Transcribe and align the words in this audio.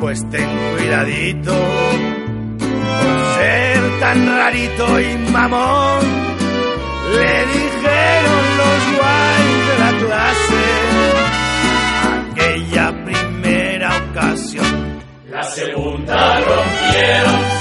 Pues 0.00 0.20
ten 0.30 0.48
cuidadito 0.76 1.52
ser 3.36 4.00
tan 4.00 4.26
rarito 4.26 5.00
y 5.00 5.18
mamón. 5.32 6.00
Le 7.12 7.46
dijeron 7.46 8.44
los 8.60 8.80
guays 8.96 9.60
de 9.68 9.74
la 9.80 9.92
clase 10.06 10.64
aquella 12.30 13.04
primera 13.04 13.90
ocasión. 14.10 15.02
La 15.28 15.42
segunda 15.42 16.40
rompieron 16.40 17.57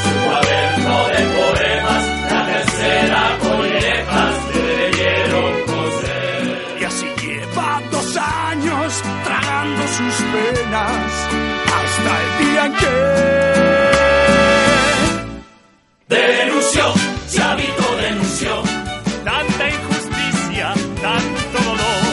que 12.74 13.08
Denunció, 16.08 16.94
Chavito 17.30 17.96
denunció, 17.98 18.64
tanta 19.26 19.70
injusticia, 19.70 20.74
tanto 21.02 21.60
dolor, 21.60 22.04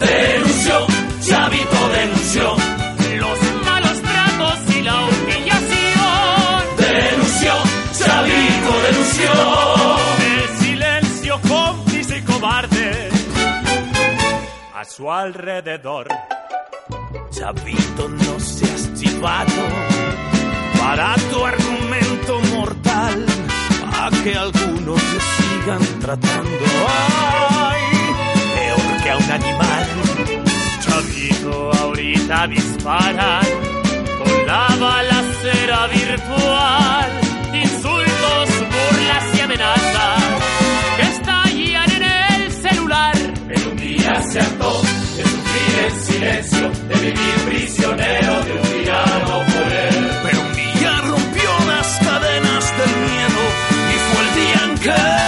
denunció, 0.00 0.86
Chavito 1.22 1.88
denunció, 1.88 2.56
los 3.18 3.38
malos 3.64 4.02
tratos 4.02 4.76
y 4.76 4.82
la 4.82 4.96
humillación, 5.06 6.62
denunció, 6.76 7.52
Chavito 7.98 8.72
denunció. 8.86 9.30
el 10.26 10.48
silencio 10.66 11.40
cómplice 11.48 12.18
y 12.18 12.22
cobarde. 12.22 13.08
A 14.74 14.84
su 14.84 15.10
alrededor. 15.10 16.08
Chavito, 17.30 18.08
no 18.08 18.38
seas 18.38 18.63
chivato 19.24 19.64
para 20.78 21.14
tu 21.30 21.44
argumento 21.44 22.40
mortal, 22.54 23.24
a 23.90 24.10
que 24.22 24.34
algunos 24.36 25.02
le 25.12 25.20
sigan 25.20 26.00
tratando. 26.00 26.64
Ay, 26.88 27.82
peor 28.54 29.02
que 29.02 29.10
a 29.10 29.16
un 29.16 29.30
animal. 29.30 29.86
Chavito, 30.80 31.72
ahorita 31.72 32.46
disparan 32.48 33.46
con 34.18 34.46
la 34.46 34.66
balacera 34.78 35.86
virtual. 35.86 37.10
Insultos, 37.54 38.48
burlas 38.74 39.24
y 39.36 39.40
amenazas 39.40 40.22
que 40.96 41.02
estallan 41.02 41.90
en 41.92 42.02
el 42.02 42.52
celular. 42.52 43.16
Pero 43.48 43.70
un 43.70 43.76
día 43.76 44.22
se 44.22 44.40
hartó 44.40 44.82
sufrir 45.54 45.84
en 45.84 46.00
silencio, 46.00 46.70
de 46.88 46.94
vivir 46.94 47.34
prisionero 47.46 48.44
de 48.44 48.52
un 48.52 48.62
tirano 48.62 49.44
poder. 49.46 50.20
Pero 50.22 50.40
un 50.40 50.52
día 50.54 51.00
rompió 51.02 51.50
las 51.66 51.98
cadenas 51.98 52.78
del 52.78 52.96
miedo 53.06 53.40
y 53.90 53.96
fue 54.08 54.20
el 54.24 54.34
día 54.34 54.64
en 54.64 54.78
que 54.78 55.23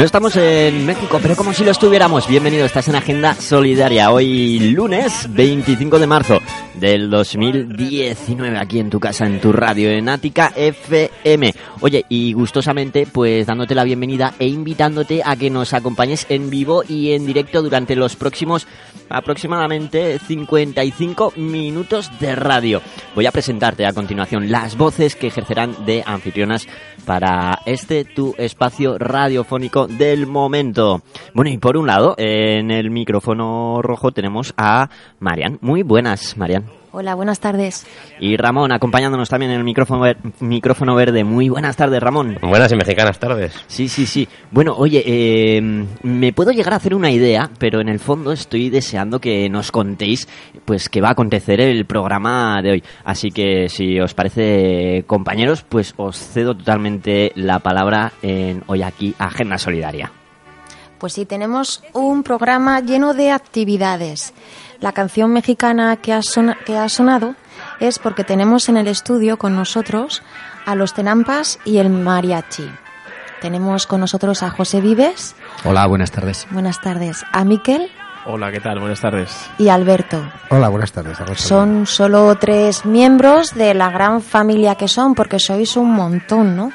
No 0.00 0.06
estamos 0.06 0.34
en 0.36 0.86
México, 0.86 1.18
pero 1.20 1.36
como 1.36 1.52
si 1.52 1.62
lo 1.62 1.72
estuviéramos. 1.72 2.26
Bienvenido, 2.26 2.64
estás 2.64 2.88
en 2.88 2.94
Agenda 2.94 3.34
Solidaria. 3.34 4.10
Hoy 4.10 4.58
lunes 4.70 5.26
25 5.28 5.98
de 5.98 6.06
marzo 6.06 6.40
del 6.72 7.10
2019, 7.10 8.56
aquí 8.56 8.78
en 8.78 8.88
tu 8.88 8.98
casa, 8.98 9.26
en 9.26 9.42
tu 9.42 9.52
radio, 9.52 9.90
en 9.90 10.08
Ática 10.08 10.54
FM. 10.56 11.52
Oye, 11.80 12.06
y 12.08 12.32
gustosamente, 12.32 13.06
pues 13.12 13.46
dándote 13.46 13.74
la 13.74 13.84
bienvenida 13.84 14.32
e 14.38 14.46
invitándote 14.46 15.20
a 15.22 15.36
que 15.36 15.50
nos 15.50 15.74
acompañes 15.74 16.24
en 16.30 16.48
vivo 16.48 16.82
y 16.88 17.12
en 17.12 17.26
directo 17.26 17.62
durante 17.62 17.94
los 17.94 18.16
próximos 18.16 18.66
aproximadamente 19.10 20.18
55 20.18 21.34
minutos 21.36 22.10
de 22.20 22.36
radio. 22.36 22.80
Voy 23.14 23.26
a 23.26 23.32
presentarte 23.32 23.84
a 23.84 23.92
continuación 23.92 24.50
las 24.50 24.78
voces 24.78 25.14
que 25.14 25.26
ejercerán 25.26 25.84
de 25.84 26.02
anfitrionas 26.06 26.66
para 27.04 27.60
este 27.66 28.04
tu 28.04 28.34
espacio 28.38 28.98
radiofónico 28.98 29.86
del 29.86 30.26
momento. 30.26 31.02
Bueno, 31.34 31.50
y 31.50 31.58
por 31.58 31.76
un 31.76 31.86
lado, 31.86 32.14
en 32.18 32.70
el 32.70 32.90
micrófono 32.90 33.80
rojo 33.82 34.12
tenemos 34.12 34.54
a 34.56 34.88
Marian. 35.18 35.58
Muy 35.60 35.82
buenas, 35.82 36.36
Marian. 36.36 36.79
Hola, 36.92 37.14
buenas 37.14 37.38
tardes. 37.38 37.86
Y 38.18 38.36
Ramón, 38.36 38.72
acompañándonos 38.72 39.28
también 39.28 39.52
en 39.52 39.58
el 39.58 39.64
micrófono, 39.64 40.00
ver- 40.00 40.16
micrófono 40.40 40.96
verde. 40.96 41.22
Muy 41.22 41.48
buenas 41.48 41.76
tardes, 41.76 42.02
Ramón. 42.02 42.36
Buenas 42.42 42.72
y 42.72 42.74
mexicanas 42.74 43.20
tardes. 43.20 43.54
Sí, 43.68 43.88
sí, 43.88 44.06
sí. 44.06 44.26
Bueno, 44.50 44.74
oye, 44.76 45.04
eh, 45.06 45.62
me 46.02 46.32
puedo 46.32 46.50
llegar 46.50 46.72
a 46.72 46.76
hacer 46.78 46.96
una 46.96 47.12
idea, 47.12 47.48
pero 47.60 47.80
en 47.80 47.88
el 47.88 48.00
fondo 48.00 48.32
estoy 48.32 48.70
deseando 48.70 49.20
que 49.20 49.48
nos 49.48 49.70
contéis, 49.70 50.26
pues, 50.64 50.88
qué 50.88 51.00
va 51.00 51.08
a 51.08 51.12
acontecer 51.12 51.60
el 51.60 51.84
programa 51.86 52.60
de 52.60 52.70
hoy. 52.72 52.84
Así 53.04 53.30
que, 53.30 53.68
si 53.68 54.00
os 54.00 54.12
parece, 54.14 55.04
compañeros, 55.06 55.62
pues 55.68 55.94
os 55.96 56.16
cedo 56.18 56.56
totalmente 56.56 57.30
la 57.36 57.60
palabra 57.60 58.14
en 58.20 58.64
hoy 58.66 58.82
aquí 58.82 59.14
Agenda 59.16 59.58
Solidaria. 59.58 60.10
Pues 60.98 61.12
sí, 61.14 61.24
tenemos 61.24 61.82
un 61.94 62.24
programa 62.24 62.80
lleno 62.80 63.14
de 63.14 63.30
actividades. 63.30 64.34
La 64.80 64.92
canción 64.92 65.32
mexicana 65.32 65.96
que 65.96 66.12
ha, 66.12 66.22
sona- 66.22 66.56
que 66.64 66.76
ha 66.78 66.88
sonado 66.88 67.34
es 67.80 67.98
porque 67.98 68.24
tenemos 68.24 68.68
en 68.68 68.76
el 68.76 68.88
estudio 68.88 69.36
con 69.38 69.54
nosotros 69.54 70.22
a 70.66 70.74
los 70.74 70.94
Tenampas 70.94 71.58
y 71.64 71.78
el 71.78 71.90
Mariachi. 71.90 72.70
Tenemos 73.42 73.86
con 73.86 74.00
nosotros 74.00 74.42
a 74.42 74.50
José 74.50 74.80
Vives, 74.80 75.34
Hola, 75.64 75.86
buenas 75.86 76.10
tardes. 76.10 76.46
buenas 76.50 76.80
tardes, 76.80 77.24
a 77.32 77.44
Miquel 77.44 77.90
Hola, 78.26 78.52
¿qué 78.52 78.60
tal? 78.60 78.78
Buenas 78.80 79.00
tardes. 79.00 79.34
y 79.58 79.68
a 79.68 79.74
Alberto. 79.74 80.22
Hola, 80.50 80.68
buenas 80.68 80.92
tardes. 80.92 81.16
Son 81.36 81.86
solo 81.86 82.36
tres 82.38 82.84
miembros 82.84 83.54
de 83.54 83.72
la 83.72 83.90
gran 83.90 84.20
familia 84.20 84.74
que 84.74 84.88
son, 84.88 85.14
porque 85.14 85.38
sois 85.38 85.74
un 85.78 85.90
montón, 85.92 86.54
¿no? 86.54 86.70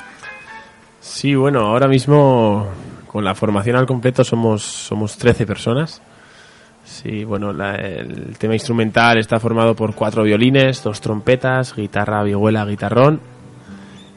Sí, 1.00 1.35
bueno, 1.35 1.59
ahora 1.68 1.88
mismo 1.88 2.68
con 3.06 3.24
la 3.24 3.35
formación 3.35 3.75
al 3.75 3.85
completo 3.85 4.24
somos, 4.24 4.63
somos 4.63 5.18
13 5.19 5.45
personas. 5.45 6.01
Sí, 6.85 7.23
bueno, 7.23 7.51
la- 7.51 7.75
el 7.75 8.37
tema 8.37 8.53
instrumental 8.53 9.17
está 9.17 9.39
formado 9.39 9.75
por 9.75 9.93
cuatro 9.95 10.23
violines, 10.23 10.81
dos 10.83 11.01
trompetas, 11.01 11.75
guitarra, 11.75 12.23
vihuela, 12.23 12.63
guitarrón 12.65 13.19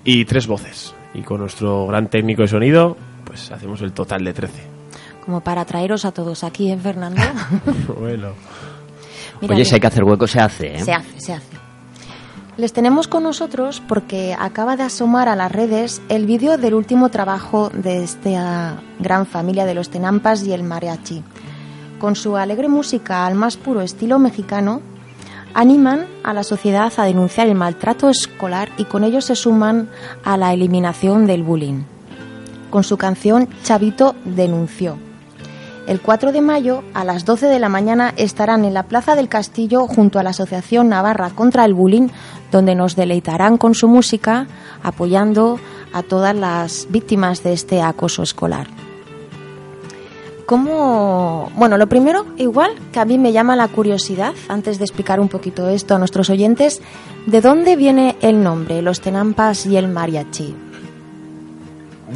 y 0.04 0.24
tres 0.26 0.46
voces. 0.46 0.94
Y 1.14 1.22
con 1.22 1.40
nuestro 1.40 1.86
gran 1.86 2.08
técnico 2.08 2.42
de 2.42 2.48
sonido, 2.48 2.96
pues 3.24 3.50
hacemos 3.50 3.80
el 3.82 3.92
total 3.92 4.22
de 4.24 4.32
13. 4.34 4.62
Como 5.24 5.40
para 5.40 5.64
traeros 5.64 6.04
a 6.04 6.12
todos 6.12 6.44
aquí, 6.44 6.70
¿eh, 6.70 6.76
Fernando? 6.78 7.20
bueno, 7.98 8.28
Mira 9.40 9.54
Oye, 9.54 9.64
si 9.64 9.74
hay 9.74 9.80
que 9.80 9.86
hacer 9.86 10.04
hueco, 10.04 10.26
se 10.26 10.40
hace, 10.40 10.74
¿eh? 10.76 10.80
Se 10.80 10.92
hace, 10.92 11.20
se 11.20 11.32
hace. 11.32 11.56
Les 12.56 12.72
tenemos 12.72 13.06
con 13.06 13.22
nosotros 13.22 13.80
porque 13.86 14.34
acaba 14.38 14.76
de 14.76 14.82
asomar 14.82 15.28
a 15.28 15.36
las 15.36 15.52
redes 15.52 16.02
el 16.08 16.26
vídeo 16.26 16.58
del 16.58 16.74
último 16.74 17.08
trabajo 17.08 17.70
de 17.72 18.02
esta 18.02 18.80
gran 18.98 19.26
familia 19.26 19.64
de 19.64 19.74
los 19.74 19.90
Tenampas 19.90 20.42
y 20.44 20.52
el 20.52 20.64
Mariachi. 20.64 21.22
Con 21.98 22.14
su 22.14 22.36
alegre 22.36 22.68
música 22.68 23.26
al 23.26 23.34
más 23.34 23.56
puro 23.56 23.80
estilo 23.80 24.20
mexicano, 24.20 24.80
animan 25.52 26.06
a 26.22 26.32
la 26.32 26.44
sociedad 26.44 26.92
a 26.96 27.04
denunciar 27.04 27.48
el 27.48 27.56
maltrato 27.56 28.08
escolar 28.08 28.68
y 28.78 28.84
con 28.84 29.02
ello 29.02 29.20
se 29.20 29.34
suman 29.34 29.90
a 30.22 30.36
la 30.36 30.52
eliminación 30.52 31.26
del 31.26 31.42
bullying. 31.42 31.82
Con 32.70 32.84
su 32.84 32.96
canción 32.96 33.48
Chavito 33.64 34.14
denunció. 34.24 34.96
El 35.88 36.00
4 36.00 36.32
de 36.32 36.42
mayo, 36.42 36.84
a 36.94 37.02
las 37.02 37.24
12 37.24 37.46
de 37.46 37.58
la 37.58 37.70
mañana, 37.70 38.12
estarán 38.16 38.64
en 38.64 38.74
la 38.74 38.84
Plaza 38.84 39.16
del 39.16 39.28
Castillo 39.28 39.88
junto 39.88 40.18
a 40.18 40.22
la 40.22 40.30
Asociación 40.30 40.90
Navarra 40.90 41.30
contra 41.30 41.64
el 41.64 41.74
Bullying, 41.74 42.08
donde 42.52 42.74
nos 42.74 42.94
deleitarán 42.94 43.56
con 43.56 43.74
su 43.74 43.88
música, 43.88 44.46
apoyando 44.82 45.58
a 45.92 46.02
todas 46.02 46.36
las 46.36 46.86
víctimas 46.90 47.42
de 47.42 47.54
este 47.54 47.80
acoso 47.80 48.22
escolar. 48.22 48.68
¿Cómo? 50.48 51.52
Bueno, 51.56 51.76
lo 51.76 51.88
primero, 51.88 52.24
igual 52.38 52.70
que 52.90 52.98
a 53.00 53.04
mí 53.04 53.18
me 53.18 53.32
llama 53.32 53.54
la 53.54 53.68
curiosidad, 53.68 54.32
antes 54.48 54.78
de 54.78 54.84
explicar 54.86 55.20
un 55.20 55.28
poquito 55.28 55.68
esto 55.68 55.94
a 55.94 55.98
nuestros 55.98 56.30
oyentes, 56.30 56.80
¿de 57.26 57.42
dónde 57.42 57.76
viene 57.76 58.16
el 58.22 58.42
nombre, 58.42 58.80
los 58.80 59.02
tenampas 59.02 59.66
y 59.66 59.76
el 59.76 59.88
mariachi? 59.88 60.54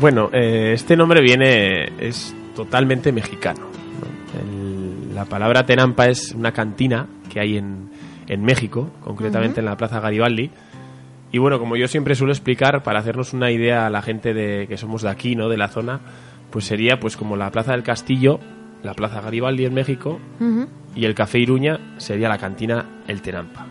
Bueno, 0.01 0.31
eh, 0.33 0.73
este 0.73 0.97
nombre 0.97 1.21
viene, 1.21 1.93
es 1.99 2.35
totalmente 2.57 3.13
mexicano. 3.13 3.61
¿no? 4.01 4.41
El- 4.41 5.15
la 5.15 5.27
palabra 5.27 5.67
tenampa 5.67 6.07
es 6.09 6.33
una 6.33 6.53
cantina 6.53 7.07
que 7.31 7.39
hay 7.39 7.59
en, 7.59 7.91
en 8.29 8.43
México, 8.43 8.89
concretamente 9.05 9.61
en 9.61 9.67
la 9.67 9.77
Plaza 9.77 10.01
Garibaldi. 10.01 10.51
Y 11.33 11.37
bueno, 11.39 11.59
como 11.59 11.77
yo 11.77 11.87
siempre 11.87 12.15
suelo 12.15 12.33
explicar, 12.33 12.83
para 12.83 13.01
hacernos 13.01 13.35
una 13.35 13.51
idea 13.51 13.85
a 13.87 13.91
la 13.91 14.01
gente 14.01 14.33
de 14.33 14.67
que 14.69 14.79
somos 14.79 15.03
de 15.03 15.11
aquí, 15.11 15.37
¿no? 15.37 15.51
De 15.51 15.59
la 15.59 15.69
zona, 15.69 16.01
pues 16.53 16.67
sería 16.67 17.01
pues 17.01 17.17
como 17.17 17.37
la 17.37 17.51
Plaza 17.51 17.73
del 17.73 17.83
Castillo, 17.83 18.39
la 18.83 18.95
Plaza 18.95 19.21
Garibaldi 19.21 19.65
en 19.65 19.75
México, 19.75 20.21
y 20.95 21.05
el 21.05 21.15
Café 21.15 21.39
Iruña 21.39 21.95
sería 21.97 22.29
la 22.29 22.39
cantina 22.39 23.03
El 23.09 23.23
Tenampa. 23.23 23.67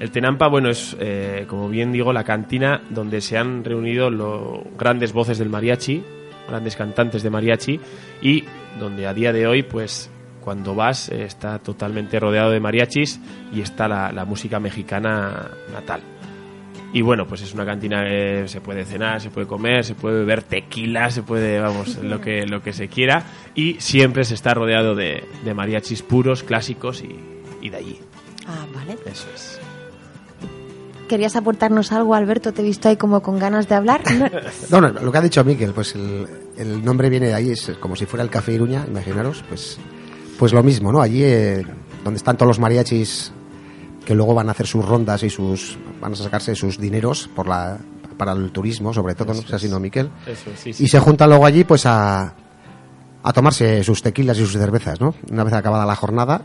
El 0.00 0.10
Tenampa, 0.10 0.48
bueno, 0.48 0.68
es, 0.68 0.96
eh, 0.98 1.46
como 1.48 1.68
bien 1.68 1.92
digo, 1.92 2.12
la 2.12 2.24
cantina 2.24 2.82
donde 2.90 3.20
se 3.20 3.38
han 3.38 3.64
reunido 3.64 4.10
los 4.10 4.60
grandes 4.76 5.12
voces 5.12 5.38
del 5.38 5.48
mariachi, 5.48 6.02
grandes 6.48 6.74
cantantes 6.74 7.22
de 7.22 7.30
mariachi, 7.30 7.80
y 8.20 8.44
donde 8.80 9.06
a 9.06 9.14
día 9.14 9.32
de 9.32 9.46
hoy, 9.46 9.62
pues, 9.62 10.10
cuando 10.42 10.74
vas, 10.74 11.08
eh, 11.08 11.24
está 11.24 11.60
totalmente 11.60 12.18
rodeado 12.18 12.50
de 12.50 12.58
mariachis 12.58 13.20
y 13.54 13.60
está 13.60 13.86
la, 13.86 14.10
la 14.10 14.24
música 14.24 14.58
mexicana 14.58 15.50
natal. 15.72 16.00
Y 16.94 17.00
bueno, 17.00 17.26
pues 17.26 17.40
es 17.40 17.54
una 17.54 17.64
cantina 17.64 18.04
que 18.04 18.44
se 18.48 18.60
puede 18.60 18.84
cenar, 18.84 19.20
se 19.20 19.30
puede 19.30 19.46
comer, 19.46 19.82
se 19.84 19.94
puede 19.94 20.18
beber 20.20 20.42
tequila, 20.42 21.10
se 21.10 21.22
puede, 21.22 21.58
vamos, 21.58 21.96
lo 22.02 22.20
que, 22.20 22.46
lo 22.46 22.62
que 22.62 22.72
se 22.72 22.88
quiera. 22.88 23.24
Y 23.54 23.76
siempre 23.80 24.24
se 24.24 24.34
está 24.34 24.52
rodeado 24.54 24.94
de, 24.94 25.24
de 25.44 25.54
mariachis 25.54 26.02
puros, 26.02 26.42
clásicos 26.42 27.02
y, 27.02 27.16
y 27.62 27.70
de 27.70 27.76
allí. 27.78 27.98
Ah, 28.46 28.66
vale. 28.74 28.98
Eso 29.06 29.26
es. 29.34 29.58
¿Querías 31.08 31.36
aportarnos 31.36 31.92
algo, 31.92 32.14
Alberto? 32.14 32.52
Te 32.52 32.62
he 32.62 32.64
visto 32.64 32.88
ahí 32.88 32.96
como 32.96 33.20
con 33.22 33.38
ganas 33.38 33.68
de 33.68 33.74
hablar. 33.74 34.00
No- 34.18 34.28
No, 34.80 34.80
no, 34.92 35.00
lo 35.00 35.12
que 35.12 35.18
ha 35.18 35.22
dicho 35.22 35.44
Miquel, 35.44 35.72
pues 35.72 35.94
el, 35.94 36.26
el 36.56 36.84
nombre 36.84 37.10
viene 37.10 37.26
de 37.26 37.34
ahí, 37.34 37.50
es 37.50 37.70
como 37.80 37.96
si 37.96 38.06
fuera 38.06 38.22
el 38.22 38.30
Café 38.30 38.52
Iruña, 38.52 38.84
imaginaros, 38.88 39.44
pues, 39.48 39.78
pues 40.38 40.52
lo 40.54 40.62
mismo, 40.62 40.90
¿no? 40.90 41.02
Allí 41.02 41.22
eh, 41.24 41.66
donde 42.04 42.16
están 42.16 42.36
todos 42.38 42.48
los 42.48 42.58
mariachis 42.58 43.30
que 44.04 44.14
luego 44.14 44.34
van 44.34 44.48
a 44.48 44.52
hacer 44.52 44.66
sus 44.66 44.84
rondas 44.84 45.22
y 45.22 45.30
sus 45.30 45.78
van 46.00 46.12
a 46.12 46.16
sacarse 46.16 46.54
sus 46.54 46.78
dineros 46.78 47.28
por 47.34 47.48
la 47.48 47.78
para 48.16 48.32
el 48.32 48.52
turismo, 48.52 48.92
sobre 48.92 49.14
todo, 49.14 49.32
no 49.34 49.42
sé 49.42 49.58
si 49.58 49.68
no, 49.68 49.80
Miquel. 49.80 50.10
Eso 50.26 50.50
es, 50.50 50.60
sí, 50.60 50.72
sí. 50.72 50.84
Y 50.84 50.88
se 50.88 50.98
juntan 51.00 51.28
luego 51.30 51.44
allí 51.46 51.64
pues 51.64 51.86
a, 51.86 52.34
a 53.22 53.32
tomarse 53.32 53.82
sus 53.82 54.02
tequilas 54.02 54.36
y 54.38 54.40
sus 54.42 54.52
cervezas, 54.52 55.00
¿no? 55.00 55.14
Una 55.30 55.42
vez 55.44 55.54
acabada 55.54 55.86
la 55.86 55.96
jornada, 55.96 56.42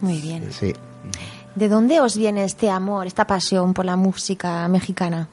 Muy 0.00 0.18
bien. 0.20 0.50
sí. 0.52 0.74
¿De 1.54 1.68
dónde 1.68 2.00
os 2.00 2.16
viene 2.16 2.44
este 2.44 2.70
amor, 2.70 3.06
esta 3.06 3.26
pasión 3.26 3.72
por 3.74 3.84
la 3.84 3.96
música 3.96 4.66
mexicana? 4.68 5.28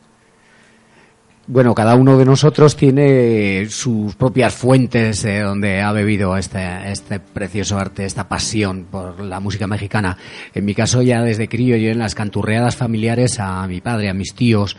Bueno, 1.50 1.74
cada 1.74 1.96
uno 1.96 2.18
de 2.18 2.26
nosotros 2.26 2.76
tiene 2.76 3.68
sus 3.70 4.16
propias 4.16 4.54
fuentes 4.54 5.24
de 5.24 5.40
donde 5.40 5.82
ha 5.82 5.94
bebido 5.94 6.36
este, 6.36 6.92
este 6.92 7.22
precioso 7.22 7.78
arte, 7.80 8.04
esta 8.04 8.28
pasión 8.28 8.88
por 8.92 9.22
la 9.22 9.40
música 9.40 9.66
mexicana. 9.66 10.18
En 10.54 10.66
mi 10.66 10.76
caso, 10.76 11.02
ya 11.02 11.22
desde 11.22 11.48
crío, 11.48 11.78
yo 11.78 11.90
en 11.90 12.00
las 12.00 12.16
canturreadas 12.16 12.76
familiares 12.76 13.40
a 13.40 13.66
mi 13.66 13.80
padre, 13.80 14.10
a 14.10 14.14
mis 14.14 14.36
tíos, 14.36 14.76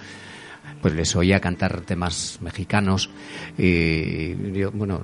pues 0.82 0.94
les 0.94 1.16
oía 1.16 1.40
cantar 1.40 1.80
temas 1.80 2.38
mexicanos. 2.42 3.08
Y 3.56 4.52
yo, 4.52 4.70
bueno, 4.70 5.00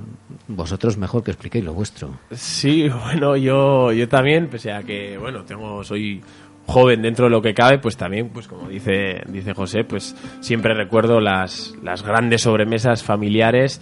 vosotros 0.49 0.99
mejor 0.99 1.25
que 1.25 1.31
expliquéis 1.31 1.65
lo 1.65 1.73
vuestro. 1.73 2.19
Sí, 2.33 2.89
bueno, 3.05 3.37
yo, 3.37 3.91
yo 3.91 4.07
también, 4.07 4.49
pese 4.49 4.71
a 4.71 4.83
que, 4.83 5.17
bueno, 5.17 5.45
tengo, 5.45 5.83
soy 5.83 6.23
joven 6.67 7.03
dentro 7.03 7.27
de 7.27 7.31
lo 7.31 7.43
que 7.43 7.55
cabe, 7.55 7.79
pues 7.79 7.97
también, 7.97 8.31
pues 8.31 8.49
como 8.49 8.69
dice, 8.69 9.23
dice 9.29 9.55
José, 9.55 9.85
pues 9.85 10.17
siempre 10.41 10.75
recuerdo 10.75 11.21
las, 11.21 11.75
las 11.83 12.03
grandes 12.03 12.43
sobremesas 12.43 13.03
familiares. 13.03 13.81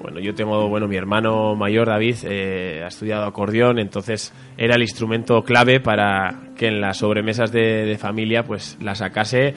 Bueno, 0.00 0.20
yo 0.20 0.34
tengo, 0.34 0.68
bueno, 0.68 0.88
mi 0.88 0.96
hermano 0.96 1.54
mayor, 1.56 1.88
David, 1.88 2.16
eh, 2.24 2.82
ha 2.84 2.88
estudiado 2.88 3.24
acordeón, 3.24 3.78
entonces 3.78 4.32
era 4.58 4.76
el 4.76 4.82
instrumento 4.82 5.42
clave 5.42 5.80
para 5.80 6.52
que 6.54 6.68
en 6.68 6.80
las 6.80 6.98
sobremesas 6.98 7.50
de, 7.50 7.86
de 7.86 7.96
familia, 7.96 8.42
pues 8.44 8.76
la 8.80 8.94
sacase 8.94 9.54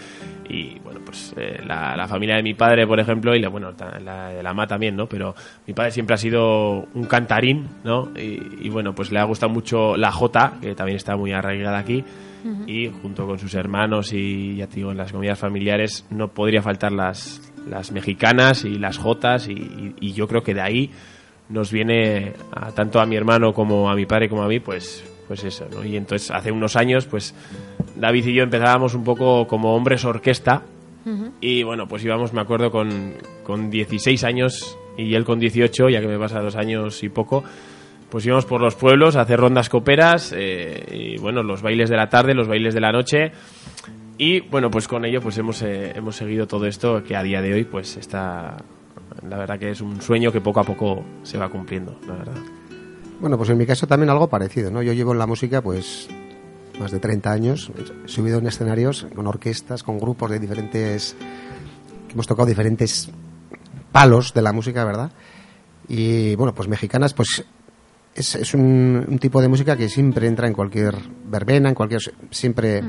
y, 0.50 0.80
bueno, 0.80 1.02
pues 1.06 1.34
eh, 1.38 1.62
la, 1.66 1.96
la 1.96 2.08
familia 2.08 2.38
de 2.38 2.44
mi 2.44 2.54
padre, 2.54 2.88
por 2.88 3.00
ejemplo, 3.00 3.36
y 3.36 3.40
la, 3.40 3.50
bueno, 3.50 3.74
la 4.04 4.30
de 4.30 4.42
la 4.42 4.68
también, 4.68 4.96
¿no? 4.96 5.08
Pero 5.08 5.36
mi 5.68 5.74
padre 5.74 5.92
siempre 5.92 6.16
ha 6.16 6.18
sido 6.18 6.88
un 6.94 7.04
cantarín, 7.06 7.68
¿no? 7.84 8.10
Y, 8.16 8.66
y, 8.66 8.70
bueno, 8.70 8.96
pues 8.96 9.12
le 9.12 9.20
ha 9.20 9.26
gustado 9.26 9.52
mucho 9.52 9.98
la 9.98 10.12
jota, 10.12 10.54
que 10.62 10.74
también 10.74 10.96
está 10.96 11.16
muy 11.18 11.34
arraigada 11.34 11.78
aquí, 11.78 12.04
y 12.68 12.88
junto 13.02 13.26
con 13.28 13.38
sus 13.40 13.54
hermanos 13.56 14.14
y, 14.14 14.56
ya 14.58 14.68
te 14.68 14.78
digo, 14.78 14.92
en 14.92 14.98
las 14.98 15.12
comidas 15.12 15.38
familiares 15.40 16.06
no 16.10 16.30
podría 16.30 16.62
faltar 16.62 16.92
las, 16.92 17.52
las 17.70 17.92
mexicanas 17.92 18.64
y 18.66 18.78
las 18.80 18.98
jotas, 18.98 19.48
y, 19.48 19.54
y- 19.54 19.96
y 20.00 20.14
yo 20.14 20.28
creo 20.28 20.42
que 20.42 20.54
de 20.54 20.62
ahí 20.62 20.90
nos 21.50 21.72
viene 21.72 22.34
a, 22.52 22.72
tanto 22.72 23.00
a 23.00 23.06
mi 23.06 23.16
hermano 23.16 23.54
como 23.54 23.90
a 23.90 23.96
mi 23.96 24.06
padre 24.06 24.30
como 24.30 24.44
a 24.44 24.48
mí, 24.48 24.60
pues, 24.60 25.04
pues 25.28 25.44
eso, 25.44 25.66
¿no? 25.74 25.84
Y 25.84 25.98
entonces 25.98 26.32
hace 26.32 26.52
unos 26.52 26.76
años, 26.76 27.06
pues 27.08 27.34
David 27.96 28.26
y 28.28 28.34
yo 28.36 28.44
empezábamos 28.44 28.94
un 28.94 29.04
poco 29.04 29.48
como 29.48 29.76
hombres 29.76 30.06
orquesta, 30.06 30.64
y 31.42 31.64
bueno, 31.64 31.88
pues 31.88 32.04
íbamos, 32.06 32.34
me 32.34 32.42
acuerdo, 32.42 32.70
con, 32.70 33.14
con 33.44 33.72
16 33.72 34.24
años 34.26 34.78
y 34.96 35.16
él 35.16 35.24
con 35.26 35.40
18, 35.40 35.90
ya 35.90 36.02
que 36.02 36.08
me 36.08 36.20
pasa 36.20 36.40
dos 36.40 36.56
años 36.56 37.02
y 37.04 37.10
poco, 37.10 37.44
pues 38.10 38.26
íbamos 38.26 38.46
por 38.46 38.62
los 38.62 38.76
pueblos 38.76 39.16
a 39.16 39.22
hacer 39.22 39.40
rondas 39.40 39.70
coperas 39.70 40.34
eh, 40.36 40.84
y 40.92 41.18
bueno, 41.20 41.44
los 41.44 41.62
bailes 41.62 41.90
de 41.90 41.98
la 41.98 42.10
tarde, 42.10 42.34
los 42.34 42.48
bailes 42.48 42.74
de 42.74 42.82
la 42.82 42.92
noche. 42.92 43.32
Y 44.18 44.42
bueno, 44.42 44.70
pues 44.70 44.88
con 44.88 45.06
ello 45.06 45.22
pues 45.22 45.38
hemos, 45.38 45.62
eh, 45.62 45.94
hemos 45.96 46.16
seguido 46.16 46.48
todo 46.48 46.66
esto 46.66 47.04
que 47.04 47.16
a 47.16 47.24
día 47.24 47.42
de 47.42 47.54
hoy 47.54 47.64
pues 47.64 47.98
está... 47.98 48.58
La 49.28 49.38
verdad 49.38 49.60
que 49.60 49.72
es 49.72 49.82
un 49.82 50.02
sueño 50.02 50.32
que 50.32 50.40
poco 50.40 50.60
a 50.60 50.64
poco 50.64 51.04
se 51.24 51.38
va 51.38 51.50
cumpliendo, 51.50 52.00
la 52.08 52.16
verdad. 52.16 52.38
Bueno, 53.20 53.38
pues 53.38 53.50
en 53.50 53.58
mi 53.58 53.66
caso 53.66 53.86
también 53.86 54.10
algo 54.10 54.30
parecido, 54.30 54.72
¿no? 54.72 54.82
Yo 54.82 54.94
llevo 54.94 55.12
en 55.12 55.20
la 55.20 55.28
música, 55.28 55.62
pues, 55.62 56.08
más 56.80 56.92
de 56.92 57.00
30 57.00 57.32
años. 57.32 57.72
He 58.06 58.08
subido 58.08 58.40
en 58.40 58.48
escenarios 58.48 59.08
con 59.14 59.28
orquestas, 59.28 59.84
con 59.84 60.00
grupos 60.00 60.32
de 60.32 60.40
diferentes... 60.40 61.18
hemos 62.12 62.28
tocado 62.28 62.48
diferentes 62.48 63.12
palos 63.92 64.34
de 64.34 64.42
la 64.42 64.54
música, 64.54 64.86
¿verdad? 64.86 65.12
Y, 65.90 66.36
bueno, 66.36 66.54
pues 66.54 66.70
mexicanas, 66.70 67.14
pues, 67.14 67.46
es, 68.16 68.36
es 68.36 68.54
un, 68.54 69.06
un 69.08 69.20
tipo 69.20 69.42
de 69.42 69.48
música 69.48 69.76
que 69.78 69.90
siempre 69.90 70.28
entra 70.28 70.48
en 70.48 70.54
cualquier 70.54 70.96
verbena, 71.26 71.70
en 71.70 71.76
cualquier... 71.76 72.02
siempre... 72.32 72.84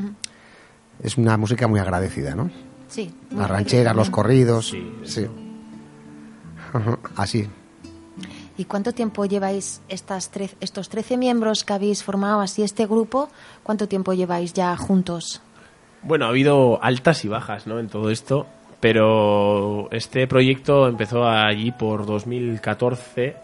Es 1.03 1.17
una 1.17 1.37
música 1.39 1.67
muy 1.67 1.81
agradecida, 1.81 2.35
¿no? 2.35 2.51
Sí. 2.89 3.11
Las 3.31 3.49
rancheras, 3.49 3.97
los 3.97 4.11
corridos, 4.11 4.69
Sí, 4.69 4.93
sí. 5.05 5.27
Así. 7.17 7.49
¿Y 8.57 8.65
cuánto 8.67 8.93
tiempo 8.93 9.25
lleváis 9.25 9.81
estas 9.89 10.31
tre- 10.33 10.55
estos 10.61 10.89
13 10.91 11.17
miembros 11.17 11.65
que 11.65 11.73
habéis 11.73 12.03
formado 12.05 12.41
así 12.41 12.63
este 12.63 12.85
grupo? 12.87 13.31
¿Cuánto 13.63 13.89
tiempo 13.89 14.13
lleváis 14.13 14.53
ya 14.53 14.77
juntos? 14.77 15.41
Bueno, 16.03 16.27
ha 16.27 16.29
habido 16.29 16.83
altas 16.83 17.25
y 17.25 17.29
bajas 17.29 17.67
¿no? 17.67 17.79
en 17.79 17.89
todo 17.89 18.11
esto, 18.11 18.47
pero 18.81 19.89
este 19.93 20.27
proyecto 20.27 20.89
empezó 20.89 21.27
allí 21.27 21.73
por 21.73 22.05
2014, 22.05 23.37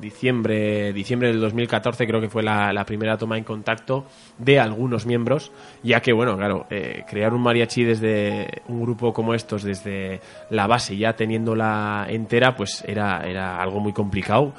diciembre, 0.00 0.92
diciembre 0.92 1.28
del 1.28 1.40
2014 1.40 2.06
creo 2.06 2.20
que 2.20 2.28
fue 2.28 2.42
la, 2.42 2.84
primera 2.86 3.16
toma 3.18 3.38
en 3.38 3.44
contacto 3.44 4.06
de 4.38 4.58
algunos 4.58 5.06
miembros, 5.06 5.52
ya 5.82 6.00
que, 6.00 6.12
bueno, 6.12 6.36
claro, 6.36 6.66
eh, 6.70 7.04
crear 7.08 7.34
un 7.34 7.42
mariachi 7.42 7.84
desde 7.84 8.62
un 8.68 8.82
grupo 8.82 9.12
como 9.12 9.34
estos, 9.34 9.62
desde 9.62 10.20
la 10.50 10.66
base, 10.66 10.96
ya 10.96 11.14
teniéndola 11.14 12.06
entera, 12.08 12.56
pues 12.56 12.84
era, 12.86 13.22
era 13.26 13.60
algo 13.60 13.80
muy 13.80 13.92
complicado 13.92 14.52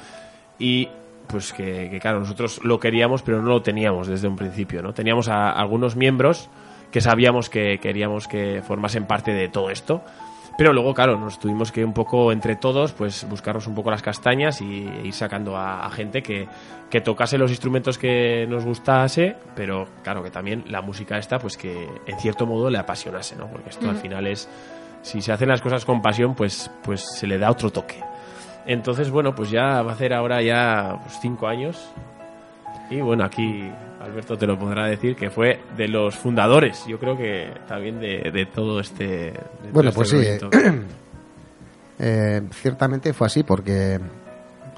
y 0.60 0.88
pues 1.28 1.54
que, 1.54 1.90
que, 1.90 2.00
claro, 2.00 2.20
nosotros 2.20 2.60
lo 2.64 2.80
queríamos, 2.80 3.22
pero 3.22 3.42
no 3.42 3.50
lo 3.50 3.62
teníamos 3.62 4.08
desde 4.08 4.28
un 4.28 4.36
principio, 4.36 4.82
¿no? 4.82 4.94
Teníamos 4.94 5.30
a 5.30 5.50
algunos 5.52 5.96
miembros 5.96 6.50
que 6.92 7.02
sabíamos 7.02 7.50
que 7.50 7.80
queríamos 7.80 8.28
que 8.28 8.62
formasen 8.62 9.06
parte 9.06 9.32
de 9.32 9.48
todo 9.48 9.70
esto, 9.70 10.04
Pero 10.58 10.74
luego, 10.74 10.93
claro, 10.93 11.17
nos 11.17 11.39
tuvimos 11.39 11.72
que 11.72 11.84
un 11.84 11.93
poco 11.93 12.31
entre 12.31 12.55
todos, 12.55 12.91
pues 12.91 13.27
buscarnos 13.27 13.67
un 13.67 13.75
poco 13.75 13.89
las 13.89 14.01
castañas 14.01 14.62
y 14.62 14.88
ir 15.03 15.13
sacando 15.13 15.55
a, 15.55 15.86
a 15.86 15.89
gente 15.89 16.22
que, 16.22 16.48
que 16.89 17.01
tocase 17.01 17.38
los 17.38 17.51
instrumentos 17.51 17.98
que 17.98 18.46
nos 18.48 18.65
gustase, 18.65 19.36
pero 19.55 19.88
claro, 20.03 20.22
que 20.22 20.29
también 20.29 20.65
la 20.67 20.81
música 20.81 21.17
esta, 21.17 21.39
pues 21.39 21.58
que 21.58 21.88
en 22.05 22.20
cierto 22.20 22.46
modo 22.46 22.70
le 22.70 22.77
apasionase, 22.77 23.36
¿no? 23.38 23.48
Porque 23.48 23.70
esto 23.70 23.89
al 23.89 23.96
final 23.96 24.27
es, 24.27 24.50
si 25.01 25.22
se 25.22 25.31
hacen 25.31 25.50
las 25.50 25.62
cosas 25.62 25.86
con 25.86 26.01
pasión, 26.01 26.36
pues, 26.36 26.70
pues 26.84 27.05
se 27.17 27.27
le 27.27 27.38
da 27.38 27.50
otro 27.50 27.72
toque. 27.72 28.03
Entonces, 28.65 29.10
bueno, 29.10 29.34
pues 29.34 29.50
ya 29.50 29.81
va 29.81 29.91
a 29.91 29.93
hacer 29.93 30.13
ahora 30.13 30.41
ya 30.41 31.00
pues, 31.01 31.17
cinco 31.22 31.48
años. 31.48 31.91
Y 32.89 33.01
bueno, 33.01 33.24
aquí 33.24 33.72
Alberto 34.03 34.38
te 34.38 34.48
lo 34.48 34.58
podrá 34.58 34.88
decir 34.88 35.15
que 35.15 35.29
fue 35.29 35.60
de 35.77 35.88
los 35.88 36.15
fundadores, 36.15 36.86
yo 36.88 36.98
creo 37.00 37.15
que 37.17 37.51
también 37.67 38.00
de, 38.00 38.31
de 38.31 38.46
todo 38.48 38.79
este. 38.79 39.05
de 39.05 39.31
todo 39.34 39.72
Bueno, 39.74 39.89
este 39.89 39.96
pues 40.00 40.10
sí. 40.10 40.15
movimiento. 40.15 40.50
Eh, 42.00 42.41
ciertamente 42.53 43.13
fue 43.13 43.27
así 43.27 43.43
porque, 43.43 44.00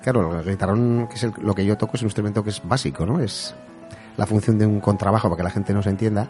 claro, 0.02 0.40
el 0.40 0.46
guitarrón, 0.46 1.08
que 1.08 1.16
es 1.16 1.24
el- 1.24 1.34
lo 1.42 1.56
que 1.56 1.66
yo 1.66 1.78
toco, 1.78 1.96
es 1.96 2.02
un 2.02 2.08
instrumento 2.08 2.44
que 2.44 2.50
es 2.50 2.62
básico, 2.68 3.06
¿no? 3.06 3.20
Es 3.22 3.56
la 4.18 4.26
función 4.26 4.58
de 4.60 4.66
un 4.66 4.80
contrabajo 4.82 5.30
para 5.30 5.38
que 5.38 5.44
la 5.44 5.50
gente 5.50 5.74
nos 5.74 5.88
entienda. 5.88 6.28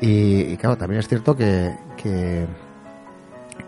Y, 0.00 0.40
y, 0.52 0.56
claro, 0.56 0.76
también 0.76 0.98
es 1.00 1.08
cierto 1.08 1.36
que, 1.36 1.72
que, 1.96 2.46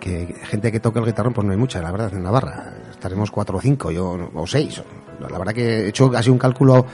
que 0.01 0.35
gente 0.45 0.73
que 0.73 0.81
toca 0.81 0.99
el 1.01 1.07
guitarrón, 1.07 1.33
pues 1.33 1.47
no 1.47 1.53
hay 1.53 1.59
mucha, 1.59 1.81
la 1.81 1.93
verdad, 1.93 2.13
en 2.13 2.23
Navarra. 2.25 2.75
Estaremos 2.91 3.31
cuatro 3.31 3.59
o 3.59 3.61
cinco, 3.61 3.91
yo, 3.93 4.29
o 4.35 4.47
seis. 4.47 4.83
La 5.21 5.39
verdad 5.39 5.53
que 5.55 5.85
he 5.85 5.89
hecho 5.89 6.11
así 6.17 6.31
un 6.31 6.39
cálculo 6.39 6.85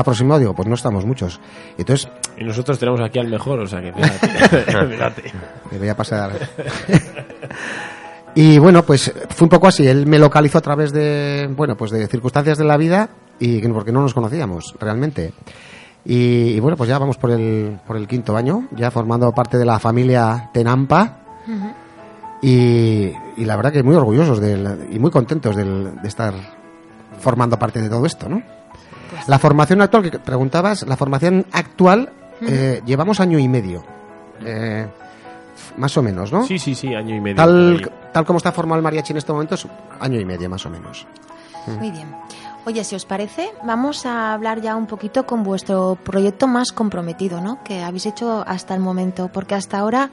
aproximado, 0.00 0.40
digo, 0.40 0.54
pues 0.54 0.68
no 0.68 0.74
estamos 0.74 1.06
muchos. 1.06 1.40
Entonces, 1.78 2.08
Y 2.38 2.44
nosotros 2.44 2.78
tenemos 2.78 3.00
aquí 3.00 3.18
al 3.18 3.28
mejor, 3.28 3.60
o 3.60 3.66
sea 3.66 3.80
que 3.80 3.92
fíjate. 3.96 4.28
fíjate. 4.90 5.22
me 5.72 5.78
voy 5.78 5.88
a 5.88 5.96
pasar. 5.96 6.32
y 8.34 8.58
bueno, 8.58 8.82
pues 8.82 9.12
fue 9.30 9.46
un 9.46 9.48
poco 9.48 9.68
así. 9.68 9.86
Él 9.86 10.06
me 10.06 10.18
localizó 10.18 10.58
a 10.58 10.60
través 10.60 10.92
de, 10.92 11.48
bueno, 11.56 11.76
pues 11.76 11.90
de 11.90 12.06
circunstancias 12.06 12.58
de 12.58 12.64
la 12.64 12.76
vida 12.76 13.08
y 13.38 13.60
que- 13.60 13.68
porque 13.70 13.92
no 13.92 14.02
nos 14.02 14.14
conocíamos 14.14 14.74
realmente. 14.78 15.32
Y, 16.04 16.50
y 16.54 16.60
bueno, 16.60 16.76
pues 16.76 16.88
ya 16.88 16.98
vamos 16.98 17.16
por 17.16 17.30
el, 17.30 17.78
por 17.86 17.96
el 17.96 18.06
quinto 18.06 18.36
año, 18.36 18.68
ya 18.72 18.90
formando 18.90 19.32
parte 19.32 19.56
de 19.58 19.64
la 19.64 19.78
familia 19.78 20.50
Tenampa. 20.52 21.20
Y, 22.42 23.10
y 23.38 23.44
la 23.44 23.56
verdad 23.56 23.72
que 23.72 23.82
muy 23.82 23.96
orgullosos 23.96 24.40
del, 24.40 24.88
y 24.92 24.98
muy 24.98 25.10
contentos 25.10 25.56
del- 25.56 25.96
de 26.00 26.08
estar 26.08 26.34
formando 27.18 27.58
parte 27.58 27.80
de 27.80 27.88
todo 27.88 28.04
esto, 28.04 28.28
¿no? 28.28 28.42
La 29.26 29.38
formación 29.38 29.82
actual 29.82 30.10
que 30.10 30.18
preguntabas, 30.18 30.86
la 30.86 30.96
formación 30.96 31.46
actual 31.52 32.10
eh, 32.40 32.82
llevamos 32.84 33.20
año 33.20 33.38
y 33.38 33.48
medio, 33.48 33.84
eh, 34.44 34.86
más 35.76 35.96
o 35.96 36.02
menos, 36.02 36.32
¿no? 36.32 36.44
Sí, 36.44 36.58
sí, 36.58 36.74
sí, 36.74 36.94
año 36.94 37.14
y 37.14 37.20
medio. 37.20 37.36
Tal, 37.36 37.90
tal 38.12 38.24
como 38.24 38.38
está 38.38 38.52
formado 38.52 38.78
el 38.78 38.82
mariachi 38.82 39.12
en 39.12 39.18
este 39.18 39.32
momento, 39.32 39.54
es 39.54 39.66
año 40.00 40.20
y 40.20 40.24
medio 40.24 40.48
más 40.48 40.64
o 40.66 40.70
menos. 40.70 41.06
Muy 41.78 41.90
bien. 41.90 42.14
Oye, 42.64 42.82
si 42.82 42.96
os 42.96 43.04
parece, 43.04 43.50
vamos 43.62 44.06
a 44.06 44.34
hablar 44.34 44.60
ya 44.60 44.74
un 44.74 44.86
poquito 44.86 45.24
con 45.24 45.44
vuestro 45.44 45.96
proyecto 46.02 46.48
más 46.48 46.72
comprometido, 46.72 47.40
¿no? 47.40 47.62
Que 47.62 47.82
habéis 47.82 48.06
hecho 48.06 48.42
hasta 48.44 48.74
el 48.74 48.80
momento, 48.80 49.30
porque 49.32 49.54
hasta 49.54 49.78
ahora 49.78 50.10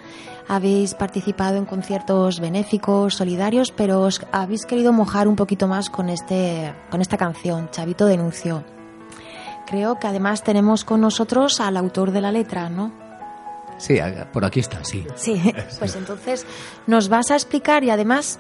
habéis 0.48 0.94
participado 0.94 1.58
en 1.58 1.66
conciertos 1.66 2.40
benéficos, 2.40 3.16
solidarios, 3.16 3.72
pero 3.72 4.02
os 4.02 4.22
habéis 4.32 4.68
querido 4.68 4.94
mojar 4.94 5.28
un 5.28 5.36
poquito 5.36 5.68
más 5.68 5.90
con 5.90 6.10
este, 6.10 6.74
con 6.92 7.02
esta 7.02 7.18
canción, 7.18 7.70
Chavito 7.72 8.06
denunció. 8.06 8.64
Creo 9.66 10.00
que 10.00 10.08
además 10.08 10.44
tenemos 10.44 10.84
con 10.84 11.02
nosotros 11.02 11.60
al 11.60 11.78
autor 11.78 12.12
de 12.12 12.22
la 12.22 12.32
letra, 12.32 12.70
¿no? 12.70 13.03
Sí, 13.78 14.00
por 14.32 14.46
aquí 14.46 14.60
está, 14.60 14.84
sí. 14.84 15.06
Sí, 15.16 15.42
pues 15.80 15.96
entonces 15.96 16.46
nos 16.88 17.10
vas 17.10 17.32
a 17.32 17.36
explicar 17.36 17.84
y 17.84 17.90
además 17.90 18.40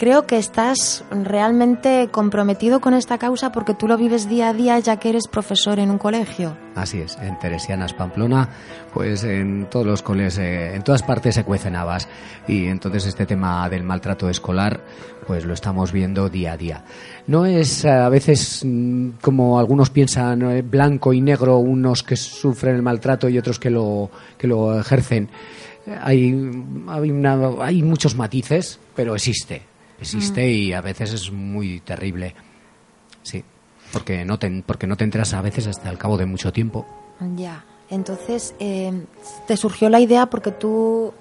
creo 0.00 0.26
que 0.26 0.38
estás 0.38 1.04
realmente 1.10 2.08
comprometido 2.10 2.80
con 2.80 2.94
esta 2.94 3.18
causa 3.18 3.52
porque 3.52 3.74
tú 3.74 3.86
lo 3.86 3.98
vives 3.98 4.30
día 4.30 4.48
a 4.48 4.54
día 4.54 4.78
ya 4.78 4.96
que 4.96 5.10
eres 5.10 5.28
profesor 5.28 5.78
en 5.78 5.90
un 5.90 5.98
colegio. 5.98 6.56
Así 6.74 7.02
es, 7.02 7.18
en 7.20 7.38
Teresianas 7.38 7.92
Pamplona, 7.92 8.48
pues 8.94 9.24
en 9.24 9.66
todos 9.68 9.84
los 9.84 10.00
coles, 10.00 10.38
eh, 10.38 10.74
en 10.74 10.82
todas 10.82 11.02
partes 11.02 11.34
se 11.34 11.44
cuecen 11.44 11.76
habas 11.76 12.08
y 12.48 12.68
entonces 12.68 13.04
este 13.04 13.26
tema 13.26 13.68
del 13.68 13.82
maltrato 13.82 14.30
escolar, 14.30 14.80
pues 15.26 15.44
lo 15.44 15.52
estamos 15.52 15.92
viendo 15.92 16.30
día 16.30 16.52
a 16.52 16.56
día. 16.56 16.84
No 17.26 17.44
es 17.44 17.84
eh, 17.84 17.90
a 17.90 18.08
veces 18.08 18.62
mm, 18.64 19.10
como 19.20 19.58
algunos 19.58 19.90
piensan 19.90 20.40
eh, 20.42 20.62
blanco 20.62 21.12
y 21.12 21.20
negro, 21.20 21.58
unos 21.58 22.02
que 22.02 22.16
sufren 22.16 22.76
el 22.76 22.82
maltrato 22.82 23.28
y 23.28 23.36
otros 23.36 23.58
que 23.58 23.68
lo 23.68 24.10
que 24.38 24.46
lo 24.46 24.69
ejercen. 24.78 25.28
Hay 26.02 26.28
hay, 26.88 27.10
una- 27.10 27.50
hay 27.64 27.82
muchos 27.82 28.14
matices, 28.14 28.78
pero 28.94 29.14
existe, 29.14 29.62
existe 30.00 30.48
y 30.50 30.72
a 30.72 30.80
veces 30.80 31.12
es 31.12 31.32
muy 31.32 31.80
terrible. 31.80 32.34
Sí, 33.22 33.42
porque 33.92 34.24
no 34.24 34.38
te, 34.38 34.62
porque 34.66 34.86
no 34.86 34.96
te 34.96 35.04
enteras 35.04 35.32
a 35.34 35.42
veces 35.42 35.66
hasta 35.66 35.90
el 35.90 35.98
cabo 35.98 36.16
de 36.16 36.26
mucho 36.26 36.52
tiempo. 36.52 36.86
Ya, 37.36 37.64
entonces 37.88 38.54
eh, 38.60 38.92
te 39.46 39.56
surgió 39.56 39.88
la 39.88 40.00
idea 40.00 40.26
porque 40.26 40.52
tú 40.52 41.12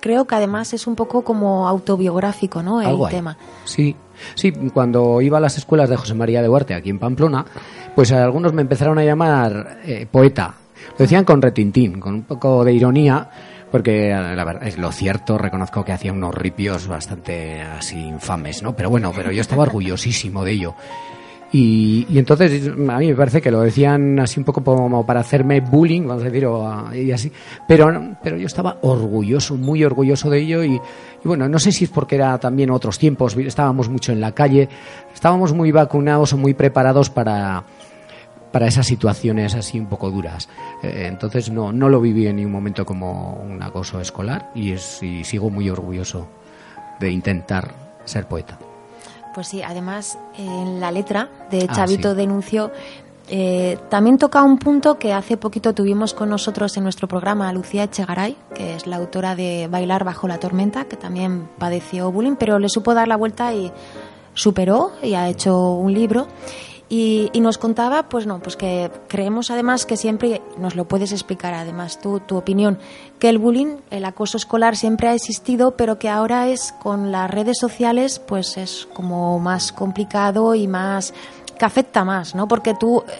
creo 0.00 0.26
que 0.26 0.34
además 0.34 0.72
es 0.72 0.86
un 0.86 0.96
poco 0.96 1.22
como 1.22 1.68
autobiográfico, 1.68 2.62
¿no? 2.62 2.80
El 2.80 2.88
Algo 2.88 3.08
tema. 3.08 3.36
Sí, 3.64 3.94
sí, 4.34 4.50
cuando 4.72 5.20
iba 5.20 5.38
a 5.38 5.40
las 5.40 5.58
escuelas 5.58 5.88
de 5.90 5.96
José 5.96 6.14
María 6.14 6.42
de 6.42 6.48
Huarte 6.48 6.74
aquí 6.74 6.90
en 6.90 6.98
Pamplona, 6.98 7.44
pues 7.94 8.10
algunos 8.12 8.52
me 8.52 8.62
empezaron 8.62 8.98
a 8.98 9.04
llamar 9.04 9.78
eh, 9.84 10.06
poeta. 10.10 10.54
Lo 10.90 10.98
decían 10.98 11.24
con 11.24 11.42
retintín, 11.42 12.00
con 12.00 12.14
un 12.14 12.22
poco 12.22 12.64
de 12.64 12.72
ironía, 12.72 13.28
porque 13.70 14.10
eh, 14.10 14.36
la 14.36 14.44
verdad 14.44 14.66
es 14.66 14.78
lo 14.78 14.92
cierto, 14.92 15.38
reconozco 15.38 15.84
que 15.84 15.92
hacía 15.92 16.12
unos 16.12 16.34
ripios 16.34 16.86
bastante 16.86 17.60
así 17.60 17.98
infames, 17.98 18.62
¿no? 18.62 18.76
Pero 18.76 18.90
bueno, 18.90 19.12
pero 19.16 19.32
yo 19.32 19.40
estaba 19.40 19.62
orgullosísimo 19.62 20.44
de 20.44 20.52
ello. 20.52 20.74
Y, 21.54 22.06
entonces 22.18 22.66
a 22.68 22.98
mí 22.98 23.08
me 23.08 23.14
parece 23.14 23.42
que 23.42 23.50
lo 23.50 23.60
decían 23.60 24.18
así 24.18 24.40
un 24.40 24.44
poco 24.44 24.64
como 24.64 25.04
para 25.04 25.20
hacerme 25.20 25.60
bullying, 25.60 26.06
vamos 26.06 26.22
a 26.22 26.26
decir, 26.26 26.46
o, 26.46 26.94
y 26.94 27.12
así. 27.12 27.30
Pero, 27.68 28.16
pero 28.22 28.38
yo 28.38 28.46
estaba 28.46 28.78
orgulloso, 28.80 29.56
muy 29.56 29.84
orgulloso 29.84 30.30
de 30.30 30.38
ello. 30.38 30.64
Y, 30.64 30.76
y 30.76 30.80
bueno, 31.24 31.48
no 31.50 31.58
sé 31.58 31.70
si 31.70 31.84
es 31.84 31.90
porque 31.90 32.14
era 32.14 32.38
también 32.38 32.70
otros 32.70 32.98
tiempos, 32.98 33.36
estábamos 33.36 33.90
mucho 33.90 34.12
en 34.12 34.20
la 34.20 34.32
calle, 34.32 34.68
estábamos 35.12 35.52
muy 35.52 35.72
vacunados 35.72 36.32
o 36.32 36.38
muy 36.38 36.54
preparados 36.54 37.10
para, 37.10 37.64
para 38.52 38.66
esas 38.66 38.86
situaciones 38.86 39.54
así 39.54 39.80
un 39.80 39.86
poco 39.86 40.10
duras. 40.10 40.48
Eh, 40.82 41.06
entonces 41.08 41.50
no, 41.50 41.72
no 41.72 41.88
lo 41.88 42.00
viví 42.00 42.26
en 42.26 42.36
ningún 42.36 42.52
momento 42.52 42.84
como 42.84 43.34
un 43.34 43.62
acoso 43.62 44.00
escolar 44.00 44.50
y, 44.54 44.72
es, 44.72 45.02
y 45.02 45.24
sigo 45.24 45.50
muy 45.50 45.68
orgulloso 45.70 46.28
de 47.00 47.10
intentar 47.10 47.72
ser 48.04 48.26
poeta. 48.26 48.58
Pues 49.34 49.48
sí, 49.48 49.62
además 49.62 50.18
en 50.36 50.78
la 50.80 50.92
letra 50.92 51.30
de 51.50 51.66
Ah, 51.68 51.72
Chavito 51.74 52.10
sí. 52.10 52.16
denunció 52.16 52.70
eh, 53.28 53.78
también 53.88 54.18
toca 54.18 54.42
un 54.42 54.58
punto 54.58 54.98
que 54.98 55.12
hace 55.14 55.36
poquito 55.38 55.72
tuvimos 55.72 56.12
con 56.12 56.28
nosotros 56.28 56.76
en 56.76 56.82
nuestro 56.82 57.08
programa 57.08 57.48
a 57.48 57.52
Lucía 57.52 57.84
Echegaray, 57.84 58.36
que 58.54 58.74
es 58.74 58.86
la 58.86 58.96
autora 58.96 59.34
de 59.36 59.68
Bailar 59.70 60.04
bajo 60.04 60.28
la 60.28 60.38
tormenta, 60.38 60.84
que 60.84 60.96
también 60.96 61.48
padeció 61.56 62.10
bullying, 62.12 62.36
pero 62.38 62.58
le 62.58 62.68
supo 62.68 62.92
dar 62.94 63.08
la 63.08 63.16
vuelta 63.16 63.54
y 63.54 63.72
superó 64.34 64.92
y 65.02 65.14
ha 65.14 65.28
hecho 65.28 65.72
un 65.72 65.94
libro. 65.94 66.26
Y, 66.94 67.30
y 67.32 67.40
nos 67.40 67.56
contaba, 67.56 68.10
pues 68.10 68.26
no, 68.26 68.40
pues 68.40 68.54
que 68.54 68.90
creemos 69.08 69.50
además 69.50 69.86
que 69.86 69.96
siempre, 69.96 70.42
nos 70.58 70.76
lo 70.76 70.84
puedes 70.84 71.10
explicar 71.10 71.54
además 71.54 71.98
tú, 71.98 72.20
tu 72.20 72.36
opinión, 72.36 72.78
que 73.18 73.30
el 73.30 73.38
bullying, 73.38 73.76
el 73.88 74.04
acoso 74.04 74.36
escolar 74.36 74.76
siempre 74.76 75.08
ha 75.08 75.14
existido, 75.14 75.74
pero 75.74 75.98
que 75.98 76.10
ahora 76.10 76.48
es 76.48 76.72
con 76.82 77.10
las 77.10 77.30
redes 77.30 77.56
sociales, 77.58 78.18
pues 78.18 78.58
es 78.58 78.86
como 78.92 79.38
más 79.38 79.72
complicado 79.72 80.54
y 80.54 80.68
más, 80.68 81.14
que 81.58 81.64
afecta 81.64 82.04
más, 82.04 82.34
¿no? 82.34 82.46
Porque 82.46 82.74
tú 82.74 83.02
eh, 83.08 83.12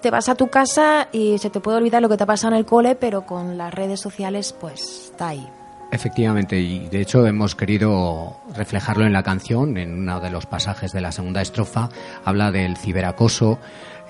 te 0.00 0.12
vas 0.12 0.28
a 0.28 0.36
tu 0.36 0.46
casa 0.46 1.08
y 1.10 1.38
se 1.38 1.50
te 1.50 1.58
puede 1.58 1.78
olvidar 1.78 2.02
lo 2.02 2.08
que 2.08 2.16
te 2.16 2.22
ha 2.22 2.28
pasado 2.28 2.52
en 2.52 2.58
el 2.58 2.64
cole, 2.64 2.94
pero 2.94 3.26
con 3.26 3.58
las 3.58 3.74
redes 3.74 3.98
sociales, 3.98 4.52
pues 4.52 5.06
está 5.10 5.30
ahí. 5.30 5.48
Efectivamente, 5.92 6.58
y 6.58 6.88
de 6.88 7.00
hecho 7.00 7.26
hemos 7.26 7.54
querido 7.54 8.36
reflejarlo 8.54 9.06
en 9.06 9.12
la 9.12 9.22
canción, 9.22 9.78
en 9.78 9.92
uno 10.00 10.20
de 10.20 10.30
los 10.30 10.44
pasajes 10.44 10.92
de 10.92 11.00
la 11.00 11.12
segunda 11.12 11.40
estrofa, 11.40 11.88
habla 12.24 12.50
del 12.50 12.76
ciberacoso 12.76 13.58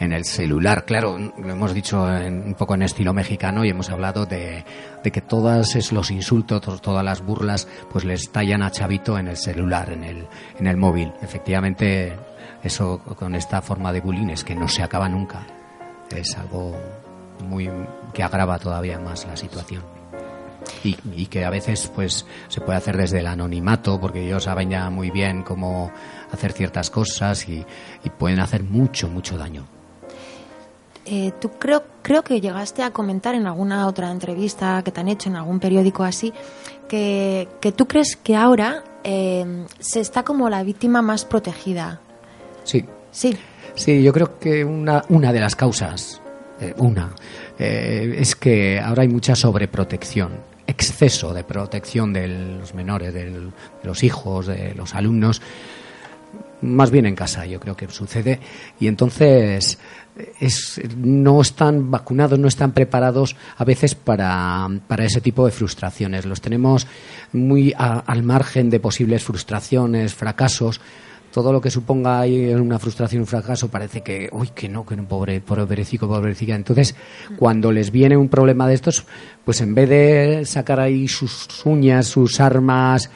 en 0.01 0.13
el 0.13 0.25
celular. 0.25 0.85
Claro, 0.85 1.19
lo 1.19 1.53
hemos 1.53 1.75
dicho 1.75 2.11
en- 2.15 2.43
un 2.45 2.55
poco 2.55 2.75
en 2.75 2.83
estilo 2.83 3.13
mexicano 3.13 3.65
y 3.65 3.69
hemos 3.71 3.91
hablado 3.91 4.25
de, 4.27 4.65
que 5.05 5.21
todos 5.21 5.93
los 5.93 6.11
insultos, 6.11 6.61
to- 6.63 6.79
todas 6.79 7.05
las 7.05 7.21
burlas, 7.23 7.69
pues 7.93 8.05
les 8.05 8.31
tallan 8.33 8.63
a 8.63 8.71
Chavito 8.71 9.19
en 9.19 9.29
el 9.29 9.37
celular, 9.37 9.91
en 9.93 10.03
el, 10.05 10.27
en 10.59 10.67
el 10.67 10.77
móvil. 10.79 11.13
Efectivamente, 11.23 12.17
eso 12.63 12.99
con 13.01 13.35
esta 13.35 13.61
forma 13.63 13.93
de 13.93 14.01
bullying 14.01 14.29
es 14.31 14.45
que 14.45 14.55
no 14.55 14.67
se 14.67 14.83
acaba 14.83 15.09
nunca. 15.11 15.47
Es 16.15 16.37
algo 16.39 16.75
muy 17.49 17.71
que 18.15 18.23
agrava 18.23 18.59
todavía 18.59 18.99
más 18.99 19.27
la 19.27 19.37
situación 19.37 19.96
y, 20.85 20.97
y 21.15 21.27
que 21.27 21.45
a 21.45 21.51
veces 21.51 21.91
pues 21.95 22.27
se 22.49 22.61
puede 22.61 22.79
hacer 22.79 22.97
desde 22.97 23.21
el 23.21 23.27
anonimato 23.27 24.01
porque 24.01 24.25
ellos 24.25 24.45
saben 24.45 24.71
ya 24.71 24.89
muy 24.91 25.11
bien 25.11 25.43
cómo 25.43 25.91
hacer 26.33 26.53
ciertas 26.53 26.91
cosas 26.91 27.49
y, 27.49 27.65
y 28.05 28.11
pueden 28.11 28.41
hacer 28.41 28.63
mucho 28.63 29.09
mucho 29.09 29.37
daño 29.37 29.67
eh, 31.09 31.33
tú 31.41 31.51
creo, 31.51 31.85
creo 32.03 32.23
que 32.25 32.41
llegaste 32.41 32.83
a 32.83 32.91
comentar 32.91 33.37
en 33.37 33.47
alguna 33.47 33.87
otra 33.87 34.11
entrevista 34.11 34.83
que 34.85 34.91
te 34.91 35.01
han 35.01 35.09
hecho 35.09 35.29
en 35.29 35.37
algún 35.37 35.61
periódico 35.61 36.03
así, 36.03 36.33
que, 36.89 37.47
que 37.61 37.71
tú 37.71 37.87
crees 37.87 38.17
que 38.17 38.35
ahora 38.35 38.83
eh, 39.05 39.67
se 39.79 40.01
está 40.01 40.25
como 40.25 40.51
la 40.51 40.65
víctima 40.65 41.03
más 41.03 41.25
protegida. 41.25 42.01
Sí. 42.65 42.85
Sí. 43.13 43.37
Sí, 43.77 44.03
yo 44.03 44.13
creo 44.13 44.39
que 44.39 44.65
una, 44.65 45.05
una 45.09 45.33
de 45.33 45.41
las 45.41 45.55
causas, 45.55 46.21
eh, 46.61 46.75
una, 46.79 47.15
eh, 47.59 48.17
es 48.19 48.35
que 48.35 48.81
ahora 48.81 49.03
hay 49.03 49.09
mucha 49.09 49.37
sobreprotección, 49.37 50.33
exceso 50.67 51.33
de 51.33 51.45
protección 51.45 52.13
de 52.13 52.29
los 52.29 52.75
menores, 52.75 53.15
de 53.15 53.51
los 53.83 54.03
hijos, 54.03 54.47
de 54.47 54.75
los 54.75 54.95
alumnos, 54.95 55.41
más 56.63 56.91
bien 56.91 57.07
en 57.07 57.15
casa, 57.15 57.45
yo 57.47 57.61
creo 57.61 57.77
que 57.77 57.87
sucede, 57.89 58.41
y 58.81 58.89
entonces 58.89 59.79
es, 60.41 60.81
no 60.97 61.43
están 61.43 61.91
vacunados, 61.91 62.39
no 62.39 62.49
están 62.49 62.73
preparados 62.73 63.37
a 63.59 63.65
veces 63.65 63.95
para, 63.95 64.67
para 64.89 65.05
ese 65.05 65.21
tipo 65.21 65.45
de 65.45 65.53
frustraciones. 65.53 66.25
Los 66.25 66.41
tenemos 66.41 66.87
muy 67.33 67.75
a- 67.77 67.99
al 68.01 68.23
margen 68.23 68.71
de 68.71 68.81
posibles 68.81 69.23
frustraciones, 69.23 70.15
fracasos. 70.15 70.81
Todo 71.37 71.53
lo 71.53 71.61
que 71.61 71.71
suponga 71.71 72.21
ahí 72.21 72.47
una 72.55 72.79
frustración, 72.79 73.21
un 73.21 73.27
fracaso, 73.27 73.69
parece 73.69 74.01
que, 74.01 74.31
uy, 74.33 74.49
que 74.55 74.71
no, 74.71 74.87
que 74.87 74.97
no, 74.97 75.05
pobre, 75.05 75.43
pobrecico, 75.43 76.09
pobrecita. 76.09 76.55
Entonces, 76.55 76.97
cuando 77.37 77.73
les 77.73 77.91
viene 77.91 78.17
un 78.17 78.31
problema 78.31 78.67
de 78.67 78.73
estos, 78.73 79.05
pues 79.45 79.61
en 79.61 79.75
vez 79.75 79.87
de 79.87 80.47
sacar 80.47 80.81
ahí 80.81 81.07
sus 81.09 81.47
uñas, 81.67 82.07
sus 82.07 82.41
armas, 82.41 83.11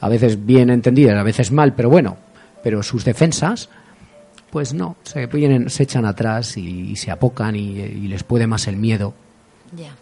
a 0.00 0.08
veces 0.08 0.46
bien 0.46 0.70
entendidas, 0.70 1.18
a 1.18 1.22
veces 1.22 1.52
mal, 1.52 1.74
pero 1.74 1.90
bueno, 1.90 2.16
pero 2.62 2.82
sus 2.82 3.04
defensas, 3.04 3.68
pues 4.48 4.72
no, 4.72 4.96
se, 5.02 5.26
vienen, 5.26 5.68
se 5.68 5.82
echan 5.82 6.06
atrás 6.06 6.56
y, 6.56 6.92
y 6.92 6.96
se 6.96 7.10
apocan 7.10 7.56
y, 7.56 7.78
y 7.78 8.08
les 8.08 8.24
puede 8.24 8.46
más 8.46 8.68
el 8.68 8.78
miedo. 8.78 9.12
Ya. 9.76 9.94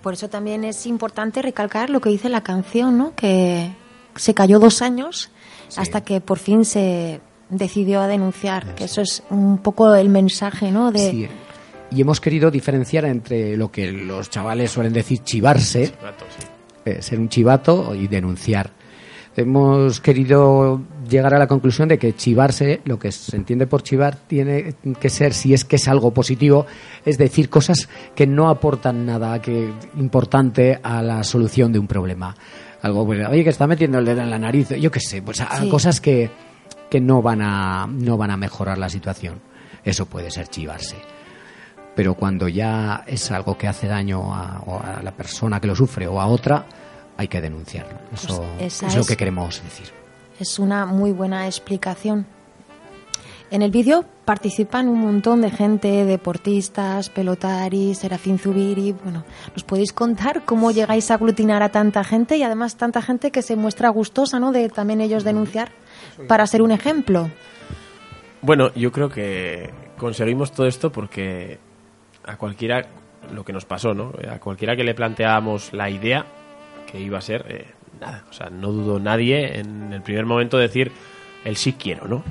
Por 0.00 0.14
eso 0.14 0.30
también 0.30 0.64
es 0.64 0.86
importante 0.86 1.42
recalcar 1.42 1.90
lo 1.90 2.00
que 2.00 2.08
dice 2.08 2.30
la 2.30 2.42
canción, 2.42 2.96
¿no? 2.96 3.14
Que 3.14 3.72
se 4.16 4.32
cayó 4.32 4.58
dos 4.58 4.80
años 4.80 5.30
hasta 5.76 6.02
que 6.02 6.20
por 6.20 6.38
fin 6.38 6.64
se 6.64 7.20
decidió 7.50 8.00
a 8.00 8.08
denunciar. 8.08 8.74
Que 8.74 8.84
eso 8.84 9.00
es 9.00 9.22
un 9.30 9.58
poco 9.58 9.94
el 9.94 10.08
mensaje, 10.08 10.70
¿no? 10.70 10.92
De, 10.92 11.10
Sí. 11.10 11.28
Y 11.90 12.00
hemos 12.00 12.20
querido 12.20 12.50
diferenciar 12.50 13.04
entre 13.04 13.56
lo 13.56 13.70
que 13.70 13.92
los 13.92 14.28
chavales 14.28 14.70
suelen 14.72 14.92
decir 14.92 15.20
chivarse, 15.20 15.92
eh, 16.84 17.00
ser 17.00 17.20
un 17.20 17.28
chivato 17.28 17.94
y 17.94 18.08
denunciar. 18.08 18.72
Hemos 19.36 20.00
querido 20.00 20.80
llegar 21.08 21.34
a 21.34 21.38
la 21.38 21.46
conclusión 21.46 21.88
de 21.88 21.98
que 21.98 22.14
chivarse, 22.14 22.80
lo 22.84 22.98
que 22.98 23.12
se 23.12 23.36
entiende 23.36 23.66
por 23.66 23.82
chivar, 23.82 24.16
tiene 24.16 24.74
que 25.00 25.10
ser, 25.10 25.34
si 25.34 25.54
es 25.54 25.64
que 25.64 25.76
es 25.76 25.88
algo 25.88 26.12
positivo, 26.12 26.66
es 27.04 27.18
decir, 27.18 27.48
cosas 27.48 27.88
que 28.14 28.26
no 28.26 28.48
aportan 28.48 29.06
nada 29.06 29.40
que, 29.40 29.72
importante 29.96 30.78
a 30.82 31.02
la 31.02 31.24
solución 31.24 31.72
de 31.72 31.78
un 31.78 31.86
problema. 31.86 32.34
Algo, 32.84 33.04
pues, 33.06 33.26
oye, 33.26 33.42
que 33.42 33.50
está 33.50 33.66
metiendo 33.66 33.98
el 33.98 34.04
dedo 34.04 34.20
en 34.20 34.30
la 34.30 34.38
nariz, 34.38 34.68
yo 34.78 34.90
qué 34.90 35.00
sé, 35.00 35.22
pues 35.22 35.40
a- 35.40 35.58
Sí. 35.60 35.68
cosas 35.68 36.00
que, 36.00 36.30
que 36.90 37.00
no, 37.00 37.22
van 37.22 37.40
a, 37.42 37.86
no 37.88 38.16
van 38.16 38.30
a 38.30 38.36
mejorar 38.36 38.78
la 38.78 38.88
situación. 38.88 39.40
Eso 39.82 40.06
puede 40.06 40.30
ser 40.30 40.46
chivarse 40.48 40.96
pero 41.96 42.14
cuando 42.14 42.48
ya 42.48 43.04
es 43.06 43.30
algo 43.30 43.56
que 43.56 43.68
hace 43.68 43.86
daño 43.86 44.34
a, 44.34 44.60
o 44.66 44.80
a 44.80 45.00
la 45.00 45.12
persona 45.12 45.60
que 45.60 45.68
lo 45.68 45.76
sufre 45.76 46.08
o 46.08 46.20
a 46.20 46.26
otra, 46.26 46.66
hay 47.16 47.28
que 47.28 47.40
denunciarlo. 47.40 47.96
Eso 48.12 48.44
Pues 48.58 48.82
es 48.82 48.96
lo 48.96 49.04
que 49.04 49.16
queremos 49.16 49.62
decir. 49.62 49.86
Es 50.40 50.58
una 50.58 50.86
muy 50.86 51.12
buena 51.12 51.46
explicación. 51.46 52.26
En 53.50 53.62
el 53.62 53.70
vídeo 53.70 54.04
participan 54.24 54.88
un 54.88 55.00
montón 55.00 55.42
de 55.42 55.50
gente, 55.50 56.04
deportistas, 56.04 57.10
pelotaris, 57.10 57.98
Serafín 57.98 58.38
Zubiri. 58.38 58.92
Bueno, 58.92 59.24
¿nos 59.52 59.64
podéis 59.64 59.92
contar 59.92 60.44
cómo 60.44 60.70
llegáis 60.70 61.10
a 61.10 61.14
aglutinar 61.14 61.62
a 61.62 61.68
tanta 61.68 62.02
gente 62.04 62.36
y 62.36 62.42
además 62.42 62.76
tanta 62.76 63.02
gente 63.02 63.30
que 63.30 63.42
se 63.42 63.54
muestra 63.54 63.90
gustosa, 63.90 64.40
¿no? 64.40 64.50
De 64.50 64.68
también 64.70 65.00
ellos 65.00 65.24
denunciar 65.24 65.70
para 66.26 66.46
ser 66.46 66.62
un 66.62 66.72
ejemplo. 66.72 67.30
Bueno, 68.40 68.72
yo 68.74 68.90
creo 68.90 69.08
que 69.08 69.70
conseguimos 69.98 70.52
todo 70.52 70.66
esto 70.66 70.90
porque 70.90 71.58
a 72.24 72.36
cualquiera, 72.36 72.86
lo 73.32 73.44
que 73.44 73.52
nos 73.52 73.66
pasó, 73.66 73.94
¿no? 73.94 74.12
A 74.28 74.38
cualquiera 74.40 74.74
que 74.74 74.84
le 74.84 74.94
planteábamos 74.94 75.72
la 75.72 75.90
idea 75.90 76.26
que 76.90 76.98
iba 76.98 77.18
a 77.18 77.22
ser, 77.22 77.44
eh, 77.48 77.66
nada, 78.00 78.24
o 78.28 78.32
sea, 78.32 78.48
no 78.50 78.72
dudó 78.72 78.98
nadie 78.98 79.58
en 79.58 79.92
el 79.92 80.02
primer 80.02 80.26
momento 80.26 80.58
decir 80.58 80.92
el 81.44 81.56
sí 81.56 81.74
quiero, 81.74 82.08
¿no? 82.08 82.24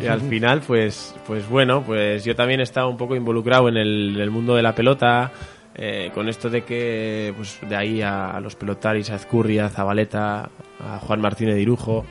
Y 0.00 0.06
al 0.06 0.20
final, 0.20 0.62
pues, 0.66 1.14
pues 1.26 1.48
bueno, 1.48 1.82
pues 1.82 2.24
yo 2.24 2.36
también 2.36 2.60
estaba 2.60 2.86
un 2.86 2.96
poco 2.96 3.16
involucrado 3.16 3.68
en 3.68 3.76
el, 3.76 4.20
el 4.20 4.30
mundo 4.30 4.54
de 4.54 4.62
la 4.62 4.74
pelota, 4.74 5.32
eh, 5.74 6.10
con 6.14 6.28
esto 6.28 6.50
de 6.50 6.62
que, 6.64 7.32
pues 7.36 7.58
de 7.66 7.76
ahí 7.76 8.02
a, 8.02 8.30
a 8.30 8.40
los 8.40 8.54
pelotaris, 8.54 9.10
a 9.10 9.16
Ezcurri, 9.16 9.58
a 9.58 9.70
Zabaleta, 9.70 10.50
a 10.80 10.98
Juan 10.98 11.20
Martínez 11.20 11.54
de 11.54 11.62
Irujo, 11.62 12.04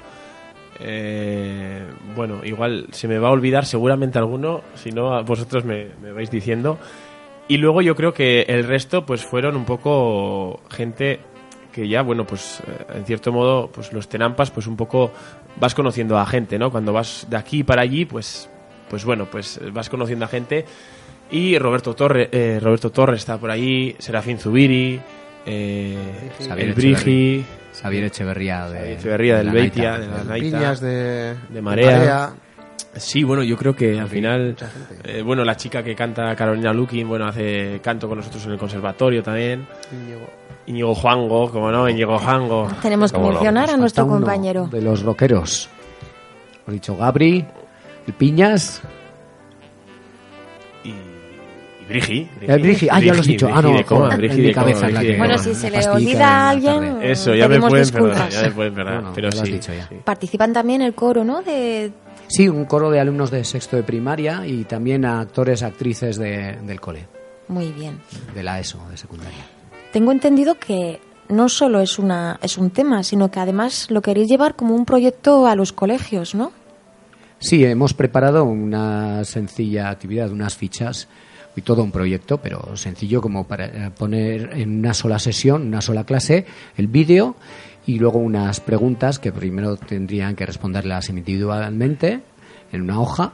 eh, 0.79 1.83
bueno, 2.15 2.41
igual 2.43 2.87
se 2.91 3.07
me 3.07 3.19
va 3.19 3.27
a 3.27 3.31
olvidar 3.31 3.65
seguramente 3.65 4.17
alguno, 4.17 4.61
si 4.75 4.91
no 4.91 5.23
vosotros 5.23 5.63
me, 5.63 5.89
me 6.01 6.11
vais 6.11 6.31
diciendo. 6.31 6.79
Y 7.47 7.57
luego 7.57 7.81
yo 7.81 7.95
creo 7.95 8.13
que 8.13 8.43
el 8.43 8.63
resto 8.63 9.05
pues 9.05 9.23
fueron 9.23 9.55
un 9.55 9.65
poco 9.65 10.61
gente 10.69 11.19
que 11.71 11.87
ya, 11.87 12.01
bueno, 12.01 12.25
pues 12.25 12.61
eh, 12.67 12.97
en 12.97 13.05
cierto 13.05 13.31
modo, 13.31 13.69
pues 13.71 13.93
los 13.93 14.07
tenampas, 14.07 14.51
pues 14.51 14.67
un 14.67 14.75
poco 14.75 15.11
vas 15.59 15.73
conociendo 15.73 16.17
a 16.17 16.25
gente, 16.25 16.59
¿no? 16.59 16.71
Cuando 16.71 16.93
vas 16.93 17.27
de 17.29 17.37
aquí 17.37 17.63
para 17.63 17.81
allí, 17.81 18.05
pues, 18.05 18.49
pues 18.89 19.05
bueno, 19.05 19.27
pues 19.31 19.59
vas 19.71 19.89
conociendo 19.89 20.25
a 20.25 20.27
gente. 20.27 20.65
Y 21.31 21.57
Roberto 21.57 21.93
Torres, 21.93 22.29
eh, 22.31 22.59
Roberto 22.61 22.89
Torres 22.91 23.19
está 23.19 23.37
por 23.37 23.51
ahí, 23.51 23.95
Serafín 23.99 24.37
Zubiri, 24.37 24.99
eh, 25.45 25.97
Xavier 26.45 26.67
el 26.67 26.73
Brigi, 26.73 27.45
Xavier 27.73 28.03
Echeverría 28.05 28.67
de, 28.67 28.77
Xavier 28.77 28.97
Echeverría 28.99 29.37
del 29.37 29.45
la 29.47 29.53
Beitia, 29.53 29.91
Naita. 29.91 30.01
de 30.01 30.07
la 30.07 30.21
El 30.21 30.27
Naita, 30.27 30.57
Piñas 30.57 30.81
de, 30.81 31.35
de 31.49 31.61
Marea. 31.61 31.97
Marea. 31.97 32.33
Sí, 32.95 33.23
bueno, 33.23 33.41
yo 33.43 33.55
creo 33.55 33.73
que 33.73 33.97
al 33.99 34.09
final, 34.09 34.55
eh, 35.05 35.21
bueno, 35.21 35.45
la 35.45 35.55
chica 35.55 35.81
que 35.81 35.95
canta 35.95 36.35
Carolina 36.35 36.73
Lukin, 36.73 37.07
bueno, 37.07 37.25
hace 37.25 37.79
canto 37.81 38.07
con 38.09 38.17
nosotros 38.17 38.45
en 38.45 38.51
el 38.51 38.57
conservatorio 38.57 39.23
también. 39.23 39.65
Íñigo 40.67 40.93
Juango, 40.93 41.49
como 41.49 41.71
no, 41.71 41.87
Íñigo 41.87 42.17
Juango. 42.19 42.67
Tenemos 42.81 43.11
que 43.13 43.17
no. 43.19 43.29
mencionar 43.29 43.69
a 43.69 43.71
Nos 43.73 43.79
nuestro 43.79 44.07
compañero. 44.07 44.67
De 44.67 44.81
los 44.81 45.03
rockeros. 45.03 45.69
Hemos 46.67 46.73
dicho 46.73 46.95
Gabri, 46.97 47.45
el 48.07 48.13
Piñas, 48.13 48.81
Y, 50.83 50.89
y 50.89 51.85
Brigi. 51.87 52.29
el 52.41 52.61
Brigi. 52.61 52.87
Ah, 52.91 52.99
ya 52.99 53.13
lo 53.13 53.19
has 53.21 53.25
dicho. 53.27 53.47
Ah, 53.51 53.61
no, 53.61 53.69
Brigi 53.69 53.77
de 53.77 53.85
coma, 53.85 54.15
Brigi 54.17 54.33
en 54.35 54.41
mi 54.41 54.47
de 54.47 54.53
cabeza 54.53 54.87
Bueno, 55.17 55.37
si 55.37 55.55
se 55.55 55.71
le 55.71 55.87
olvida 55.87 56.27
a 56.27 56.49
alguien. 56.49 56.99
Eso, 57.01 57.33
ya 57.33 57.47
me 57.47 57.59
pueden 57.59 57.83
disculpas. 57.85 58.17
perdonar, 58.17 58.29
ya 58.29 58.41
me 58.43 58.51
pueden 58.51 58.73
perdonar, 58.73 58.99
Bueno, 59.01 59.11
pero 59.15 59.29
ya 59.29 59.35
lo 59.37 59.41
has 59.41 59.47
sí, 59.47 59.53
dicho 59.53 59.73
ya. 59.73 59.87
sí. 59.87 59.95
Participan 60.03 60.51
también 60.53 60.81
el 60.81 60.93
coro, 60.93 61.23
¿no? 61.23 61.41
De, 61.41 61.91
Sí, 62.33 62.47
un 62.47 62.63
coro 62.65 62.89
de 62.91 62.99
alumnos 62.99 63.29
de 63.29 63.43
sexto 63.43 63.75
de 63.75 63.83
primaria 63.83 64.45
y 64.47 64.63
también 64.63 65.03
a 65.05 65.19
actores, 65.19 65.63
actrices 65.63 66.17
de- 66.17 66.57
del 66.65 66.79
cole, 66.79 67.07
muy 67.49 67.71
bien. 67.73 67.99
de 68.33 68.43
la 68.43 68.59
ESO, 68.59 68.79
de 68.89 68.95
secundaria. 68.97 69.45
Tengo 69.91 70.11
entendido 70.13 70.55
que 70.55 71.01
no 71.27 71.49
solo 71.49 71.81
es 71.81 71.99
una 71.99 72.39
es 72.41 72.57
un 72.57 72.69
tema, 72.69 73.03
sino 73.03 73.29
que 73.29 73.39
además 73.41 73.87
lo 73.91 74.01
queréis 74.01 74.29
llevar 74.29 74.55
como 74.55 74.75
un 74.75 74.85
proyecto 74.85 75.45
a 75.47 75.55
los 75.55 75.73
colegios, 75.73 76.33
¿no? 76.33 76.51
Sí, 77.39 77.65
hemos 77.65 77.93
preparado 77.93 78.43
una 78.45 79.23
sencilla 79.25 79.89
actividad, 79.89 80.31
unas 80.31 80.55
fichas 80.55 81.07
y 81.55 81.61
todo 81.63 81.83
un 81.83 81.91
proyecto, 81.91 82.37
pero 82.37 82.77
sencillo 82.77 83.21
como 83.21 83.45
para 83.45 83.65
eh, 83.65 83.91
poner 83.97 84.51
en 84.53 84.79
una 84.79 84.93
sola 84.93 85.19
sesión, 85.19 85.63
una 85.67 85.81
sola 85.81 86.05
clase, 86.05 86.45
el 86.77 86.87
vídeo 86.87 87.35
y 87.85 87.99
luego 87.99 88.19
unas 88.19 88.59
preguntas 88.59 89.19
que 89.19 89.31
primero 89.31 89.75
tendrían 89.77 90.35
que 90.35 90.45
responderlas 90.45 91.09
individualmente 91.09 92.21
en 92.71 92.81
una 92.81 92.99
hoja 92.99 93.33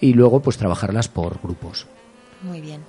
y 0.00 0.14
luego 0.14 0.40
pues 0.40 0.56
trabajarlas 0.56 1.08
por 1.08 1.40
grupos. 1.42 1.86
Muy 2.42 2.60
bien. 2.60 2.80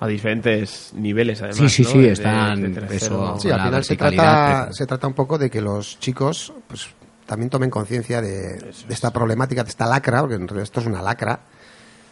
A 0.00 0.06
diferentes 0.06 0.92
niveles, 0.94 1.40
además. 1.40 1.58
Sí, 1.58 1.68
sí, 1.70 1.82
¿no? 1.84 1.88
sí, 1.90 1.98
De- 2.00 2.12
están, 2.12 2.74
de 2.74 2.96
eso, 2.96 3.38
Sí, 3.38 3.50
al 3.50 3.60
final 3.62 3.84
se 3.84 3.96
trata, 3.96 4.68
se 4.72 4.86
trata 4.86 5.06
un 5.06 5.14
poco 5.14 5.38
de 5.38 5.48
que 5.48 5.60
los 5.62 5.98
chicos 6.00 6.52
pues 6.68 6.88
también 7.24 7.48
tomen 7.48 7.70
conciencia 7.70 8.20
de, 8.20 8.58
de 8.58 8.72
esta 8.94 9.10
problemática, 9.12 9.64
de 9.64 9.70
esta 9.70 9.86
lacra, 9.86 10.20
porque 10.20 10.34
en 10.34 10.42
realidad 10.46 10.64
esto 10.64 10.80
es 10.80 10.86
una 10.86 11.02
lacra, 11.02 11.40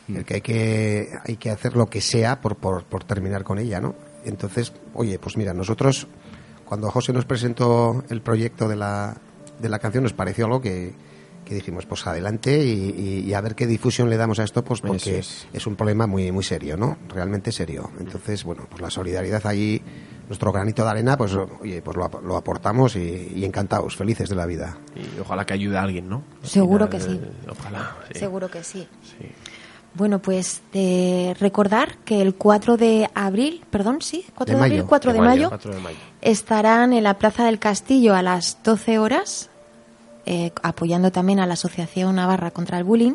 Mm. 0.06 0.16
el 0.18 0.24
que 0.26 0.34
hay 0.34 0.40
que 0.42 1.08
hay 1.26 1.36
que 1.36 1.50
hacer 1.50 1.76
lo 1.76 1.86
que 1.86 2.02
sea 2.02 2.38
por, 2.42 2.56
por, 2.56 2.84
por 2.84 3.04
terminar 3.04 3.42
con 3.42 3.58
ella, 3.58 3.80
¿no? 3.80 3.94
Entonces, 4.26 4.70
oye, 4.92 5.18
pues 5.18 5.38
mira, 5.38 5.54
nosotros 5.54 6.06
cuando 6.74 6.90
José 6.90 7.12
nos 7.12 7.24
presentó 7.24 8.02
el 8.10 8.20
proyecto 8.20 8.66
de 8.68 8.74
la, 8.74 9.16
de 9.60 9.68
la 9.68 9.78
canción 9.78 10.02
nos 10.02 10.12
pareció 10.12 10.46
algo 10.46 10.60
que, 10.60 10.92
que 11.44 11.54
dijimos, 11.54 11.86
pues 11.86 12.04
adelante 12.04 12.64
y, 12.64 12.70
y- 12.90 13.20
y 13.28 13.32
a 13.34 13.40
ver 13.40 13.54
qué 13.54 13.68
difusión 13.68 14.10
le 14.10 14.16
damos 14.16 14.40
a 14.40 14.42
esto, 14.42 14.64
pues 14.64 14.80
porque 14.80 15.18
es. 15.20 15.46
es. 15.52 15.66
un 15.68 15.76
problema 15.76 16.08
muy 16.08 16.32
muy 16.32 16.42
serio, 16.42 16.76
¿no? 16.76 16.98
Realmente 17.08 17.52
serio. 17.52 17.90
Entonces, 18.00 18.42
bueno, 18.42 18.66
pues 18.68 18.82
la 18.82 18.90
solidaridad 18.90 19.46
ahí, 19.46 19.80
nuestro 20.26 20.50
granito 20.50 20.82
de 20.82 20.90
arena, 20.90 21.16
pues 21.16 21.32
oye, 21.34 21.80
pues 21.80 21.96
lo, 21.96 22.04
ap- 22.06 22.24
lo 22.24 22.36
aportamos 22.36 22.96
y, 22.96 23.32
y 23.36 23.44
encantados, 23.44 23.94
felices 23.96 24.28
de 24.28 24.34
la 24.34 24.46
vida. 24.46 24.76
Y 24.96 25.20
ojalá 25.20 25.46
que 25.46 25.54
ayude 25.54 25.76
a 25.78 25.82
alguien, 25.82 26.08
¿no? 26.08 26.24
Seguro 26.42 26.88
final, 26.88 27.06
que 27.06 27.12
sí. 27.12 27.20
Ojalá. 27.48 27.96
sí. 28.12 28.18
Seguro 28.18 28.48
que 28.50 28.64
sí. 28.64 28.88
Sí. 29.02 29.26
Bueno, 29.94 30.18
pues 30.18 30.62
de 30.72 31.36
recordar 31.38 31.98
que 31.98 32.20
el 32.20 32.34
4 32.34 32.76
de 32.76 33.08
abril, 33.14 33.64
perdón, 33.70 34.02
sí, 34.02 34.26
4 34.34 34.54
de, 34.54 34.58
De 34.58 34.64
abril, 34.64 34.78
mayo. 34.78 34.88
4 34.88 35.12
de, 35.12 35.18
De 35.18 35.24
mayo, 35.24 35.36
mayo, 35.36 35.48
4 35.50 35.74
de 35.74 35.80
mayo. 35.80 35.96
estarán 36.20 36.92
en 36.92 37.04
la 37.04 37.14
Plaza 37.14 37.44
del 37.44 37.60
Castillo 37.60 38.14
a 38.14 38.22
las 38.22 38.58
12 38.64 38.98
horas, 38.98 39.50
eh, 40.26 40.52
apoyando 40.62 41.12
también 41.12 41.38
a 41.38 41.46
la 41.46 41.54
Asociación 41.54 42.16
Navarra 42.16 42.50
contra 42.50 42.78
el 42.78 42.84
Bullying 42.84 43.14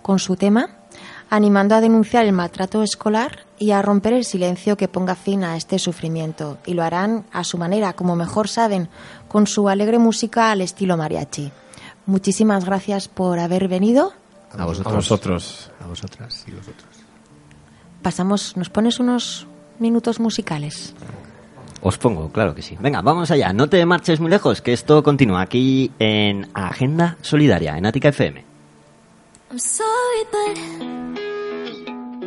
con 0.00 0.18
su 0.18 0.36
tema, 0.36 0.68
animando 1.28 1.74
a 1.74 1.80
denunciar 1.80 2.24
el 2.24 2.32
maltrato 2.32 2.82
escolar 2.82 3.40
y 3.58 3.72
a 3.72 3.82
romper 3.82 4.12
el 4.12 4.24
silencio 4.24 4.76
que 4.76 4.88
ponga 4.88 5.14
fin 5.14 5.44
a 5.44 5.56
este 5.56 5.78
sufrimiento. 5.78 6.58
Y 6.64 6.74
lo 6.74 6.82
harán 6.82 7.24
a 7.32 7.44
su 7.44 7.58
manera, 7.58 7.94
como 7.94 8.16
mejor 8.16 8.48
saben, 8.48 8.88
con 9.28 9.46
su 9.46 9.68
alegre 9.68 9.98
música 9.98 10.50
al 10.50 10.60
estilo 10.60 10.96
mariachi. 10.96 11.52
Muchísimas 12.06 12.64
gracias 12.64 13.08
por 13.08 13.38
haber 13.38 13.68
venido. 13.68 14.12
A 14.58 14.64
vosotros. 14.64 14.92
A 14.92 14.96
vosotros. 14.96 15.70
A 15.80 15.86
vosotras 15.86 16.44
y 16.46 16.52
vosotros. 16.52 16.88
Pasamos, 18.02 18.56
¿nos 18.56 18.68
pones 18.70 19.00
unos 19.00 19.46
minutos 19.78 20.20
musicales? 20.20 20.94
Os 21.80 21.98
pongo, 21.98 22.30
claro 22.30 22.54
que 22.54 22.62
sí. 22.62 22.76
Venga, 22.80 23.02
vamos 23.02 23.30
allá. 23.30 23.52
No 23.52 23.68
te 23.68 23.84
marches 23.84 24.20
muy 24.20 24.30
lejos, 24.30 24.62
que 24.62 24.72
esto 24.72 25.02
continúa 25.02 25.42
aquí 25.42 25.92
en 25.98 26.48
Agenda 26.54 27.18
Solidaria, 27.20 27.76
en 27.76 27.86
Ática 27.86 28.08
FM. 28.08 28.44
I'm 29.50 29.58
sorry, 29.58 30.24
but 30.32 30.56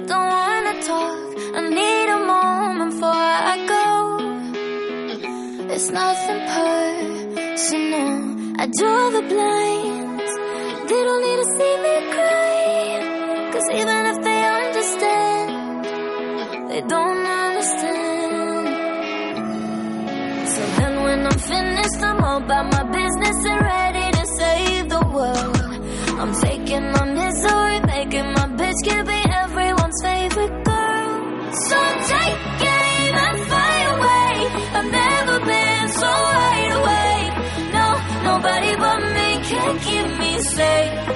don't 0.07 0.27
wanna 0.27 0.79
talk. 0.85 1.17
I 1.55 1.61
need 1.69 2.09
a 2.09 2.19
moment 2.25 2.93
before 2.93 3.11
I 3.11 3.65
go. 3.67 4.19
It's 5.73 5.89
nothing 5.91 6.39
personal. 6.47 8.37
I 8.59 8.67
draw 8.67 9.09
the 9.11 9.21
blinds. 9.27 10.33
They 10.87 11.03
Even 13.69 14.05
if 14.05 14.23
they 14.23 14.43
understand, 14.45 15.85
they 16.69 16.81
don't 16.81 17.27
understand. 17.27 18.67
So 20.47 20.61
then 20.77 21.03
when 21.03 21.25
I'm 21.25 21.39
finished, 21.39 22.01
I'm 22.01 22.23
all 22.23 22.37
about 22.37 22.71
my 22.71 22.83
business 22.83 23.45
and 23.45 23.61
ready 23.61 24.11
to 24.17 24.25
save 24.39 24.89
the 24.89 25.03
world. 25.13 25.57
I'm 26.19 26.33
taking 26.41 26.91
my 26.91 27.05
misery, 27.05 27.79
making 27.81 28.31
my 28.37 28.47
bitch 28.59 28.79
can 28.85 29.05
be 29.05 29.19
everyone's 29.43 30.01
favorite 30.01 30.63
girl. 30.63 31.51
So 31.67 31.77
take 32.13 32.39
aim 32.79 33.15
and 33.25 33.39
fly 33.49 33.75
away. 33.95 34.31
I've 34.77 34.91
never 34.91 35.39
been 35.45 35.89
so 35.89 36.07
wide 36.07 36.71
awake. 36.79 37.35
No, 37.73 37.87
nobody 38.29 38.75
but 38.77 38.99
me 39.15 39.27
can 39.43 39.77
keep 39.79 40.07
me 40.19 40.41
safe. 40.41 41.06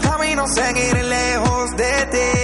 Camino, 0.00 0.46
seguir 0.46 1.04
lejos 1.04 1.76
de 1.76 2.06
ti. 2.12 2.37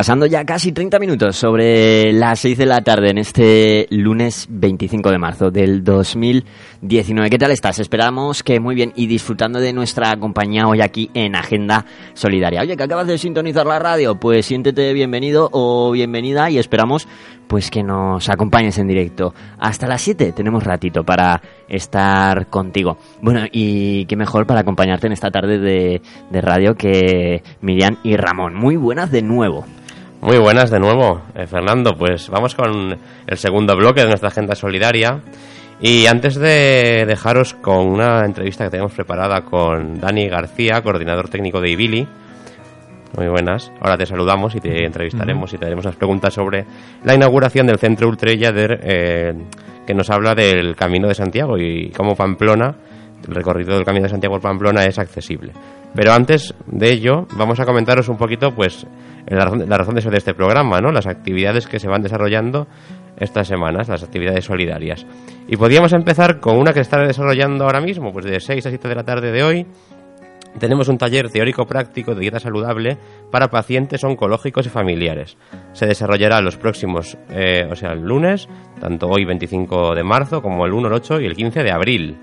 Pasando 0.00 0.24
ya 0.24 0.46
casi 0.46 0.72
30 0.72 0.98
minutos 0.98 1.36
sobre 1.36 2.10
las 2.14 2.40
6 2.40 2.56
de 2.56 2.64
la 2.64 2.80
tarde 2.80 3.10
en 3.10 3.18
este 3.18 3.86
lunes 3.90 4.46
25 4.48 5.10
de 5.10 5.18
marzo 5.18 5.50
del 5.50 5.84
2019. 6.80 7.28
¿Qué 7.28 7.38
tal 7.38 7.50
estás? 7.50 7.78
Esperamos 7.78 8.42
que 8.42 8.58
muy 8.58 8.74
bien 8.74 8.94
y 8.96 9.06
disfrutando 9.06 9.60
de 9.60 9.74
nuestra 9.74 10.16
compañía 10.16 10.66
hoy 10.66 10.80
aquí 10.80 11.10
en 11.12 11.36
Agenda 11.36 11.84
Solidaria. 12.14 12.62
Oye, 12.62 12.74
que 12.74 12.82
acabas 12.82 13.06
de 13.06 13.18
sintonizar 13.18 13.66
la 13.66 13.78
radio, 13.78 14.14
pues 14.14 14.46
siéntete 14.46 14.94
bienvenido 14.94 15.50
o 15.52 15.90
bienvenida 15.92 16.48
y 16.48 16.58
esperamos 16.58 17.06
pues 17.48 17.70
que 17.70 17.82
nos 17.82 18.30
acompañes 18.30 18.78
en 18.78 18.88
directo. 18.88 19.34
Hasta 19.58 19.86
las 19.86 20.00
7 20.00 20.32
tenemos 20.32 20.64
ratito 20.64 21.04
para 21.04 21.42
estar 21.68 22.46
contigo. 22.46 22.96
Bueno, 23.20 23.42
y 23.52 24.06
qué 24.06 24.16
mejor 24.16 24.46
para 24.46 24.60
acompañarte 24.60 25.06
en 25.06 25.12
esta 25.12 25.30
tarde 25.30 25.58
de, 25.58 26.00
de 26.30 26.40
radio 26.40 26.76
que 26.76 27.42
Miriam 27.60 27.98
y 28.02 28.16
Ramón. 28.16 28.54
Muy 28.54 28.76
buenas 28.76 29.10
de 29.10 29.20
nuevo. 29.20 29.66
Muy 30.22 30.38
buenas 30.38 30.70
de 30.70 30.80
nuevo, 30.80 31.20
eh, 31.34 31.46
Fernando. 31.46 31.94
Pues 31.98 32.30
vamos 32.30 32.54
con 32.54 32.98
el 33.26 33.36
segundo 33.36 33.76
bloque 33.76 34.00
de 34.00 34.08
nuestra 34.08 34.28
agenda 34.28 34.54
solidaria. 34.54 35.20
Y 35.82 36.06
antes 36.06 36.34
de 36.34 37.06
dejaros 37.06 37.54
con 37.54 37.86
una 37.86 38.26
entrevista 38.26 38.64
que 38.64 38.70
tenemos 38.70 38.92
preparada 38.92 39.42
con 39.42 39.98
Dani 39.98 40.28
García, 40.28 40.82
coordinador 40.82 41.30
técnico 41.30 41.58
de 41.58 41.70
Ibili. 41.70 42.06
Muy 43.16 43.28
buenas. 43.28 43.72
Ahora 43.80 43.96
te 43.96 44.04
saludamos 44.04 44.54
y 44.54 44.60
te 44.60 44.84
entrevistaremos 44.84 45.52
y 45.54 45.56
te 45.56 45.64
haremos 45.64 45.86
unas 45.86 45.96
preguntas 45.96 46.34
sobre 46.34 46.66
la 47.02 47.14
inauguración 47.14 47.66
del 47.66 47.78
centro 47.78 48.08
Ultrallader 48.08 48.80
eh, 48.82 49.32
que 49.86 49.94
nos 49.94 50.10
habla 50.10 50.34
del 50.34 50.76
Camino 50.76 51.08
de 51.08 51.14
Santiago 51.14 51.56
y 51.56 51.90
cómo 51.96 52.14
Pamplona 52.14 52.76
el 53.26 53.34
recorrido 53.34 53.74
del 53.74 53.84
Camino 53.84 54.04
de 54.04 54.10
Santiago 54.10 54.34
por 54.34 54.42
Pamplona 54.42 54.84
es 54.84 54.98
accesible. 54.98 55.52
Pero 55.94 56.12
antes 56.12 56.54
de 56.66 56.92
ello, 56.92 57.26
vamos 57.36 57.58
a 57.60 57.64
comentaros 57.64 58.08
un 58.08 58.16
poquito, 58.16 58.54
pues, 58.54 58.86
la 59.26 59.44
razón, 59.44 59.68
la 59.68 59.76
razón 59.76 59.94
de 59.94 60.02
ser 60.02 60.12
de 60.12 60.18
este 60.18 60.34
programa, 60.34 60.80
¿no? 60.80 60.92
Las 60.92 61.06
actividades 61.06 61.66
que 61.66 61.78
se 61.78 61.88
van 61.88 62.02
desarrollando 62.02 62.66
estas 63.18 63.48
semanas, 63.48 63.88
las 63.88 64.02
actividades 64.02 64.44
solidarias. 64.44 65.06
Y 65.48 65.56
podríamos 65.56 65.92
empezar 65.92 66.40
con 66.40 66.56
una 66.58 66.72
que 66.72 66.80
está 66.80 66.98
desarrollando 67.00 67.64
ahora 67.64 67.80
mismo, 67.80 68.12
pues 68.12 68.24
de 68.24 68.40
6 68.40 68.66
a 68.66 68.70
7 68.70 68.88
de 68.88 68.94
la 68.94 69.04
tarde 69.04 69.32
de 69.32 69.42
hoy. 69.42 69.66
Tenemos 70.58 70.88
un 70.88 70.98
taller 70.98 71.30
teórico 71.30 71.64
práctico 71.64 72.14
de 72.14 72.22
dieta 72.22 72.40
saludable 72.40 72.98
para 73.30 73.48
pacientes 73.48 74.02
oncológicos 74.02 74.66
y 74.66 74.68
familiares. 74.68 75.36
Se 75.72 75.86
desarrollará 75.86 76.40
los 76.40 76.56
próximos, 76.56 77.16
eh, 77.30 77.68
o 77.70 77.76
sea, 77.76 77.92
el 77.92 78.00
lunes, 78.00 78.48
tanto 78.80 79.06
hoy 79.06 79.24
25 79.24 79.94
de 79.94 80.02
marzo 80.02 80.42
como 80.42 80.66
el 80.66 80.72
1, 80.72 80.88
el 80.88 80.94
8 80.94 81.20
y 81.20 81.26
el 81.26 81.36
15 81.36 81.62
de 81.62 81.70
abril 81.70 82.16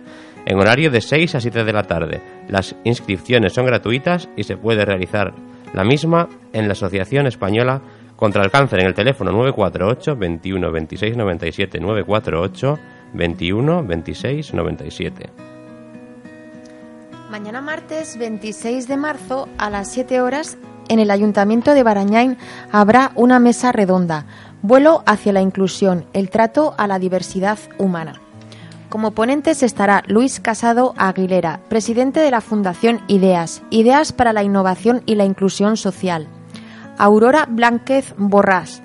en 0.47 0.59
horario 0.59 0.89
de 0.89 1.01
6 1.01 1.35
a 1.35 1.41
7 1.41 1.65
de 1.65 1.73
la 1.73 1.83
tarde. 1.83 2.21
Las 2.47 2.73
inscripciones 2.85 3.51
son 3.51 3.65
gratuitas 3.65 4.29
y 4.37 4.43
se 4.43 4.55
puede 4.55 4.85
realizar 4.85 5.33
la 5.73 5.83
misma 5.83 6.29
en 6.53 6.67
la 6.67 6.71
Asociación 6.71 7.27
Española 7.27 7.81
contra 8.17 8.43
el 8.43 8.51
Cáncer 8.51 8.81
en 8.81 8.87
el 8.87 8.93
teléfono 8.93 9.31
948 9.31 10.15
21 10.17 10.71
26 10.71 11.15
97 11.15 11.79
948 11.79 12.79
21 13.13 13.83
26 13.83 14.53
97. 14.53 15.29
Mañana 17.31 17.61
martes 17.61 18.17
26 18.17 18.87
de 18.87 18.97
marzo 18.97 19.47
a 19.57 19.69
las 19.69 19.91
7 19.91 20.21
horas 20.21 20.57
en 20.89 20.99
el 20.99 21.11
Ayuntamiento 21.11 21.73
de 21.73 21.83
Barañáin 21.83 22.37
habrá 22.71 23.11
una 23.15 23.39
mesa 23.39 23.71
redonda, 23.71 24.25
vuelo 24.61 25.03
hacia 25.05 25.33
la 25.33 25.41
inclusión, 25.41 26.05
el 26.13 26.29
trato 26.29 26.73
a 26.77 26.87
la 26.87 26.99
diversidad 26.99 27.59
humana. 27.77 28.21
Como 28.89 29.11
ponentes 29.11 29.63
estará 29.63 30.03
Luis 30.07 30.39
Casado 30.39 30.93
Aguilera, 30.97 31.59
presidente 31.67 32.21
de 32.21 32.31
la 32.31 32.39
Fundación 32.39 33.01
Ideas, 33.07 33.61
Ideas 33.69 34.13
para 34.13 34.31
la 34.31 34.43
Innovación 34.43 35.03
y 35.05 35.15
la 35.15 35.25
Inclusión 35.25 35.75
Social. 35.75 36.29
Aurora 36.97 37.45
Blánquez 37.49 38.13
Borrás, 38.17 38.81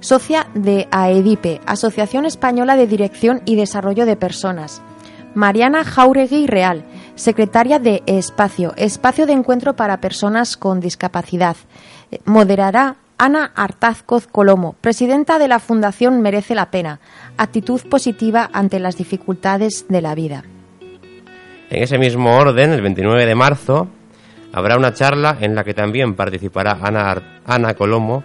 socia 0.00 0.46
de 0.54 0.88
AEDIPE, 0.90 1.60
Asociación 1.66 2.26
Española 2.26 2.76
de 2.76 2.86
Dirección 2.86 3.42
y 3.44 3.56
Desarrollo 3.56 4.06
de 4.06 4.16
Personas. 4.16 4.82
Mariana 5.34 5.84
Jauregui 5.84 6.46
Real, 6.46 6.84
secretaria 7.14 7.78
de 7.78 8.02
Espacio, 8.06 8.72
Espacio 8.76 9.26
de 9.26 9.32
Encuentro 9.34 9.76
para 9.76 10.00
Personas 10.00 10.56
con 10.56 10.80
Discapacidad. 10.80 11.56
Moderará 12.24 12.96
Ana 13.18 13.52
Artazcoz 13.54 14.26
Colomo, 14.26 14.76
presidenta 14.80 15.38
de 15.38 15.48
la 15.48 15.58
Fundación 15.58 16.20
Merece 16.22 16.54
la 16.54 16.70
Pena, 16.70 17.00
actitud 17.36 17.80
positiva 17.88 18.48
ante 18.52 18.78
las 18.80 18.96
dificultades 18.96 19.86
de 19.88 20.00
la 20.02 20.14
vida. 20.14 20.44
En 21.70 21.82
ese 21.82 21.98
mismo 21.98 22.36
orden, 22.36 22.72
el 22.72 22.80
29 22.82 23.26
de 23.26 23.34
marzo, 23.34 23.88
habrá 24.52 24.76
una 24.76 24.92
charla 24.94 25.36
en 25.40 25.54
la 25.54 25.64
que 25.64 25.74
también 25.74 26.14
participará 26.14 26.78
Ana, 26.80 27.10
Ar- 27.10 27.35
Ana 27.46 27.74
Colomo, 27.74 28.24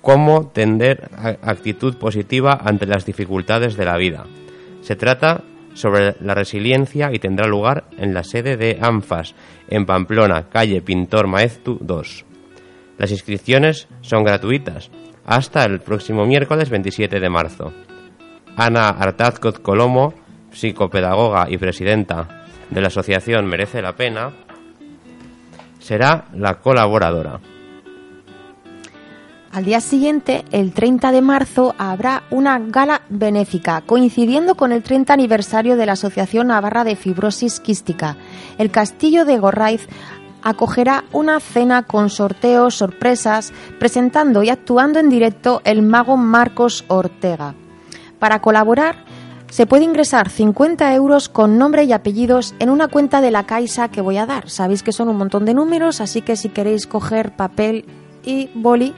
cómo 0.00 0.48
tender 0.48 1.10
actitud 1.42 1.96
positiva 1.96 2.60
ante 2.62 2.86
las 2.86 3.06
dificultades 3.06 3.76
de 3.76 3.84
la 3.84 3.96
vida. 3.96 4.26
Se 4.82 4.96
trata 4.96 5.42
sobre 5.74 6.16
la 6.20 6.34
resiliencia 6.34 7.10
y 7.12 7.18
tendrá 7.18 7.46
lugar 7.46 7.84
en 7.96 8.12
la 8.12 8.24
sede 8.24 8.56
de 8.56 8.78
ANFAS, 8.80 9.34
en 9.68 9.86
Pamplona, 9.86 10.48
calle 10.50 10.82
Pintor 10.82 11.26
Maeztu 11.26 11.78
2. 11.80 12.24
Las 12.98 13.10
inscripciones 13.10 13.88
son 14.02 14.24
gratuitas 14.24 14.90
hasta 15.24 15.64
el 15.64 15.80
próximo 15.80 16.26
miércoles 16.26 16.68
27 16.68 17.20
de 17.20 17.30
marzo. 17.30 17.72
Ana 18.56 18.88
Artazcoz 18.90 19.60
Colomo, 19.60 20.12
psicopedagoga 20.50 21.46
y 21.48 21.56
presidenta 21.56 22.44
de 22.68 22.80
la 22.80 22.88
asociación 22.88 23.46
Merece 23.46 23.80
la 23.80 23.94
Pena, 23.94 24.30
será 25.78 26.26
la 26.34 26.58
colaboradora. 26.60 27.40
Al 29.52 29.66
día 29.66 29.82
siguiente, 29.82 30.46
el 30.50 30.72
30 30.72 31.12
de 31.12 31.20
marzo, 31.20 31.74
habrá 31.76 32.22
una 32.30 32.58
gala 32.58 33.02
benéfica, 33.10 33.82
coincidiendo 33.82 34.54
con 34.54 34.72
el 34.72 34.82
30 34.82 35.12
aniversario 35.12 35.76
de 35.76 35.84
la 35.84 35.92
Asociación 35.92 36.46
Navarra 36.46 36.84
de 36.84 36.96
Fibrosis 36.96 37.60
Quística. 37.60 38.16
El 38.56 38.70
Castillo 38.70 39.26
de 39.26 39.38
Gorraiz 39.38 39.88
acogerá 40.42 41.04
una 41.12 41.38
cena 41.38 41.82
con 41.82 42.08
sorteos, 42.08 42.76
sorpresas, 42.76 43.52
presentando 43.78 44.42
y 44.42 44.48
actuando 44.48 44.98
en 44.98 45.10
directo 45.10 45.60
el 45.64 45.82
mago 45.82 46.16
Marcos 46.16 46.86
Ortega. 46.88 47.54
Para 48.18 48.40
colaborar, 48.40 49.04
se 49.50 49.66
puede 49.66 49.84
ingresar 49.84 50.30
50 50.30 50.94
euros 50.94 51.28
con 51.28 51.58
nombre 51.58 51.84
y 51.84 51.92
apellidos 51.92 52.54
en 52.58 52.70
una 52.70 52.88
cuenta 52.88 53.20
de 53.20 53.30
la 53.30 53.44
Caixa 53.44 53.88
que 53.88 54.00
voy 54.00 54.16
a 54.16 54.24
dar. 54.24 54.48
Sabéis 54.48 54.82
que 54.82 54.92
son 54.92 55.10
un 55.10 55.18
montón 55.18 55.44
de 55.44 55.52
números, 55.52 56.00
así 56.00 56.22
que 56.22 56.36
si 56.36 56.48
queréis 56.48 56.86
coger 56.86 57.36
papel 57.36 57.84
y 58.24 58.48
boli, 58.54 58.94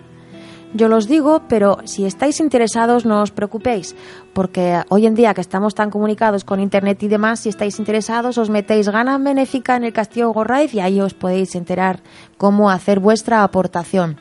yo 0.75 0.89
los 0.89 1.07
digo, 1.07 1.43
pero 1.49 1.79
si 1.85 2.05
estáis 2.05 2.41
interesados 2.41 3.07
no 3.07 3.23
os 3.23 3.31
preocupéis, 3.31 3.95
porque 4.33 4.83
hoy 4.89 5.07
en 5.07 5.15
día 5.15 5.33
que 5.33 5.41
estamos 5.41 5.75
tan 5.75 5.89
comunicados 5.91 6.45
con 6.45 6.59
internet 6.59 7.03
y 7.05 7.09
demás, 7.09 7.41
si 7.41 7.49
estáis 7.49 7.79
interesados 7.79 8.39
os 8.39 8.51
metéis 8.51 8.89
gana 8.89 9.17
benéfica 9.19 9.77
en 9.77 9.85
el 9.85 9.93
Castillo 9.93 10.33
Gorraiz 10.33 10.75
y 10.75 10.81
ahí 10.81 11.01
os 11.01 11.15
podéis 11.15 11.55
enterar 11.55 12.03
cómo 12.37 12.71
hacer 12.71 12.99
vuestra 12.99 13.45
aportación. 13.45 14.19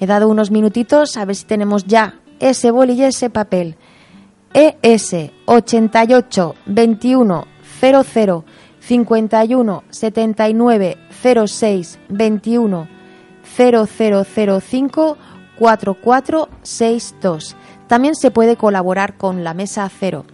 He 0.00 0.06
dado 0.06 0.28
unos 0.28 0.50
minutitos 0.50 1.16
a 1.16 1.24
ver 1.24 1.36
si 1.36 1.46
tenemos 1.46 1.84
ya 1.84 2.20
ese 2.40 2.72
boli 2.72 2.94
y 2.94 3.04
ese 3.04 3.30
papel. 3.30 3.76
ES 4.52 5.30
88 5.46 6.54
21 6.66 7.46
00 7.80 8.44
51 8.80 9.84
79 9.90 10.98
06 11.46 11.98
21 12.08 12.88
0005 13.56 15.16
4462. 15.58 17.56
También 17.86 18.14
se 18.14 18.30
puede 18.30 18.56
colaborar 18.56 19.16
con 19.16 19.44
la 19.44 19.54
Mesa 19.54 19.88
Cero. 19.88 20.24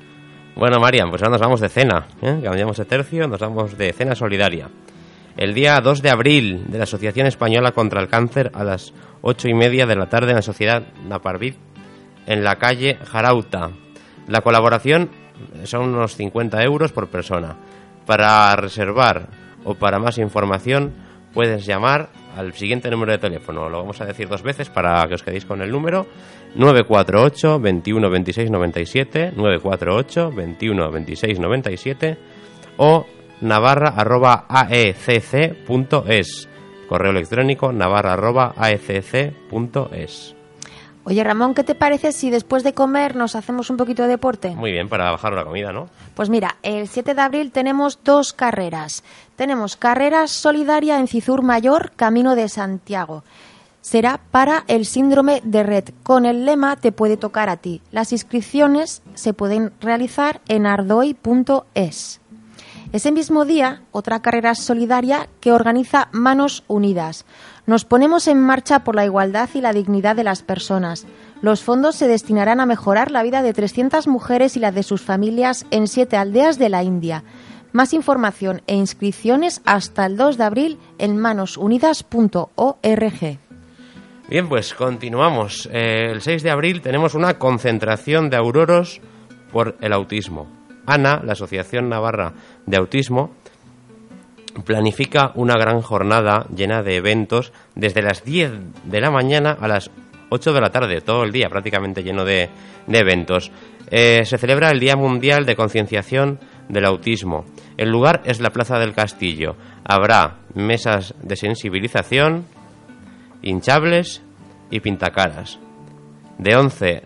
Bueno, 0.56 0.78
Marian, 0.80 1.10
pues 1.10 1.22
ahora 1.22 1.32
nos 1.32 1.40
vamos 1.40 1.60
de 1.60 1.68
cena. 1.68 2.06
¿eh? 2.22 2.40
Cambiamos 2.42 2.76
de 2.76 2.84
tercio, 2.84 3.26
nos 3.28 3.40
vamos 3.40 3.78
de 3.78 3.92
cena 3.92 4.14
solidaria. 4.14 4.68
El 5.36 5.54
día 5.54 5.80
2 5.80 6.02
de 6.02 6.10
abril 6.10 6.64
de 6.68 6.78
la 6.78 6.84
Asociación 6.84 7.26
Española 7.26 7.72
contra 7.72 8.00
el 8.00 8.08
Cáncer 8.08 8.50
a 8.54 8.64
las 8.64 8.92
8 9.22 9.48
y 9.48 9.54
media 9.54 9.86
de 9.86 9.96
la 9.96 10.08
tarde 10.08 10.30
en 10.30 10.36
la 10.36 10.42
Sociedad 10.42 10.82
Naparvid 11.08 11.54
en 12.26 12.44
la 12.44 12.56
calle 12.56 12.98
Jarauta. 13.04 13.70
La 14.26 14.42
colaboración 14.42 15.10
son 15.64 15.94
unos 15.94 16.16
50 16.16 16.62
euros 16.62 16.92
por 16.92 17.08
persona. 17.08 17.56
Para 18.06 18.54
reservar 18.56 19.28
o 19.64 19.74
para 19.74 19.98
más 19.98 20.18
información 20.18 20.92
puedes 21.32 21.64
llamar 21.64 22.10
al 22.40 22.54
siguiente 22.54 22.90
número 22.90 23.12
de 23.12 23.18
teléfono. 23.18 23.68
Lo 23.68 23.78
vamos 23.78 24.00
a 24.00 24.06
decir 24.06 24.28
dos 24.28 24.42
veces 24.42 24.68
para 24.68 25.06
que 25.06 25.14
os 25.14 25.22
quedéis 25.22 25.44
con 25.44 25.62
el 25.62 25.70
número. 25.70 26.06
948 26.54 27.60
21 27.60 28.10
26 28.10 28.50
97 28.50 29.32
948 29.36 30.32
21 30.32 30.90
26 30.90 31.38
97 31.38 32.18
o 32.78 33.06
navarra 33.42 33.94
arroba 33.96 34.46
aecc.es 34.48 36.48
correo 36.88 37.12
electrónico 37.12 37.72
navarra 37.72 38.14
arroba 38.14 38.52
Oye, 41.04 41.24
Ramón, 41.24 41.54
¿qué 41.54 41.64
te 41.64 41.74
parece 41.74 42.12
si 42.12 42.30
después 42.30 42.62
de 42.62 42.74
comer 42.74 43.16
nos 43.16 43.34
hacemos 43.34 43.70
un 43.70 43.78
poquito 43.78 44.02
de 44.02 44.08
deporte? 44.08 44.50
Muy 44.50 44.70
bien, 44.70 44.88
para 44.88 45.10
bajar 45.10 45.32
la 45.32 45.44
comida, 45.44 45.72
¿no? 45.72 45.88
Pues 46.14 46.28
mira, 46.28 46.56
el 46.62 46.88
7 46.88 47.14
de 47.14 47.22
abril 47.22 47.52
tenemos 47.52 48.00
dos 48.04 48.32
carreras. 48.34 49.02
Tenemos 49.36 49.76
carrera 49.76 50.26
solidaria 50.26 50.98
en 50.98 51.08
Cizur 51.08 51.42
Mayor, 51.42 51.92
Camino 51.96 52.36
de 52.36 52.48
Santiago. 52.48 53.24
Será 53.80 54.20
para 54.30 54.64
el 54.68 54.84
síndrome 54.84 55.40
de 55.42 55.62
Red. 55.62 55.84
Con 56.02 56.26
el 56.26 56.44
lema 56.44 56.76
Te 56.76 56.92
puede 56.92 57.16
tocar 57.16 57.48
a 57.48 57.56
ti. 57.56 57.80
Las 57.92 58.12
inscripciones 58.12 59.02
se 59.14 59.32
pueden 59.32 59.72
realizar 59.80 60.42
en 60.48 60.66
ardoi.es. 60.66 62.20
Ese 62.92 63.12
mismo 63.12 63.44
día, 63.44 63.82
otra 63.92 64.20
carrera 64.20 64.54
solidaria 64.54 65.28
que 65.40 65.52
organiza 65.52 66.08
Manos 66.12 66.64
Unidas. 66.66 67.24
Nos 67.70 67.84
ponemos 67.84 68.26
en 68.26 68.40
marcha 68.40 68.82
por 68.82 68.96
la 68.96 69.04
igualdad 69.04 69.48
y 69.54 69.60
la 69.60 69.72
dignidad 69.72 70.16
de 70.16 70.24
las 70.24 70.42
personas. 70.42 71.06
Los 71.40 71.62
fondos 71.62 71.94
se 71.94 72.08
destinarán 72.08 72.58
a 72.58 72.66
mejorar 72.66 73.12
la 73.12 73.22
vida 73.22 73.42
de 73.42 73.52
300 73.52 74.08
mujeres 74.08 74.56
y 74.56 74.58
la 74.58 74.72
de 74.72 74.82
sus 74.82 75.02
familias 75.02 75.64
en 75.70 75.86
siete 75.86 76.16
aldeas 76.16 76.58
de 76.58 76.68
la 76.68 76.82
India. 76.82 77.22
Más 77.70 77.94
información 77.94 78.62
e 78.66 78.74
inscripciones 78.74 79.62
hasta 79.66 80.04
el 80.06 80.16
2 80.16 80.36
de 80.36 80.42
abril 80.42 80.78
en 80.98 81.16
manosunidas.org. 81.16 83.38
Bien, 84.28 84.48
pues 84.48 84.74
continuamos. 84.74 85.68
Eh, 85.72 86.10
el 86.10 86.22
6 86.22 86.42
de 86.42 86.50
abril 86.50 86.80
tenemos 86.80 87.14
una 87.14 87.38
concentración 87.38 88.30
de 88.30 88.36
auroros 88.36 89.00
por 89.52 89.76
el 89.80 89.92
autismo. 89.92 90.48
ANA, 90.86 91.22
la 91.24 91.34
Asociación 91.34 91.88
Navarra 91.88 92.32
de 92.66 92.78
Autismo, 92.78 93.30
planifica 94.64 95.32
una 95.34 95.54
gran 95.54 95.80
jornada 95.80 96.46
llena 96.54 96.82
de 96.82 96.96
eventos 96.96 97.52
desde 97.74 98.02
las 98.02 98.24
10 98.24 98.52
de 98.84 99.00
la 99.00 99.10
mañana 99.10 99.56
a 99.60 99.68
las 99.68 99.90
8 100.30 100.52
de 100.52 100.60
la 100.60 100.70
tarde, 100.70 101.00
todo 101.00 101.24
el 101.24 101.32
día 101.32 101.48
prácticamente 101.48 102.02
lleno 102.02 102.24
de, 102.24 102.48
de 102.86 102.98
eventos. 102.98 103.50
Eh, 103.90 104.24
se 104.24 104.38
celebra 104.38 104.70
el 104.70 104.78
Día 104.78 104.96
Mundial 104.96 105.44
de 105.44 105.56
Concienciación 105.56 106.38
del 106.68 106.84
autismo. 106.84 107.44
El 107.76 107.90
lugar 107.90 108.22
es 108.24 108.40
la 108.40 108.50
Plaza 108.50 108.78
del 108.78 108.94
Castillo. 108.94 109.56
Habrá 109.84 110.38
mesas 110.54 111.14
de 111.20 111.34
sensibilización, 111.34 112.46
hinchables 113.42 114.22
y 114.70 114.80
pintacaras. 114.80 115.58
De 116.38 116.56
11 116.56 117.02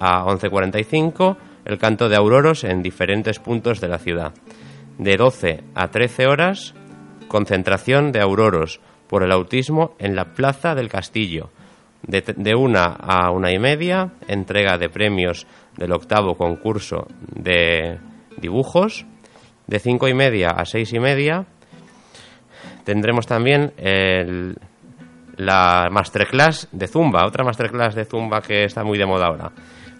a 0.00 0.24
11.45 0.24 1.36
el 1.64 1.78
canto 1.78 2.08
de 2.08 2.16
auroros 2.16 2.64
en 2.64 2.82
diferentes 2.82 3.38
puntos 3.38 3.80
de 3.80 3.88
la 3.88 3.98
ciudad. 3.98 4.32
De 4.98 5.16
12 5.16 5.64
a 5.74 5.88
13 5.88 6.26
horas 6.26 6.74
concentración 7.28 8.10
de 8.12 8.20
auroros 8.20 8.80
por 9.08 9.22
el 9.22 9.32
autismo 9.32 9.94
en 9.98 10.16
la 10.16 10.26
Plaza 10.34 10.74
del 10.74 10.88
Castillo. 10.88 11.50
De, 12.02 12.22
de 12.36 12.54
una 12.54 12.84
a 12.84 13.30
una 13.32 13.52
y 13.52 13.58
media, 13.58 14.12
entrega 14.28 14.78
de 14.78 14.88
premios 14.88 15.46
del 15.76 15.92
octavo 15.92 16.36
concurso 16.36 17.06
de 17.34 17.98
dibujos. 18.36 19.04
De 19.66 19.78
cinco 19.80 20.08
y 20.08 20.14
media 20.14 20.50
a 20.50 20.64
seis 20.64 20.92
y 20.92 20.98
media 21.00 21.44
tendremos 22.84 23.26
también 23.26 23.72
el, 23.76 24.56
la 25.36 25.88
masterclass 25.90 26.68
de 26.72 26.86
Zumba, 26.88 27.26
otra 27.26 27.44
masterclass 27.44 27.94
de 27.94 28.04
Zumba 28.04 28.40
que 28.40 28.64
está 28.64 28.82
muy 28.84 28.98
de 28.98 29.06
moda 29.06 29.26
ahora. 29.26 29.52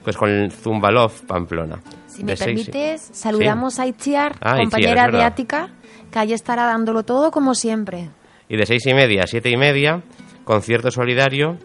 Pues 0.02 0.16
con 0.16 0.30
el 0.30 0.50
Zumba 0.52 0.90
Love 0.90 1.22
Pamplona. 1.26 1.80
Si 2.06 2.24
me 2.24 2.32
De 2.32 2.36
seis 2.36 2.62
y- 2.62 2.70
permites, 2.70 3.10
saludamos 3.12 3.78
a 3.78 3.86
Itziar, 3.86 4.36
Ah, 4.40 4.56
compañera 4.56 5.08
de. 5.08 5.22
Ática, 5.22 5.68
que 6.10 6.18
estará 6.34 6.64
dándolo 6.66 7.02
todo 7.02 7.30
como 7.30 7.54
siempre. 7.54 8.10
Y 8.48 8.56
de 8.56 8.66
seis 8.66 8.86
y 8.86 8.94
media 8.94 9.24
a 9.24 9.26
siete 9.26 9.50
y 9.50 9.56
media, 9.56 10.02
concierto 10.44 10.90
solidario 10.90 11.58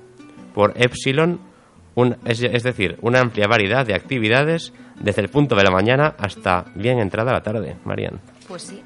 por 0.53 0.73
Epsilon, 0.75 1.39
un- 1.95 2.17
es, 2.25 2.41
es 2.43 2.63
decir, 2.63 2.97
una 3.01 3.19
amplia 3.21 3.47
variedad 3.47 3.85
de 3.85 3.95
actividades 3.95 4.73
desde 4.99 5.21
el 5.21 5.29
punto 5.29 5.55
de 5.55 5.63
la 5.63 5.71
mañana 5.71 6.15
hasta 6.17 6.65
bien 6.75 6.99
entrada 6.99 7.31
la 7.31 7.41
tarde, 7.41 7.77
Marian. 7.85 8.19
Pues 8.47 8.63
sí, 8.63 8.81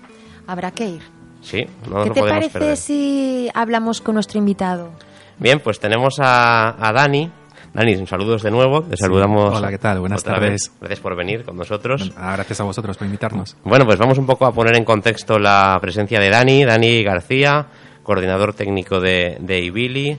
habrá 0.45 0.71
que 0.71 0.87
ir. 0.89 1.01
Sí, 1.41 1.65
no 1.89 2.03
¿Qué 2.03 2.09
nos 2.09 2.13
te 2.13 2.19
podemos 2.19 2.29
parece 2.39 2.59
perder. 2.59 2.77
si 2.77 3.49
hablamos 3.53 4.01
con 4.01 4.15
nuestro 4.15 4.37
invitado? 4.39 4.91
Bien, 5.39 5.59
pues 5.59 5.79
tenemos 5.79 6.15
a, 6.19 6.75
a 6.85 6.91
Dani. 6.93 7.31
Dani, 7.77 8.07
saludos 8.07 8.41
de 8.41 8.49
nuevo. 8.49 8.81
Te 8.81 8.97
Sí. 8.97 9.03
saludamos. 9.03 9.55
Hola, 9.55 9.69
¿qué 9.69 9.77
tal? 9.77 9.99
Buenas 9.99 10.23
tardes. 10.23 10.49
vez. 10.49 10.71
Gracias 10.79 10.99
por 10.99 11.15
venir 11.15 11.45
con 11.45 11.55
nosotros. 11.55 12.11
Ah, 12.17 12.33
gracias 12.33 12.59
a 12.59 12.63
vosotros 12.63 12.97
por 12.97 13.05
invitarnos. 13.05 13.55
Bueno, 13.63 13.85
pues 13.85 13.99
vamos 13.99 14.17
un 14.17 14.25
poco 14.25 14.47
a 14.47 14.51
poner 14.51 14.75
en 14.77 14.83
contexto 14.83 15.37
la 15.37 15.77
presencia 15.79 16.19
de 16.19 16.27
Dani, 16.31 16.65
Dani 16.65 17.03
García, 17.03 17.67
coordinador 18.01 18.55
técnico 18.55 18.99
de, 18.99 19.37
de 19.39 19.59
Ibili. 19.61 20.17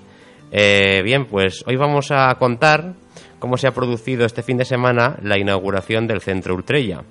Eh, 0.53 1.03
bien, 1.03 1.25
pues 1.27 1.65
hoy 1.67 1.75
vamos 1.75 2.13
a 2.13 2.33
contar 2.37 2.95
cómo 3.41 3.57
se 3.57 3.67
ha 3.67 3.73
producido 3.73 4.25
este 4.25 4.45
fin 4.45 4.57
de 4.57 4.65
semana 4.65 5.17
la 5.23 5.37
inauguración 5.37 6.07
del 6.07 6.21
centro 6.21 6.55
Ultrella. 6.55 7.03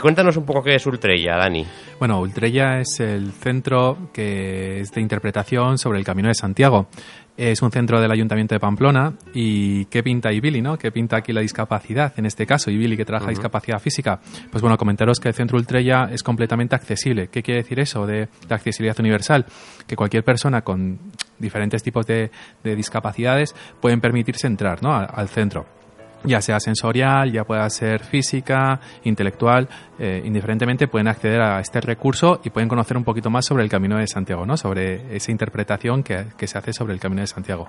Cuéntanos 0.00 0.36
un 0.36 0.44
poco 0.44 0.62
qué 0.62 0.76
es 0.76 0.86
Ultrella, 0.86 1.36
Dani. 1.36 1.66
Bueno, 1.98 2.20
Ultrella 2.20 2.80
es 2.80 3.00
el 3.00 3.32
centro 3.32 4.10
que 4.14 4.80
es 4.80 4.92
de 4.92 5.00
interpretación 5.00 5.76
sobre 5.76 5.98
el 5.98 6.04
Camino 6.04 6.28
de 6.28 6.34
Santiago. 6.34 6.88
Es 7.36 7.60
un 7.62 7.70
centro 7.70 8.00
del 8.00 8.10
Ayuntamiento 8.10 8.54
de 8.54 8.60
Pamplona 8.60 9.14
y 9.34 9.84
¿qué 9.86 10.02
pinta 10.02 10.32
Ibili, 10.32 10.62
no? 10.62 10.78
¿Qué 10.78 10.90
pinta 10.90 11.16
aquí 11.16 11.32
la 11.32 11.42
discapacidad? 11.42 12.12
En 12.18 12.26
este 12.26 12.46
caso, 12.46 12.70
Ibili 12.70 12.96
que 12.96 13.04
trabaja 13.04 13.30
discapacidad 13.30 13.78
física. 13.78 14.20
Pues 14.50 14.62
bueno, 14.62 14.76
comentaros 14.78 15.20
que 15.20 15.28
el 15.28 15.34
centro 15.34 15.58
Ultrella 15.58 16.08
es 16.10 16.22
completamente 16.22 16.74
accesible. 16.74 17.28
¿Qué 17.28 17.42
quiere 17.42 17.62
decir 17.62 17.78
eso 17.80 18.06
de 18.06 18.28
la 18.48 18.56
accesibilidad 18.56 18.98
universal? 19.00 19.46
Que 19.86 19.96
cualquier 19.96 20.24
persona 20.24 20.62
con 20.62 20.98
diferentes 21.38 21.82
tipos 21.82 22.06
de, 22.06 22.30
de 22.62 22.76
discapacidades 22.76 23.54
pueden 23.80 24.00
permitirse 24.00 24.46
entrar 24.46 24.82
¿no? 24.82 24.94
al, 24.94 25.08
al 25.12 25.28
centro 25.28 25.79
ya 26.24 26.40
sea 26.40 26.60
sensorial, 26.60 27.32
ya 27.32 27.44
pueda 27.44 27.68
ser 27.70 28.04
física, 28.04 28.80
intelectual, 29.04 29.68
eh, 29.98 30.22
indiferentemente 30.24 30.88
pueden 30.88 31.08
acceder 31.08 31.40
a 31.40 31.60
este 31.60 31.80
recurso 31.80 32.40
y 32.44 32.50
pueden 32.50 32.68
conocer 32.68 32.96
un 32.96 33.04
poquito 33.04 33.30
más 33.30 33.46
sobre 33.46 33.62
el 33.64 33.70
Camino 33.70 33.98
de 33.98 34.06
Santiago, 34.06 34.46
¿no? 34.46 34.56
sobre 34.56 35.16
esa 35.16 35.30
interpretación 35.30 36.02
que, 36.02 36.26
que 36.36 36.46
se 36.46 36.58
hace 36.58 36.72
sobre 36.72 36.94
el 36.94 37.00
Camino 37.00 37.20
de 37.20 37.26
Santiago. 37.26 37.68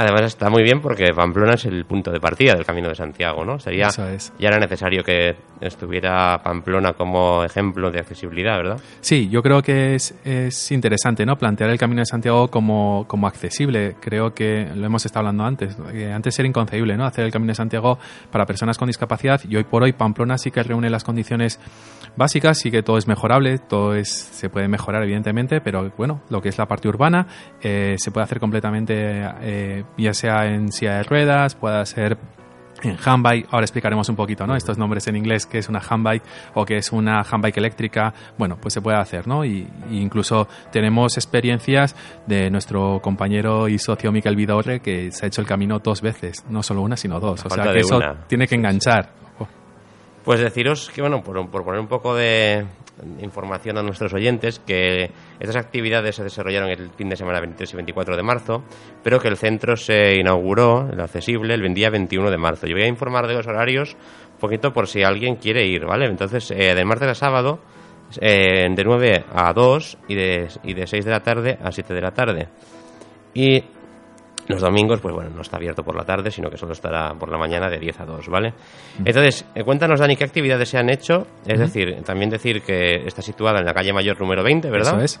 Además 0.00 0.22
está 0.22 0.48
muy 0.48 0.62
bien 0.62 0.80
porque 0.80 1.12
Pamplona 1.12 1.56
es 1.56 1.66
el 1.66 1.84
punto 1.84 2.10
de 2.10 2.18
partida 2.18 2.54
del 2.54 2.64
Camino 2.64 2.88
de 2.88 2.94
Santiago, 2.94 3.44
¿no? 3.44 3.58
Sería 3.58 3.88
es. 3.88 4.32
ya 4.38 4.48
era 4.48 4.58
necesario 4.58 5.04
que 5.04 5.36
estuviera 5.60 6.40
Pamplona 6.42 6.94
como 6.94 7.44
ejemplo 7.44 7.90
de 7.90 8.00
accesibilidad, 8.00 8.56
¿verdad? 8.56 8.80
Sí, 9.02 9.28
yo 9.28 9.42
creo 9.42 9.60
que 9.60 9.96
es, 9.96 10.14
es 10.24 10.72
interesante 10.72 11.26
¿no? 11.26 11.36
plantear 11.36 11.68
el 11.68 11.76
Camino 11.76 12.00
de 12.00 12.06
Santiago 12.06 12.48
como, 12.48 13.04
como 13.06 13.26
accesible. 13.26 13.96
Creo 14.00 14.32
que 14.32 14.70
lo 14.74 14.86
hemos 14.86 15.04
estado 15.04 15.26
hablando 15.26 15.44
antes. 15.44 15.76
que 15.92 16.10
antes 16.10 16.38
era 16.38 16.48
inconcebible 16.48 16.96
¿no? 16.96 17.04
hacer 17.04 17.26
el 17.26 17.30
Camino 17.30 17.50
de 17.50 17.56
Santiago 17.56 17.98
para 18.30 18.46
personas 18.46 18.78
con 18.78 18.86
discapacidad 18.86 19.42
y 19.46 19.54
hoy 19.54 19.64
por 19.64 19.82
hoy 19.82 19.92
Pamplona 19.92 20.38
sí 20.38 20.50
que 20.50 20.62
reúne 20.62 20.88
las 20.88 21.04
condiciones 21.04 21.60
básicas, 22.16 22.58
sí 22.58 22.70
que 22.70 22.82
todo 22.82 22.98
es 22.98 23.06
mejorable, 23.06 23.58
todo 23.58 23.94
es, 23.94 24.08
se 24.08 24.48
puede 24.48 24.68
mejorar 24.68 25.02
evidentemente, 25.02 25.60
pero 25.60 25.92
bueno, 25.96 26.22
lo 26.30 26.40
que 26.40 26.48
es 26.48 26.58
la 26.58 26.66
parte 26.66 26.88
urbana 26.88 27.26
eh, 27.60 27.96
se 27.98 28.10
puede 28.10 28.24
hacer 28.24 28.40
completamente, 28.40 28.94
eh, 29.42 29.84
ya 29.96 30.14
sea 30.14 30.46
en 30.46 30.72
silla 30.72 30.98
de 30.98 31.02
ruedas, 31.02 31.54
pueda 31.54 31.84
ser 31.86 32.18
en 32.82 32.96
handbike, 33.04 33.46
ahora 33.50 33.64
explicaremos 33.64 34.08
un 34.08 34.16
poquito, 34.16 34.46
¿no? 34.46 34.56
Estos 34.56 34.78
nombres 34.78 35.06
en 35.08 35.16
inglés, 35.16 35.46
que 35.46 35.58
es 35.58 35.68
una 35.68 35.80
handbike 35.80 36.22
o 36.54 36.64
que 36.64 36.76
es 36.76 36.92
una 36.92 37.20
handbike 37.20 37.58
eléctrica, 37.58 38.14
bueno, 38.38 38.56
pues 38.60 38.74
se 38.74 38.80
puede 38.80 38.96
hacer, 38.96 39.26
¿no? 39.26 39.44
Y, 39.44 39.68
y 39.90 40.00
incluso 40.00 40.48
tenemos 40.70 41.16
experiencias 41.16 41.94
de 42.26 42.50
nuestro 42.50 43.00
compañero 43.02 43.68
y 43.68 43.78
socio 43.78 44.12
Miquel 44.12 44.36
Vidorre 44.36 44.80
que 44.80 45.10
se 45.12 45.26
ha 45.26 45.28
hecho 45.28 45.40
el 45.40 45.46
camino 45.46 45.78
dos 45.78 46.00
veces, 46.00 46.44
no 46.48 46.62
solo 46.62 46.82
una, 46.82 46.96
sino 46.96 47.20
dos. 47.20 47.44
O 47.44 47.50
sea 47.50 47.72
que 47.72 47.80
eso 47.80 47.96
una. 47.96 48.26
tiene 48.26 48.46
que 48.46 48.54
enganchar. 48.54 49.10
Pues 50.24 50.40
deciros 50.40 50.90
que, 50.94 51.00
bueno, 51.00 51.22
por, 51.22 51.48
por 51.48 51.64
poner 51.64 51.80
un 51.80 51.88
poco 51.88 52.14
de 52.14 52.66
información 53.20 53.78
a 53.78 53.82
nuestros 53.82 54.12
oyentes, 54.12 54.58
que 54.58 55.10
estas 55.38 55.56
actividades 55.56 56.16
se 56.16 56.24
desarrollaron 56.24 56.70
el 56.70 56.90
fin 56.90 57.08
de 57.08 57.16
semana 57.16 57.40
23 57.40 57.72
y 57.72 57.76
24 57.76 58.16
de 58.16 58.22
marzo, 58.22 58.62
pero 59.02 59.18
que 59.20 59.28
el 59.28 59.36
centro 59.36 59.76
se 59.76 60.16
inauguró, 60.16 60.88
el 60.92 61.00
accesible, 61.00 61.54
el 61.54 61.74
día 61.74 61.90
21 61.90 62.30
de 62.30 62.38
marzo. 62.38 62.66
Yo 62.66 62.74
voy 62.74 62.84
a 62.84 62.88
informar 62.88 63.26
de 63.26 63.34
los 63.34 63.46
horarios 63.46 63.96
un 64.32 64.38
poquito 64.38 64.72
por 64.72 64.86
si 64.86 65.02
alguien 65.02 65.36
quiere 65.36 65.66
ir, 65.66 65.84
¿vale? 65.84 66.06
Entonces, 66.06 66.50
eh, 66.50 66.74
de 66.74 66.84
martes 66.84 67.08
a 67.08 67.14
sábado, 67.14 67.60
eh, 68.20 68.68
de 68.74 68.84
9 68.84 69.24
a 69.32 69.52
2 69.52 69.98
y 70.08 70.14
de, 70.14 70.48
y 70.64 70.74
de 70.74 70.86
6 70.86 71.04
de 71.04 71.10
la 71.10 71.20
tarde 71.20 71.58
a 71.62 71.70
7 71.70 71.94
de 71.94 72.00
la 72.00 72.10
tarde. 72.10 72.48
Y 73.34 73.62
los 74.50 74.60
domingos, 74.60 75.00
pues 75.00 75.14
bueno, 75.14 75.30
no 75.30 75.42
está 75.42 75.56
abierto 75.56 75.82
por 75.82 75.96
la 75.96 76.04
tarde, 76.04 76.30
sino 76.30 76.50
que 76.50 76.56
solo 76.56 76.72
estará 76.72 77.14
por 77.14 77.30
la 77.30 77.38
mañana 77.38 77.68
de 77.68 77.78
10 77.78 78.00
a 78.00 78.04
2, 78.04 78.28
¿vale? 78.28 78.52
Entonces, 79.04 79.46
eh, 79.54 79.64
cuéntanos, 79.64 80.00
Dani, 80.00 80.16
qué 80.16 80.24
actividades 80.24 80.68
se 80.68 80.78
han 80.78 80.90
hecho. 80.90 81.26
Es 81.46 81.58
decir, 81.58 82.02
también 82.04 82.30
decir 82.30 82.62
que 82.62 83.06
está 83.06 83.22
situada 83.22 83.60
en 83.60 83.66
la 83.66 83.72
calle 83.72 83.92
Mayor 83.92 84.20
número 84.20 84.42
20, 84.42 84.70
¿verdad? 84.70 85.02
Eso 85.02 85.20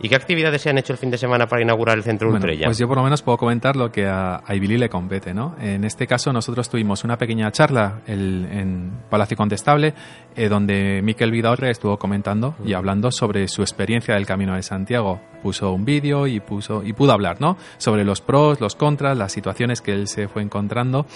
¿Y 0.00 0.08
qué 0.08 0.14
actividades 0.14 0.62
se 0.62 0.70
han 0.70 0.78
hecho 0.78 0.92
el 0.92 0.98
fin 0.98 1.10
de 1.10 1.18
semana 1.18 1.46
para 1.48 1.60
inaugurar 1.60 1.96
el 1.98 2.04
centro 2.04 2.28
Bueno, 2.30 2.44
Ultrella? 2.44 2.66
pues 2.66 2.78
yo 2.78 2.86
por 2.86 2.98
lo 2.98 3.02
menos 3.02 3.20
puedo 3.22 3.36
comentar 3.36 3.74
lo 3.74 3.90
que 3.90 4.06
a, 4.06 4.42
a 4.46 4.54
Ibili 4.54 4.78
le 4.78 4.88
compete, 4.88 5.34
¿no? 5.34 5.56
En 5.60 5.82
este 5.82 6.06
caso 6.06 6.32
nosotros 6.32 6.68
tuvimos 6.68 7.02
una 7.02 7.18
pequeña 7.18 7.50
charla 7.50 8.00
el- 8.06 8.46
en 8.50 8.92
Palacio 9.10 9.36
Contestable 9.36 9.94
eh, 10.36 10.48
donde 10.48 11.00
Miquel 11.02 11.32
Vidorre 11.32 11.70
estuvo 11.70 11.98
comentando 11.98 12.54
y 12.64 12.74
hablando 12.74 13.10
sobre 13.10 13.48
su 13.48 13.62
experiencia 13.62 14.14
del 14.14 14.24
Camino 14.24 14.54
de 14.54 14.62
Santiago. 14.62 15.20
Puso 15.42 15.72
un 15.72 15.84
vídeo 15.84 16.26
y 16.28 16.38
puso 16.40 16.82
y 16.84 16.92
pudo 16.92 17.12
hablar, 17.12 17.40
¿no? 17.40 17.56
Sobre 17.78 18.04
los 18.04 18.20
pros, 18.20 18.60
los 18.60 18.76
contras, 18.76 19.16
las 19.16 19.32
situaciones 19.32 19.80
que 19.80 19.92
él 19.92 20.06
se 20.08 20.28
fue 20.28 20.42
encontrando 20.42 21.06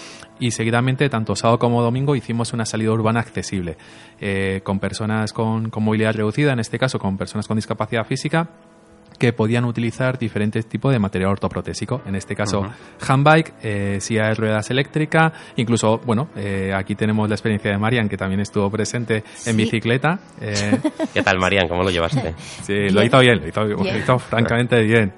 y 0.41 0.51
seguidamente 0.53 1.09
tanto 1.09 1.37
sábado 1.37 1.59
como 1.61 1.83
domingo 1.83 2.17
hicimos 2.17 2.53
una 2.53 2.65
salida 2.65 2.91
urbana 2.93 3.21
accesible 3.21 3.77
eh, 4.21 4.61
con 4.65 4.81
personas 4.81 5.33
con, 5.33 5.71
con 5.71 5.85
movilidad 5.85 6.15
reducida, 6.15 6.53
en 6.53 6.59
este 6.61 6.79
caso 6.81 6.99
con 6.99 7.17
personas 7.17 7.47
con 7.47 7.57
discapacidad 7.57 8.05
física 8.07 8.49
que 9.19 9.33
podían 9.33 9.65
utilizar 9.65 10.19
diferentes 10.19 10.67
tipos 10.67 10.93
de 10.93 10.99
material 10.99 11.31
ortoprotésico. 11.31 12.03
En 12.07 12.15
este 12.17 12.35
caso, 12.35 12.63
handbike, 13.07 13.55
eh, 13.63 13.99
silla 14.01 14.29
de 14.29 14.35
ruedas 14.35 14.71
eléctrica, 14.71 15.33
incluso, 15.57 15.99
bueno, 16.05 16.29
eh, 16.37 16.73
aquí 16.75 16.95
tenemos 16.95 17.29
la 17.29 17.35
experiencia 17.35 17.71
de 17.71 17.79
Marian, 17.79 18.09
que 18.09 18.17
también 18.17 18.41
estuvo 18.41 18.71
presente 18.71 19.23
en 19.47 19.57
bicicleta. 19.57 20.19
Eh, 20.41 20.79
¿Qué 21.15 21.23
tal, 21.23 21.39
Marian? 21.39 21.69
¿Cómo 21.69 21.83
lo 21.83 21.91
llevaste? 21.91 22.35
sí, 22.63 22.89
lo 22.91 23.01
Bien. 23.01 23.07
hizo 23.07 23.19
bien, 23.21 23.41
lo 23.41 23.49
hizo, 23.49 23.65
lo 23.65 23.77
Bien. 23.83 23.99
hizo 23.99 24.19
francamente 24.19 24.81
bien. 24.83 25.13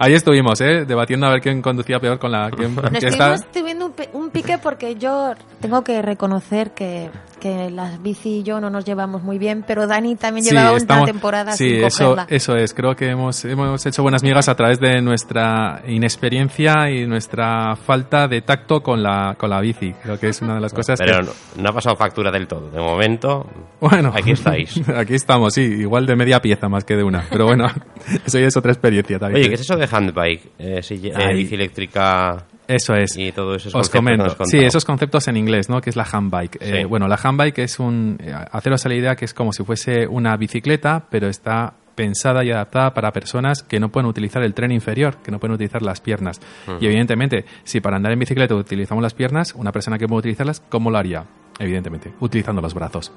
Ahí 0.00 0.14
estuvimos, 0.14 0.60
¿eh? 0.62 0.84
Debatiendo 0.84 1.26
a 1.28 1.30
ver 1.30 1.40
quién 1.40 1.62
conducía 1.62 2.00
peor 2.00 2.18
con 2.18 2.32
la... 2.32 2.50
Quién, 2.50 2.74
Nos 2.74 2.90
quién 2.90 3.04
está- 3.06 3.34
estuvimos 3.34 3.52
teniendo 3.52 3.86
un, 3.86 3.94
un 4.24 4.30
pique 4.30 4.58
porque 4.58 4.96
yo 4.96 5.34
tengo 5.60 5.84
que 5.84 6.02
reconocer 6.02 6.72
que, 6.72 7.08
que 7.40 7.70
las 7.70 8.00
bici 8.02 8.38
y 8.38 8.42
yo 8.44 8.60
no 8.60 8.70
nos 8.70 8.84
llevamos 8.84 9.22
muy 9.22 9.38
bien, 9.38 9.64
pero 9.66 9.86
Dani 9.86 10.14
también 10.14 10.44
Sí, 10.44 10.50
llevaba 10.54 10.76
estamos- 10.76 11.02
una 11.04 11.12
temporada 11.12 11.52
sí, 11.52 11.68
sin 11.70 11.84
eso, 11.84 12.04
cogerla. 12.10 12.26
eso 12.28 12.56
es. 12.56 12.74
Creo 12.74 12.94
que 12.94 13.08
hemos, 13.08 13.44
hemos 13.44 13.84
hecho 13.86 14.02
buenas 14.02 14.22
migas 14.22 14.48
a 14.48 14.54
través 14.54 14.78
de 14.78 15.00
nuestra 15.02 15.82
inexperiencia 15.88 16.90
y 16.90 17.06
nuestra 17.06 17.74
falta 17.76 18.28
de 18.28 18.42
tacto 18.42 18.82
con 18.82 19.02
la, 19.02 19.34
con 19.38 19.50
la 19.50 19.60
bici. 19.60 19.92
Creo 20.02 20.18
que 20.18 20.28
es 20.28 20.42
una 20.42 20.54
de 20.54 20.60
las 20.60 20.72
cosas 20.72 20.98
Pero 20.98 21.18
que... 21.20 21.24
no, 21.56 21.62
no 21.62 21.68
ha 21.70 21.72
pasado 21.72 21.96
factura 21.96 22.30
del 22.30 22.46
todo. 22.46 22.70
De 22.70 22.78
momento, 22.80 23.46
Bueno, 23.80 24.12
aquí 24.14 24.32
estáis. 24.32 24.80
aquí 24.96 25.14
estamos, 25.14 25.54
sí, 25.54 25.62
igual 25.62 26.06
de 26.06 26.14
media 26.16 26.40
pieza 26.40 26.68
más 26.68 26.84
que 26.84 26.96
de 26.96 27.02
una. 27.02 27.24
Pero 27.30 27.46
bueno, 27.46 27.66
eso 28.26 28.38
ya 28.38 28.46
es 28.46 28.56
otra 28.56 28.72
experiencia 28.72 29.18
también. 29.18 29.40
Oye, 29.40 29.48
¿qué 29.48 29.54
es 29.54 29.62
eso 29.62 29.76
de 29.76 29.88
handbike? 29.90 30.52
Eh, 30.58 30.82
si- 30.82 31.08
eh, 31.08 31.34
bici 31.34 31.54
eléctrica 31.54 32.44
Eso 32.70 32.94
es. 32.94 33.16
Y 33.16 33.32
todos 33.32 33.66
esos 33.66 33.74
Os 33.74 33.90
comento. 33.90 34.36
Sí, 34.44 34.58
esos 34.58 34.84
conceptos 34.84 35.26
en 35.28 35.36
inglés, 35.36 35.68
¿no? 35.68 35.80
Que 35.80 35.90
es 35.90 35.96
la 35.96 36.06
handbike. 36.10 36.58
Sí. 36.62 36.70
Eh, 36.70 36.84
bueno, 36.84 37.08
la 37.08 37.18
handbike 37.22 37.58
es 37.58 37.80
un... 37.80 38.16
eh, 38.20 38.32
Haceros 38.52 38.86
a 38.86 38.88
la 38.88 38.94
idea 38.94 39.16
que 39.16 39.24
es 39.24 39.34
como 39.34 39.52
si 39.52 39.64
fuese 39.64 40.06
una 40.06 40.36
bicicleta, 40.36 41.04
pero 41.10 41.28
está 41.28 41.74
pensada 41.96 42.44
y 42.44 42.50
adaptada 42.50 42.94
para 42.94 43.12
personas 43.12 43.62
que 43.62 43.78
no 43.80 43.90
pueden 43.90 44.08
utilizar 44.08 44.42
el 44.42 44.54
tren 44.54 44.70
inferior, 44.72 45.16
que 45.16 45.30
no 45.30 45.38
pueden 45.38 45.54
utilizar 45.54 45.82
las 45.82 46.00
piernas. 46.00 46.40
Y 46.80 46.86
evidentemente, 46.86 47.44
si 47.64 47.80
para 47.80 47.96
andar 47.96 48.12
en 48.12 48.18
bicicleta 48.20 48.54
utilizamos 48.54 49.02
las 49.02 49.12
piernas, 49.14 49.52
una 49.54 49.72
persona 49.72 49.98
que 49.98 50.06
puede 50.06 50.20
utilizarlas, 50.20 50.60
¿cómo 50.60 50.90
lo 50.90 50.96
haría? 50.96 51.24
Evidentemente, 51.58 52.12
utilizando 52.20 52.62
los 52.62 52.72
brazos. 52.72 53.12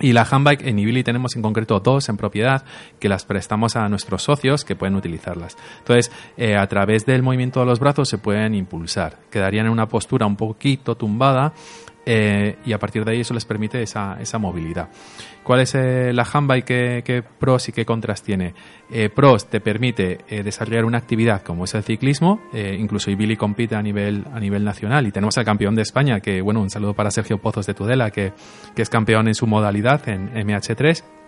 Y 0.00 0.12
la 0.12 0.26
handbike 0.28 0.66
en 0.66 0.78
Ibili 0.78 1.04
tenemos 1.04 1.36
en 1.36 1.42
concreto 1.42 1.78
dos 1.78 2.08
en 2.08 2.16
propiedad 2.16 2.64
que 2.98 3.08
las 3.08 3.24
prestamos 3.24 3.76
a 3.76 3.88
nuestros 3.88 4.22
socios 4.22 4.64
que 4.64 4.74
pueden 4.74 4.96
utilizarlas. 4.96 5.56
Entonces, 5.78 6.10
eh, 6.36 6.56
a 6.56 6.66
través 6.66 7.04
del 7.04 7.22
movimiento 7.22 7.60
de 7.60 7.66
los 7.66 7.78
brazos 7.78 8.08
se 8.08 8.18
pueden 8.18 8.54
impulsar. 8.54 9.18
Quedarían 9.30 9.66
en 9.66 9.72
una 9.72 9.88
postura 9.88 10.26
un 10.26 10.36
poquito 10.36 10.96
tumbada 10.96 11.52
eh, 12.12 12.56
y 12.66 12.72
a 12.72 12.78
partir 12.80 13.04
de 13.04 13.12
ahí 13.12 13.20
eso 13.20 13.34
les 13.34 13.44
permite 13.44 13.80
esa, 13.80 14.16
esa 14.20 14.36
movilidad. 14.38 14.88
¿Cuál 15.44 15.60
es 15.60 15.76
eh, 15.76 16.12
la 16.12 16.26
handbike? 16.30 16.64
¿Qué, 16.64 17.02
qué 17.04 17.22
pros 17.22 17.68
y 17.68 17.72
qué 17.72 17.84
contras 17.84 18.24
tiene? 18.24 18.52
Eh, 18.90 19.10
pros 19.10 19.48
te 19.48 19.60
permite 19.60 20.18
desarrollar 20.42 20.84
una 20.84 20.98
actividad 20.98 21.42
como 21.42 21.66
es 21.66 21.74
el 21.74 21.84
ciclismo, 21.84 22.40
incluso 22.52 23.12
Ibili 23.12 23.36
compite 23.36 23.76
a 23.76 23.82
nivel, 23.82 24.24
a 24.34 24.40
nivel 24.40 24.64
nacional 24.64 25.06
y 25.06 25.12
tenemos 25.12 25.38
al 25.38 25.44
campeón 25.44 25.76
de 25.76 25.82
España, 25.82 26.18
que 26.18 26.40
bueno, 26.40 26.60
un 26.60 26.70
saludo 26.70 26.94
para 26.94 27.12
Sergio 27.12 27.38
Pozos 27.38 27.66
de 27.66 27.74
Tudela, 27.74 28.10
que, 28.10 28.32
que 28.74 28.82
es 28.82 28.90
campeón 28.90 29.28
en 29.28 29.34
su 29.36 29.46
modalidad 29.46 30.08
en 30.08 30.32
MH3 30.34 31.19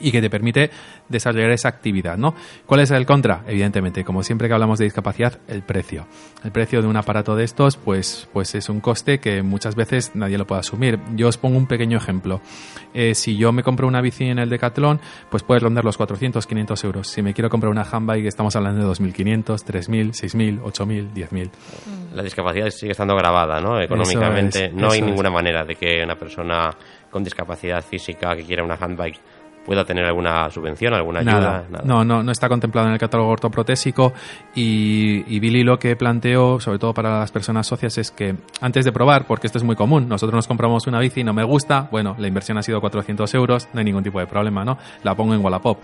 y 0.00 0.12
que 0.12 0.20
te 0.20 0.30
permite 0.30 0.70
desarrollar 1.08 1.50
esa 1.50 1.68
actividad, 1.68 2.16
¿no? 2.16 2.34
¿Cuál 2.66 2.80
es 2.80 2.90
el 2.90 3.06
contra? 3.06 3.42
Evidentemente, 3.46 4.04
como 4.04 4.22
siempre 4.22 4.48
que 4.48 4.54
hablamos 4.54 4.78
de 4.78 4.84
discapacidad, 4.84 5.38
el 5.48 5.62
precio. 5.62 6.06
El 6.44 6.52
precio 6.52 6.82
de 6.82 6.88
un 6.88 6.96
aparato 6.96 7.34
de 7.36 7.44
estos, 7.44 7.76
pues, 7.76 8.28
pues 8.32 8.54
es 8.54 8.68
un 8.68 8.80
coste 8.80 9.18
que 9.20 9.42
muchas 9.42 9.74
veces 9.74 10.12
nadie 10.14 10.38
lo 10.38 10.46
puede 10.46 10.60
asumir. 10.60 10.98
Yo 11.14 11.28
os 11.28 11.38
pongo 11.38 11.56
un 11.56 11.66
pequeño 11.66 11.98
ejemplo. 11.98 12.40
Eh, 12.94 13.14
si 13.14 13.36
yo 13.36 13.52
me 13.52 13.62
compro 13.62 13.86
una 13.86 14.00
bici 14.00 14.24
en 14.24 14.38
el 14.38 14.48
Decathlon, 14.48 15.00
pues 15.30 15.42
puedes 15.42 15.62
rondar 15.62 15.84
los 15.84 15.96
400, 15.96 16.46
500 16.46 16.84
euros. 16.84 17.08
Si 17.08 17.22
me 17.22 17.34
quiero 17.34 17.50
comprar 17.50 17.70
una 17.70 17.82
handbike, 17.82 18.26
estamos 18.26 18.54
hablando 18.56 18.86
de 18.86 18.92
2.500, 18.92 19.44
3.000, 19.44 20.10
6.000, 20.10 20.62
8.000, 20.62 21.12
10.000. 21.12 21.50
La 22.14 22.22
discapacidad 22.22 22.70
sigue 22.70 22.92
estando 22.92 23.14
grabada, 23.16 23.60
¿no? 23.60 23.80
Económicamente. 23.80 24.66
es, 24.66 24.72
no 24.72 24.90
hay 24.90 25.00
es. 25.00 25.04
ninguna 25.04 25.30
manera 25.30 25.64
de 25.64 25.74
que 25.74 26.02
una 26.02 26.16
persona 26.16 26.70
con 27.10 27.24
discapacidad 27.24 27.82
física 27.82 28.36
que 28.36 28.44
quiera 28.44 28.62
una 28.62 28.74
handbike 28.74 29.18
pueda 29.68 29.84
tener 29.84 30.06
alguna 30.06 30.48
subvención, 30.48 30.94
alguna 30.94 31.20
ayuda. 31.20 31.32
Nada. 31.32 31.64
nada. 31.70 31.84
No, 31.84 32.02
no, 32.02 32.22
no 32.22 32.32
está 32.32 32.48
contemplado 32.48 32.86
en 32.88 32.94
el 32.94 32.98
catálogo 32.98 33.28
ortoprotésico 33.28 34.14
y, 34.54 35.22
y 35.32 35.38
Billy 35.40 35.62
lo 35.62 35.78
que 35.78 35.94
planteó, 35.94 36.58
sobre 36.58 36.78
todo 36.78 36.94
para 36.94 37.18
las 37.18 37.30
personas 37.30 37.66
socias, 37.66 37.98
es 37.98 38.10
que 38.10 38.34
antes 38.62 38.86
de 38.86 38.92
probar, 38.92 39.26
porque 39.26 39.46
esto 39.46 39.58
es 39.58 39.64
muy 39.64 39.76
común, 39.76 40.08
nosotros 40.08 40.34
nos 40.34 40.46
compramos 40.46 40.86
una 40.86 40.98
bici 41.00 41.20
y 41.20 41.24
no 41.24 41.34
me 41.34 41.44
gusta, 41.44 41.86
bueno, 41.92 42.16
la 42.18 42.26
inversión 42.28 42.56
ha 42.56 42.62
sido 42.62 42.80
400 42.80 43.34
euros, 43.34 43.68
no 43.74 43.80
hay 43.80 43.84
ningún 43.84 44.02
tipo 44.02 44.18
de 44.18 44.26
problema, 44.26 44.64
¿no? 44.64 44.78
La 45.02 45.14
pongo 45.14 45.34
en 45.34 45.44
Wallapop. 45.44 45.78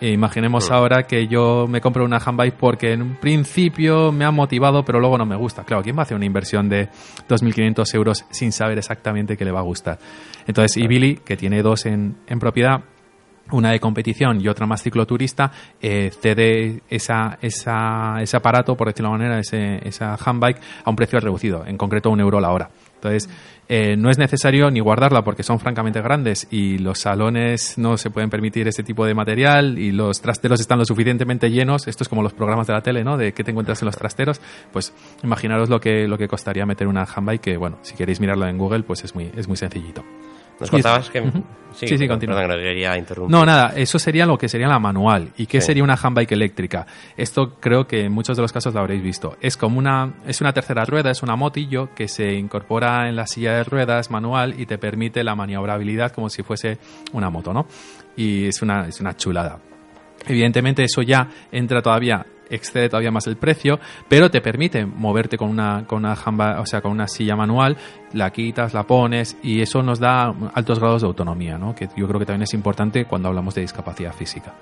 E 0.00 0.10
imaginemos 0.10 0.68
Mm. 0.68 0.72
ahora 0.72 1.02
que 1.04 1.28
yo 1.28 1.66
me 1.68 1.80
compro 1.80 2.04
una 2.04 2.18
handbike 2.18 2.54
porque 2.54 2.92
en 2.92 3.02
un 3.02 3.14
principio 3.16 4.10
me 4.10 4.24
ha 4.24 4.32
motivado, 4.32 4.84
pero 4.84 4.98
luego 4.98 5.16
no 5.16 5.26
me 5.26 5.36
gusta. 5.36 5.62
Claro, 5.62 5.82
¿quién 5.84 5.96
va 5.96 6.00
a 6.00 6.02
hacer 6.02 6.16
una 6.16 6.26
inversión 6.26 6.68
de 6.68 6.88
2.500 7.28 7.94
euros 7.94 8.24
sin 8.30 8.50
saber 8.50 8.78
exactamente 8.78 9.36
qué 9.36 9.44
le 9.44 9.52
va 9.52 9.60
a 9.60 9.64
gustar? 9.64 9.98
Entonces, 10.46 10.76
y 10.76 10.86
Billy, 10.88 11.16
que 11.16 11.36
tiene 11.36 11.62
dos 11.62 11.86
en, 11.86 12.16
en 12.26 12.38
propiedad, 12.38 12.80
una 13.52 13.70
de 13.70 13.80
competición 13.80 14.40
y 14.40 14.48
otra 14.48 14.66
más 14.66 14.82
cicloturista, 14.82 15.50
eh, 15.80 16.10
cede 16.20 16.82
esa, 16.88 17.38
esa, 17.40 18.20
ese 18.20 18.36
aparato, 18.36 18.76
por 18.76 18.88
decirlo 18.88 19.12
de 19.12 19.18
manera, 19.18 19.38
ese, 19.38 19.86
esa 19.86 20.16
handbike, 20.16 20.60
a 20.84 20.90
un 20.90 20.96
precio 20.96 21.20
reducido, 21.20 21.64
en 21.66 21.76
concreto 21.76 22.10
un 22.10 22.20
euro 22.20 22.40
la 22.40 22.50
hora. 22.50 22.70
Entonces, 22.98 23.30
eh, 23.68 23.96
no 23.96 24.10
es 24.10 24.18
necesario 24.18 24.70
ni 24.70 24.80
guardarla 24.80 25.22
porque 25.22 25.42
son 25.42 25.60
francamente 25.60 26.00
grandes 26.00 26.48
y 26.50 26.78
los 26.78 26.98
salones 26.98 27.78
no 27.78 27.96
se 27.96 28.10
pueden 28.10 28.30
permitir 28.30 28.66
ese 28.66 28.82
tipo 28.82 29.04
de 29.04 29.14
material 29.14 29.78
y 29.78 29.92
los 29.92 30.20
trasteros 30.20 30.58
están 30.58 30.78
lo 30.78 30.84
suficientemente 30.84 31.50
llenos. 31.50 31.86
Esto 31.86 32.02
es 32.02 32.08
como 32.08 32.22
los 32.22 32.32
programas 32.32 32.66
de 32.66 32.72
la 32.72 32.80
tele, 32.80 33.04
¿no? 33.04 33.16
De 33.16 33.32
qué 33.32 33.44
te 33.44 33.52
encuentras 33.52 33.80
en 33.82 33.86
los 33.86 33.96
trasteros. 33.96 34.40
Pues 34.72 34.92
imaginaros 35.22 35.68
lo 35.68 35.80
que, 35.80 36.08
lo 36.08 36.18
que 36.18 36.26
costaría 36.26 36.66
meter 36.66 36.88
una 36.88 37.04
handbike 37.04 37.40
que, 37.40 37.56
bueno, 37.56 37.78
si 37.82 37.94
queréis 37.94 38.20
mirarlo 38.20 38.48
en 38.48 38.58
Google, 38.58 38.82
pues 38.82 39.04
es 39.04 39.14
muy, 39.14 39.30
es 39.36 39.46
muy 39.46 39.56
sencillito. 39.56 40.02
Nos 40.60 40.70
contabas 40.70 41.10
que... 41.10 41.22
Sí, 41.74 41.86
sí, 41.86 41.98
sí, 41.98 42.08
continúa. 42.08 42.42
no 43.28 43.44
nada, 43.44 43.72
eso 43.76 43.98
sería 43.98 44.26
lo 44.26 44.36
que 44.38 44.48
sería 44.48 44.66
la 44.66 44.78
manual. 44.78 45.28
¿Y 45.36 45.46
qué 45.46 45.60
Sí. 45.60 45.66
sería 45.68 45.84
una 45.84 45.94
handbike 46.02 46.32
eléctrica? 46.32 46.86
Esto 47.16 47.56
creo 47.60 47.86
que 47.86 48.04
en 48.06 48.12
muchos 48.12 48.36
de 48.36 48.42
los 48.42 48.52
casos 48.52 48.74
lo 48.74 48.80
habréis 48.80 49.02
visto. 49.02 49.36
Es 49.40 49.56
como 49.56 49.78
una, 49.78 50.14
es 50.26 50.40
una 50.40 50.52
tercera 50.52 50.84
rueda, 50.86 51.10
es 51.10 51.22
una 51.22 51.36
motillo 51.36 51.90
que 51.94 52.08
se 52.08 52.32
incorpora 52.32 53.08
en 53.08 53.14
la 53.16 53.26
silla 53.26 53.52
de 53.52 53.64
ruedas 53.64 54.10
manual 54.10 54.54
y 54.58 54.66
te 54.66 54.78
permite 54.78 55.22
la 55.22 55.34
maniobrabilidad 55.36 56.10
como 56.10 56.30
si 56.30 56.42
fuese 56.42 56.78
una 57.12 57.30
moto, 57.30 57.52
¿no? 57.52 57.66
Y 58.16 58.46
es 58.46 58.62
una, 58.62 58.88
es 58.88 59.00
una 59.00 59.14
chulada. 59.16 59.58
Evidentemente 60.26 60.82
eso 60.82 61.02
ya 61.02 61.28
entra 61.52 61.80
todavía 61.80 62.26
excede 62.50 62.88
todavía 62.88 63.10
más 63.10 63.26
el 63.26 63.36
precio, 63.36 63.78
pero 64.08 64.30
te 64.30 64.40
permite 64.40 64.84
moverte 64.86 65.36
con 65.36 65.48
una 65.50 65.84
con 65.86 65.98
una 66.04 66.14
jamba- 66.16 66.60
o 66.60 66.66
sea, 66.66 66.80
con 66.80 66.90
una 66.92 67.06
silla 67.08 67.36
manual, 67.36 67.76
la 68.12 68.30
quitas, 68.30 68.74
la 68.74 68.84
pones 68.84 69.36
y 69.42 69.60
eso 69.60 69.82
nos 69.82 69.98
da 70.00 70.32
altos 70.54 70.78
grados 70.78 71.02
de 71.02 71.08
autonomía, 71.08 71.58
¿no? 71.58 71.74
Que 71.74 71.88
yo 71.96 72.06
creo 72.08 72.18
que 72.20 72.26
también 72.26 72.42
es 72.42 72.54
importante 72.54 73.04
cuando 73.04 73.28
hablamos 73.28 73.54
de 73.54 73.60
discapacidad 73.62 74.12
física. 74.12 74.52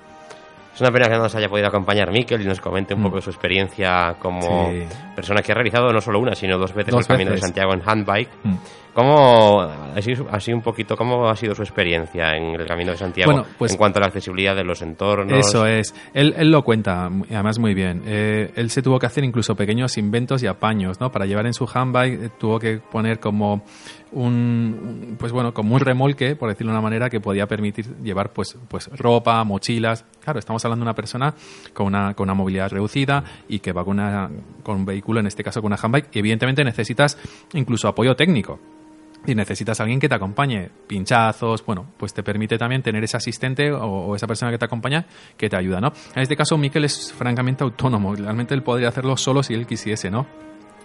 Es 0.75 0.81
una 0.81 0.91
pena 0.91 1.07
que 1.07 1.15
no 1.15 1.23
nos 1.23 1.33
haya 1.33 1.49
podido 1.49 1.67
acompañar 1.69 2.11
Miquel 2.11 2.39
y 2.39 2.45
nos 2.45 2.61
comente 2.61 2.93
un 2.93 2.99
Mm. 3.01 3.03
poco 3.05 3.19
su 3.21 3.31
experiencia 3.31 4.15
como 4.19 4.69
Sí. 4.71 4.83
persona 5.15 5.41
que 5.41 5.51
ha 5.51 5.55
realizado 5.55 5.91
no 5.91 5.99
solo 6.01 6.19
una, 6.19 6.35
sino 6.35 6.55
dos 6.59 6.71
veces 6.75 6.91
Dos 6.93 7.01
el 7.01 7.07
Camino 7.07 7.29
de 7.31 7.35
veces. 7.37 7.47
Santiago 7.47 7.73
en 7.73 7.81
handbike. 7.83 8.29
Mm. 8.43 8.53
¿Cómo, 8.97 9.61
así, 9.95 10.13
así 10.31 10.51
un 10.51 10.63
poquito, 10.63 10.97
cómo 10.97 11.29
ha 11.29 11.35
sido 11.35 11.53
su 11.53 11.61
experiencia 11.61 12.35
en 12.35 12.59
el 12.59 12.65
Camino 12.65 12.93
de 12.93 12.97
Santiago 12.97 13.31
Bueno, 13.31 13.47
pues- 13.55 13.73
en 13.73 13.77
cuanto 13.77 13.99
a 13.99 14.01
la 14.01 14.07
accesibilidad 14.07 14.55
de 14.55 14.63
los 14.63 14.81
entornos? 14.81 15.37
Eso 15.47 15.67
es. 15.67 15.93
Él, 16.15 16.33
él 16.35 16.49
lo 16.49 16.63
cuenta, 16.63 17.05
además 17.29 17.59
muy 17.59 17.75
bien. 17.75 18.01
Eh, 18.07 18.51
él 18.55 18.71
se 18.71 18.81
tuvo 18.81 18.97
que 18.97 19.05
hacer 19.05 19.23
incluso 19.23 19.53
pequeños 19.55 19.99
inventos 19.99 20.41
y 20.41 20.47
apaños, 20.47 20.99
¿no? 20.99 21.11
Para 21.11 21.27
llevar 21.27 21.45
en 21.45 21.53
su 21.53 21.69
handbike 21.71 22.23
eh, 22.23 22.29
tuvo 22.39 22.57
que 22.57 22.79
poner 22.79 23.19
como 23.19 23.63
un, 24.13 24.23
un- 25.11 25.15
pues 25.19 25.31
bueno, 25.31 25.53
como 25.53 25.75
un 25.75 25.79
remolque, 25.81 26.35
por 26.35 26.49
decirlo 26.49 26.71
de 26.71 26.79
una 26.79 26.81
manera, 26.81 27.07
que 27.07 27.19
podía 27.19 27.45
permitir 27.45 27.85
llevar 28.01 28.33
pues, 28.33 28.57
pues 28.67 28.89
ropa, 28.97 29.43
mochilas. 29.43 30.05
Claro, 30.23 30.39
estamos 30.39 30.65
hablando 30.65 30.83
de 30.85 30.87
una 30.87 30.95
persona 30.95 31.35
con 31.71 31.85
una, 31.85 32.15
con 32.15 32.23
una 32.23 32.33
movilidad 32.33 32.71
reducida 32.71 33.23
y 33.47 33.59
que 33.59 33.73
va 33.73 33.85
con, 33.85 33.99
una, 33.99 34.27
con 34.63 34.77
un 34.77 34.85
vehículo, 34.85 35.19
en 35.19 35.27
este 35.27 35.43
caso 35.43 35.61
con 35.61 35.71
una 35.71 35.79
handbike, 35.79 36.07
y 36.15 36.17
evidentemente 36.17 36.63
necesitas 36.63 37.15
incluso 37.53 37.87
apoyo 37.87 38.15
técnico 38.15 38.59
y 39.27 39.35
necesitas 39.35 39.79
a 39.79 39.83
alguien 39.83 39.99
que 39.99 40.09
te 40.09 40.15
acompañe, 40.15 40.69
pinchazos, 40.87 41.65
bueno, 41.65 41.85
pues 41.97 42.13
te 42.13 42.23
permite 42.23 42.57
también 42.57 42.81
tener 42.81 43.03
ese 43.03 43.17
asistente 43.17 43.71
o, 43.71 44.15
esa 44.15 44.27
persona 44.27 44.51
que 44.51 44.57
te 44.57 44.65
acompaña 44.65 45.05
que 45.37 45.49
te 45.49 45.57
ayuda, 45.57 45.81
¿no? 45.81 45.91
En 46.15 46.21
este 46.21 46.35
caso, 46.35 46.57
Miquel 46.57 46.85
es 46.85 47.13
francamente 47.13 47.63
autónomo, 47.63 48.15
realmente 48.15 48.53
él 48.53 48.63
podría 48.63 48.89
hacerlo 48.89 49.17
solo 49.17 49.43
si 49.43 49.53
él 49.53 49.67
quisiese, 49.67 50.09
¿no? 50.09 50.25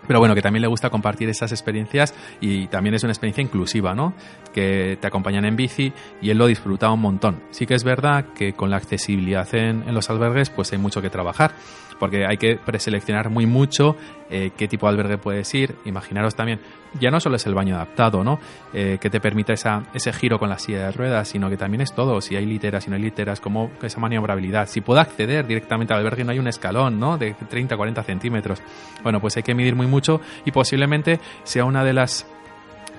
Pero 0.06 0.18
bueno, 0.18 0.34
que 0.34 0.42
también 0.42 0.62
le 0.62 0.68
gusta 0.68 0.90
compartir 0.90 1.28
esas 1.28 1.52
experiencias 1.52 2.12
y 2.40 2.66
también 2.66 2.94
es 2.96 3.04
una 3.04 3.12
experiencia 3.12 3.42
inclusiva, 3.42 3.94
¿no? 3.94 4.14
Que 4.52 4.98
te 5.00 5.06
acompañan 5.06 5.44
en 5.44 5.54
bici 5.54 5.92
y 6.20 6.30
él 6.30 6.38
lo 6.38 6.48
disfruta 6.48 6.90
un 6.90 7.00
montón. 7.00 7.40
Sí 7.50 7.66
que 7.66 7.74
es 7.74 7.84
verdad 7.84 8.26
que 8.34 8.52
con 8.52 8.68
la 8.68 8.78
accesibilidad 8.78 9.46
en, 9.54 9.88
en 9.88 9.94
los 9.94 10.10
albergues 10.10 10.50
pues 10.50 10.72
hay 10.72 10.78
mucho 10.78 11.00
que 11.00 11.08
trabajar, 11.08 11.54
porque 12.02 12.26
hay 12.26 12.36
que 12.36 12.56
preseleccionar 12.56 13.30
muy 13.30 13.46
mucho 13.46 13.96
eh, 14.28 14.50
qué 14.56 14.66
tipo 14.66 14.86
de 14.86 14.94
albergue 14.94 15.18
puedes 15.18 15.54
ir. 15.54 15.76
Imaginaros 15.84 16.34
también, 16.34 16.58
ya 17.00 17.10
no 17.10 17.20
solo 17.20 17.36
es 17.36 17.46
el 17.46 17.54
baño 17.54 17.74
adaptado, 17.74 18.22
¿no? 18.22 18.38
Eh, 18.72 18.98
que 19.00 19.10
te 19.10 19.20
permita 19.20 19.52
esa, 19.52 19.84
ese 19.94 20.12
giro 20.12 20.38
con 20.38 20.48
la 20.48 20.58
silla 20.58 20.86
de 20.86 20.92
ruedas, 20.92 21.28
sino 21.28 21.48
que 21.48 21.56
también 21.56 21.80
es 21.80 21.92
todo, 21.92 22.20
si 22.20 22.36
hay 22.36 22.46
literas, 22.46 22.84
si 22.84 22.90
no 22.90 22.96
hay 22.96 23.02
literas, 23.02 23.40
como 23.40 23.70
esa 23.82 24.00
maniobrabilidad. 24.00 24.68
Si 24.68 24.80
puedo 24.80 25.00
acceder 25.00 25.46
directamente 25.46 25.94
al 25.94 26.00
albergue, 26.00 26.24
no 26.24 26.32
hay 26.32 26.38
un 26.38 26.48
escalón, 26.48 26.98
¿no? 26.98 27.18
De 27.18 27.34
30, 27.34 27.76
40 27.76 28.02
centímetros. 28.02 28.62
Bueno, 29.02 29.20
pues 29.20 29.36
hay 29.36 29.42
que 29.42 29.54
medir 29.54 29.74
muy 29.74 29.86
mucho 29.86 30.20
y 30.44 30.52
posiblemente 30.52 31.20
sea 31.44 31.64
una 31.64 31.84
de 31.84 31.92
las 31.92 32.26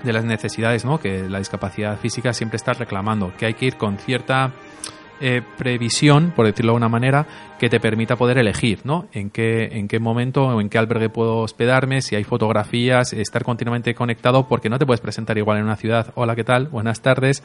de 0.02 0.12
las 0.12 0.24
necesidades 0.24 0.84
¿no? 0.84 1.00
que 1.00 1.28
la 1.28 1.38
discapacidad 1.38 1.98
física 1.98 2.34
siempre 2.34 2.56
está 2.56 2.74
reclamando, 2.74 3.32
que 3.38 3.46
hay 3.46 3.54
que 3.54 3.64
ir 3.64 3.76
con 3.76 3.96
cierta 3.96 4.52
eh, 5.20 5.42
previsión, 5.56 6.32
por 6.36 6.44
decirlo 6.44 6.72
de 6.72 6.76
una 6.76 6.88
manera, 6.88 7.26
que 7.64 7.70
te 7.70 7.80
permita 7.80 8.16
poder 8.16 8.36
elegir, 8.36 8.80
¿no? 8.84 9.08
En 9.14 9.30
qué, 9.30 9.70
en 9.72 9.88
qué 9.88 9.98
momento 9.98 10.42
o 10.42 10.60
en 10.60 10.68
qué 10.68 10.76
albergue 10.76 11.08
puedo 11.08 11.38
hospedarme, 11.38 12.02
si 12.02 12.14
hay 12.14 12.22
fotografías, 12.22 13.14
estar 13.14 13.42
continuamente 13.42 13.94
conectado, 13.94 14.46
porque 14.48 14.68
no 14.68 14.78
te 14.78 14.84
puedes 14.84 15.00
presentar 15.00 15.38
igual 15.38 15.56
en 15.56 15.64
una 15.64 15.76
ciudad. 15.76 16.12
Hola, 16.14 16.36
¿qué 16.36 16.44
tal? 16.44 16.68
Buenas 16.68 17.00
tardes. 17.00 17.42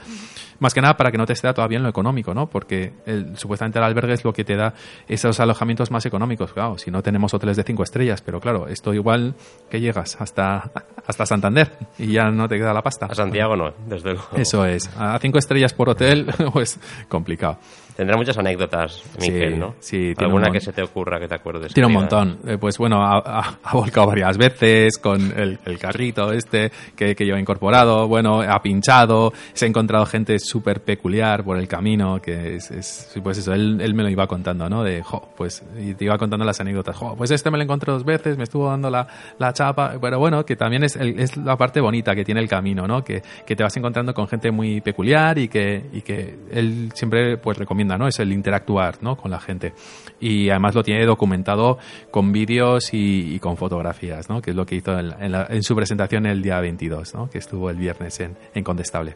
Más 0.60 0.74
que 0.74 0.82
nada 0.82 0.98
para 0.98 1.10
que 1.10 1.18
no 1.18 1.26
te 1.26 1.32
esté 1.32 1.54
todavía 1.54 1.78
en 1.78 1.84
lo 1.84 1.90
económico, 1.90 2.34
¿no? 2.34 2.50
Porque 2.50 2.92
el, 3.06 3.38
supuestamente 3.38 3.80
el 3.80 3.86
albergue 3.86 4.12
es 4.12 4.26
lo 4.26 4.34
que 4.34 4.44
te 4.44 4.58
da 4.58 4.74
esos 5.08 5.40
alojamientos 5.40 5.90
más 5.90 6.06
económicos. 6.06 6.52
Claro, 6.52 6.78
si 6.78 6.92
no 6.92 7.02
tenemos 7.02 7.34
hoteles 7.34 7.56
de 7.56 7.64
cinco 7.64 7.84
estrellas, 7.84 8.22
pero 8.22 8.42
claro, 8.42 8.68
esto 8.68 8.94
igual 8.94 9.36
que 9.70 9.80
llegas 9.80 10.20
hasta, 10.20 10.70
hasta 11.08 11.26
Santander 11.26 11.72
y 11.98 12.12
ya 12.12 12.30
no 12.30 12.50
te 12.50 12.58
queda 12.58 12.74
la 12.74 12.82
pasta. 12.82 13.06
A 13.06 13.16
Santiago 13.16 13.56
no, 13.56 13.72
desde 13.88 14.12
luego. 14.12 14.36
Eso 14.36 14.66
es. 14.66 14.90
A 14.98 15.18
cinco 15.20 15.38
estrellas 15.38 15.74
por 15.74 15.88
hotel, 15.88 16.28
pues 16.52 16.78
complicado. 17.08 17.58
Tendrá 18.00 18.16
muchas 18.16 18.38
anécdotas, 18.38 19.04
Miquel, 19.20 19.54
Sí, 19.56 19.60
¿no? 19.60 19.76
sí, 19.80 19.98
tiene 20.16 20.32
un 20.34 20.40
Alguna 20.40 20.52
que 20.52 20.62
se 20.62 20.72
te 20.72 20.82
ocurra 20.82 21.20
que 21.20 21.28
te 21.28 21.36
acuerdes. 21.36 21.74
Tiene 21.74 21.88
un 21.88 21.94
montón. 21.94 22.38
Eh, 22.48 22.58
pues 22.58 22.78
bueno, 22.78 23.04
ha, 23.04 23.18
ha- 23.18 23.60
ha 23.62 23.74
volcado 23.74 24.08
varias 24.08 24.38
veces 24.38 24.98
con 24.98 25.20
el, 25.38 25.60
el 25.66 25.78
carrito 25.78 26.32
este 26.32 26.72
que, 26.96 27.14
que 27.14 27.26
lleva 27.26 27.38
incorporado. 27.42 28.08
Bueno, 28.08 28.40
ha 28.42 28.62
pinchado. 28.62 29.34
Se 29.52 29.66
ha 29.66 29.68
encontrado 29.68 30.06
gente 30.06 30.40
súper 30.40 30.82
peculiar 30.82 31.44
por 31.44 31.58
el 31.58 31.68
camino. 31.68 32.22
Que 32.22 32.56
es, 32.56 33.12
pues 33.22 33.40
eso, 33.40 33.54
él, 33.54 33.82
él 33.82 33.94
me 33.94 34.04
lo 34.04 34.10
iba 34.10 34.26
contando, 34.28 34.70
¿no? 34.70 34.82
De, 34.82 35.04
jo, 35.04 35.34
pues, 35.36 35.62
y 35.78 35.94
te 35.94 36.06
iba 36.06 36.18
contando 36.18 36.46
las 36.46 36.62
anécdotas. 36.62 36.96
Jo, 36.96 37.18
pues 37.18 37.32
este 37.32 37.52
me 37.52 37.58
lo 37.58 37.66
encontré 37.66 37.92
dos 37.92 38.06
veces, 38.06 38.38
me 38.38 38.46
estuvo 38.46 38.70
dando 38.70 38.90
la, 38.90 39.06
la 39.40 39.52
chapa. 39.52 39.96
Pero 40.00 40.20
bueno, 40.20 40.46
que 40.46 40.56
también 40.56 40.86
es, 40.86 40.96
el- 40.96 41.20
es 41.20 41.36
la 41.36 41.58
parte 41.58 41.82
bonita 41.82 42.16
que 42.16 42.24
tiene 42.24 42.40
el 42.40 42.48
camino, 42.48 42.88
¿no? 42.88 43.04
Que, 43.04 43.22
que 43.46 43.58
te 43.58 43.64
vas 43.64 43.76
encontrando 43.76 44.14
con 44.14 44.26
gente 44.30 44.52
muy 44.52 44.80
peculiar 44.80 45.38
y 45.38 45.50
que, 45.50 45.84
y 45.92 46.02
que 46.02 46.38
él 46.52 46.92
siempre 46.94 47.36
pues 47.38 47.58
recomienda, 47.58 47.89
¿no? 47.98 48.08
Es 48.08 48.20
el 48.20 48.32
interactuar, 48.32 49.02
¿no? 49.02 49.16
Con 49.18 49.32
la 49.32 49.40
gente. 49.40 49.74
Y 50.20 50.50
además 50.50 50.76
lo 50.76 50.84
tiene 50.84 51.06
documentado 51.06 51.78
con 52.12 52.32
vídeos 52.32 52.94
y, 52.94 53.36
y 53.36 53.40
con 53.40 53.58
fotografías, 53.58 54.30
¿no? 54.30 54.42
Que 54.42 54.52
es 54.52 54.56
lo 54.56 54.66
que 54.66 54.76
hizo 54.76 54.98
en, 54.98 55.10
la- 55.10 55.18
en 55.20 55.32
la- 55.32 55.48
en 55.50 55.64
su 55.64 55.76
presentación 55.76 56.26
el 56.26 56.42
día 56.42 56.60
22, 56.60 57.14
¿no? 57.16 57.30
Que 57.30 57.38
estuvo 57.40 57.70
el 57.70 57.78
viernes 57.78 58.20
en, 58.20 58.36
en 58.54 58.64
Condestable. 58.64 59.16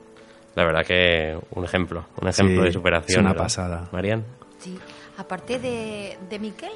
La 0.55 0.63
verdad 0.65 0.85
que 0.85 1.37
un 1.51 1.63
ejemplo, 1.65 2.05
un 2.21 2.27
ejemplo 2.27 2.61
Sí, 2.61 2.65
de 2.67 2.71
superación. 2.71 3.09
es 3.09 3.17
una 3.17 3.29
¿verdad? 3.31 3.43
pasada. 3.43 3.89
Marian. 3.91 4.23
Sí. 4.59 4.77
Aparte 5.17 5.59
de, 5.59 6.17
de 6.29 6.39
Miquel, 6.39 6.71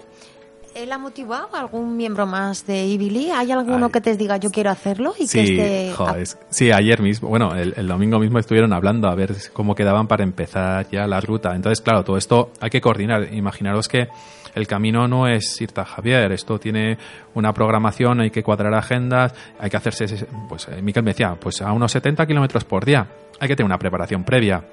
¿él 0.77 0.91
ha 0.91 0.97
motivado 0.97 1.49
a 1.55 1.59
algún 1.59 1.97
miembro 1.97 2.25
más 2.25 2.65
de 2.67 2.85
Ibili? 2.85 3.31
¿Hay 3.31 3.51
alguno 3.51 3.89
que 3.89 3.99
te 4.01 4.15
diga 4.15 4.37
yo 4.37 4.51
quiero 4.51 4.69
hacerlo? 4.69 5.13
Y 5.17 5.21
que 5.23 5.27
Sí, 5.27 5.39
esté... 5.59 5.93
jo, 5.95 6.15
es- 6.15 6.37
sí, 6.49 6.71
ayer 6.71 7.01
mismo, 7.01 7.29
bueno, 7.29 7.55
el, 7.55 7.73
el 7.75 7.87
domingo 7.87 8.19
mismo 8.19 8.39
estuvieron 8.39 8.73
hablando 8.73 9.07
a 9.07 9.15
ver 9.15 9.35
cómo 9.53 9.75
quedaban 9.75 10.07
para 10.07 10.23
empezar 10.23 10.87
ya 10.91 11.07
la 11.07 11.19
ruta. 11.21 11.55
Entonces, 11.55 11.81
claro, 11.81 12.03
todo 12.03 12.17
esto 12.17 12.51
hay 12.61 12.69
que 12.69 12.81
coordinar. 12.81 13.33
Imaginaros 13.33 13.87
que 13.87 14.07
el 14.55 14.67
camino 14.67 15.07
no 15.07 15.27
es 15.27 15.59
irte 15.61 15.81
a 15.81 15.85
Javier, 15.85 16.31
esto 16.31 16.59
tiene 16.59 16.97
una 17.35 17.53
programación, 17.53 18.21
hay 18.21 18.31
que 18.31 18.41
cuadrar 18.43 18.73
agendas, 18.73 19.33
hay 19.59 19.69
que 19.69 19.77
hacerse, 19.77 20.25
pues 20.49 20.67
eh, 20.67 20.81
Miquel 20.81 21.03
me 21.03 21.11
decía, 21.11 21.35
pues 21.39 21.61
a 21.61 21.71
unos 21.71 21.91
70 21.91 22.25
kilómetros 22.25 22.63
por 22.63 22.83
día. 22.85 23.07
Hay 23.39 23.47
que 23.47 23.55
tener 23.55 23.67
una 23.67 23.77
preparación 23.77 24.23
previa. 24.23 24.63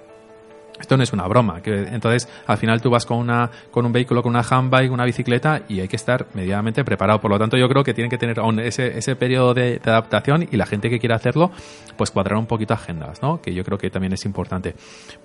Esto 0.80 0.96
no 0.96 1.04
es 1.04 1.12
una 1.12 1.26
broma. 1.28 1.62
Que, 1.62 1.88
entonces, 1.88 2.28
al 2.46 2.58
final 2.58 2.80
tú 2.82 2.90
vas 2.90 3.06
con, 3.06 3.18
una, 3.18 3.50
con 3.70 3.86
un 3.86 3.92
vehículo, 3.92 4.22
con 4.22 4.30
una 4.30 4.42
handbike, 4.42 4.90
una 4.90 5.04
bicicleta 5.04 5.62
y 5.68 5.80
hay 5.80 5.88
que 5.88 5.96
estar 5.96 6.26
medianamente 6.34 6.84
preparado. 6.84 7.20
Por 7.20 7.30
lo 7.30 7.38
tanto, 7.38 7.56
yo 7.56 7.68
creo 7.68 7.84
que 7.84 7.94
tienen 7.94 8.10
que 8.10 8.18
tener 8.18 8.40
ese, 8.60 8.98
ese 8.98 9.14
periodo 9.16 9.54
de, 9.54 9.80
adaptación 9.84 10.48
y 10.50 10.56
la 10.56 10.66
gente 10.66 10.90
que 10.90 10.98
quiera 10.98 11.16
hacerlo, 11.16 11.52
pues 11.96 12.10
cuadrar 12.10 12.38
un 12.38 12.46
poquito 12.46 12.74
agendas, 12.74 13.22
¿no? 13.22 13.40
Que 13.40 13.54
yo 13.54 13.64
creo 13.64 13.78
que 13.78 13.90
también 13.90 14.12
es 14.12 14.24
importante. 14.24 14.74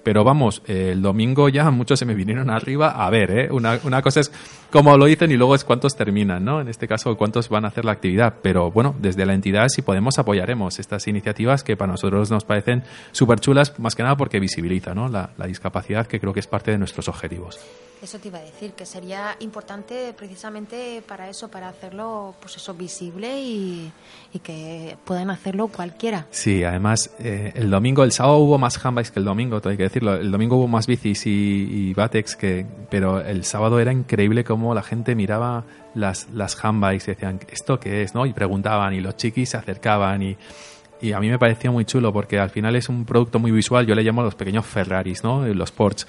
Pero 0.03 0.23
vamos, 0.23 0.61
el 0.67 1.01
domingo 1.01 1.49
ya 1.49 1.71
muchos 1.71 1.97
se 1.97 2.05
me 2.05 2.13
vinieron 2.13 2.49
arriba 2.49 2.89
a 2.89 3.09
ver, 3.09 3.31
¿eh? 3.31 3.47
Una, 3.51 3.79
una 3.83 4.01
cosa 4.01 4.19
es 4.19 4.31
cómo 4.71 4.95
lo 4.97 5.05
dicen 5.05 5.31
y 5.31 5.37
luego 5.37 5.55
es 5.55 5.63
cuántos 5.63 5.95
terminan, 5.95 6.45
¿no? 6.45 6.61
En 6.61 6.67
este 6.67 6.87
caso, 6.87 7.17
cuántos 7.17 7.49
van 7.49 7.65
a 7.65 7.69
hacer 7.69 7.85
la 7.85 7.91
actividad. 7.93 8.35
Pero 8.41 8.71
bueno, 8.71 8.95
desde 8.99 9.25
la 9.25 9.33
entidad, 9.33 9.67
si 9.69 9.81
podemos, 9.81 10.19
apoyaremos 10.19 10.79
estas 10.79 11.07
iniciativas 11.07 11.63
que 11.63 11.75
para 11.75 11.91
nosotros 11.91 12.29
nos 12.29 12.43
parecen 12.43 12.83
súper 13.11 13.39
chulas, 13.39 13.79
más 13.79 13.95
que 13.95 14.03
nada 14.03 14.15
porque 14.15 14.39
visibiliza, 14.39 14.93
¿no? 14.93 15.09
La, 15.09 15.31
la 15.39 15.47
discapacidad, 15.47 16.05
que 16.05 16.19
creo 16.19 16.33
que 16.33 16.41
es 16.41 16.47
parte 16.47 16.71
de 16.71 16.77
nuestros 16.77 17.07
objetivos. 17.07 17.59
Eso 18.01 18.17
te 18.17 18.29
iba 18.29 18.37
a 18.37 18.41
decir, 18.41 18.71
que 18.73 18.85
sería 18.85 19.35
importante 19.39 20.13
precisamente 20.15 21.03
para 21.05 21.27
eso, 21.27 21.49
para 21.49 21.67
hacerlo, 21.67 22.33
pues 22.39 22.55
eso, 22.55 22.73
visible 22.73 23.41
y, 23.41 23.91
y 24.31 24.39
que 24.39 24.95
puedan 25.03 25.29
hacerlo 25.29 25.67
cualquiera. 25.67 26.25
Sí, 26.31 26.63
además, 26.63 27.11
eh, 27.19 27.51
el 27.55 27.69
domingo, 27.69 28.05
el 28.05 28.13
sábado 28.13 28.37
hubo 28.37 28.57
más 28.57 28.77
handbikes 28.83 29.11
que 29.11 29.19
el 29.19 29.25
domingo, 29.25 29.59
hay 29.65 29.75
que 29.75 29.83
decirlo. 29.83 30.15
El 30.15 30.31
domingo 30.31 30.55
hubo 30.55 30.67
más 30.69 30.87
bicis 30.87 31.25
y, 31.25 31.89
y 31.89 31.93
Batex, 31.93 32.37
que, 32.37 32.65
pero 32.89 33.19
el 33.19 33.43
sábado 33.43 33.81
era 33.81 33.91
increíble 33.91 34.45
cómo 34.45 34.73
la 34.73 34.83
gente 34.83 35.13
miraba 35.13 35.65
las, 35.93 36.29
las 36.29 36.63
handbikes 36.63 37.03
y 37.11 37.15
decían, 37.15 37.39
¿esto 37.51 37.81
qué 37.81 38.03
es? 38.03 38.15
¿no? 38.15 38.25
Y 38.25 38.31
preguntaban, 38.31 38.93
y 38.93 39.01
los 39.01 39.17
chiquis 39.17 39.49
se 39.49 39.57
acercaban 39.57 40.21
y, 40.23 40.37
y 41.01 41.11
a 41.13 41.19
mí 41.19 41.29
me 41.29 41.39
parecía 41.39 41.71
muy 41.71 41.85
chulo 41.85 42.11
porque 42.11 42.39
al 42.39 42.49
final 42.49 42.75
es 42.75 42.89
un 42.89 43.05
producto 43.05 43.39
muy 43.39 43.51
visual, 43.51 43.85
yo 43.85 43.95
le 43.95 44.03
llamo 44.03 44.23
los 44.23 44.35
pequeños 44.35 44.65
Ferraris, 44.65 45.23
¿no? 45.23 45.45
Los 45.47 45.71
Porsche, 45.71 46.05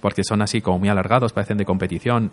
porque 0.00 0.24
son 0.24 0.42
así 0.42 0.60
como 0.60 0.80
muy 0.80 0.88
alargados, 0.88 1.32
parecen 1.32 1.58
de 1.58 1.64
competición. 1.64 2.30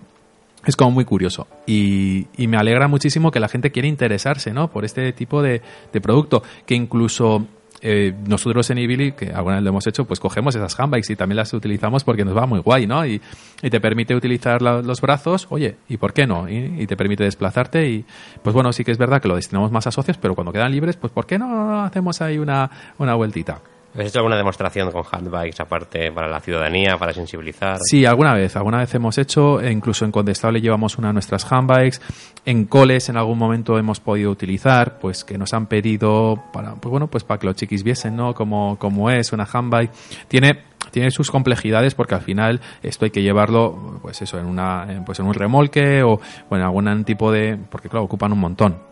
Es 0.65 0.75
como 0.75 0.91
muy 0.91 1.05
curioso 1.05 1.47
y, 1.65 2.27
y 2.35 2.47
me 2.47 2.57
alegra 2.57 2.89
muchísimo 2.89 3.31
que 3.31 3.39
la 3.39 3.47
gente 3.47 3.71
quiera 3.71 3.87
interesarse 3.87 4.51
¿no? 4.51 4.69
por 4.69 4.83
este 4.83 5.13
tipo 5.13 5.41
de 5.41 5.61
producto, 6.01 6.43
que 6.65 6.75
incluso 6.75 7.47
eh, 7.81 8.13
nosotros 8.27 8.69
en 8.69 8.77
Ibili, 8.77 9.13
que 9.13 9.31
alguna 9.31 9.55
vez 9.55 9.63
lo 9.63 9.69
hemos 9.69 9.87
hecho, 9.87 10.05
pues 10.05 10.19
cogemos 10.19 10.55
esas 10.55 10.79
handbikes 10.79 11.11
y 11.13 11.15
también 11.15 11.37
las 11.37 11.53
utilizamos 11.53 12.03
porque 12.03 12.25
nos 12.25 12.35
va 12.35 12.45
muy 12.45 12.59
guay, 12.59 12.87
¿no? 12.87 13.05
Y, 13.05 13.21
y 13.61 13.69
te 13.69 13.79
permite 13.79 14.15
utilizar 14.15 14.61
los 14.61 15.01
brazos, 15.01 15.47
oye, 15.49 15.77
¿y 15.87 15.97
por 15.97 16.13
qué 16.13 16.27
no? 16.27 16.49
Y, 16.49 16.81
y 16.81 16.87
te 16.87 16.97
permite 16.97 17.23
desplazarte 17.23 17.89
y, 17.89 18.05
pues 18.43 18.53
bueno, 18.53 18.73
sí 18.73 18.83
que 18.83 18.91
es 18.91 18.97
verdad 18.97 19.21
que 19.21 19.27
lo 19.27 19.35
destinamos 19.35 19.71
más 19.71 19.87
a 19.87 19.91
socios, 19.91 20.17
pero 20.17 20.35
cuando 20.35 20.51
quedan 20.51 20.71
libres, 20.71 20.97
pues 20.97 21.11
¿por 21.13 21.25
qué 21.25 21.37
no 21.37 21.83
hacemos 21.83 22.21
ahí 22.21 22.37
una, 22.37 22.69
una 22.97 23.15
vueltita? 23.15 23.61
¿Habéis 23.93 24.11
hecho 24.11 24.19
alguna 24.19 24.37
demostración 24.37 24.91
con 24.91 25.03
handbikes 25.03 25.61
aparte 25.61 26.11
para 26.11 26.27
la 26.27 26.39
ciudadanía, 26.39 26.97
para 26.97 27.11
sensibilizar? 27.11 27.77
Sí, 27.81 28.05
alguna 28.05 28.35
vez, 28.35 28.55
alguna 28.55 28.77
vez 28.77 28.93
hemos 28.93 29.17
hecho, 29.17 29.59
e 29.59 29.71
incluso 29.71 30.05
en 30.05 30.11
Condestable 30.11 30.61
llevamos 30.61 30.97
una 30.97 31.07
de 31.07 31.13
nuestras 31.13 31.51
handbikes, 31.51 31.99
en 32.45 32.65
coles 32.65 33.09
en 33.09 33.17
algún 33.17 33.37
momento 33.37 33.77
hemos 33.79 33.99
podido 33.99 34.29
utilizar, 34.29 34.99
pues 34.99 35.23
que 35.23 35.37
nos 35.37 35.53
han 35.53 35.65
pedido 35.65 36.43
para, 36.53 36.75
pues 36.75 36.91
bueno, 36.91 37.07
pues 37.07 37.23
para 37.23 37.39
que 37.39 37.47
los 37.47 37.55
chiquis 37.55 37.83
viesen, 37.83 38.15
¿no? 38.15 38.33
Como, 38.33 38.77
como 38.77 39.09
es 39.09 39.33
una 39.33 39.47
handbike. 39.51 39.91
Tiene, 40.27 40.63
tiene 40.91 41.09
sus 41.09 41.31
complejidades 41.31 41.95
porque 41.95 42.15
al 42.15 42.21
final 42.21 42.61
esto 42.83 43.05
hay 43.05 43.11
que 43.11 43.23
llevarlo, 43.23 43.99
pues 44.01 44.21
eso, 44.21 44.37
en 44.37 44.45
una, 44.45 45.03
pues 45.05 45.19
en 45.19 45.25
un 45.25 45.33
remolque 45.33 46.03
o, 46.03 46.19
o 46.49 46.55
en 46.55 46.61
algún 46.61 47.03
tipo 47.05 47.31
de, 47.31 47.57
porque 47.69 47.89
claro, 47.89 48.05
ocupan 48.05 48.31
un 48.33 48.39
montón. 48.39 48.88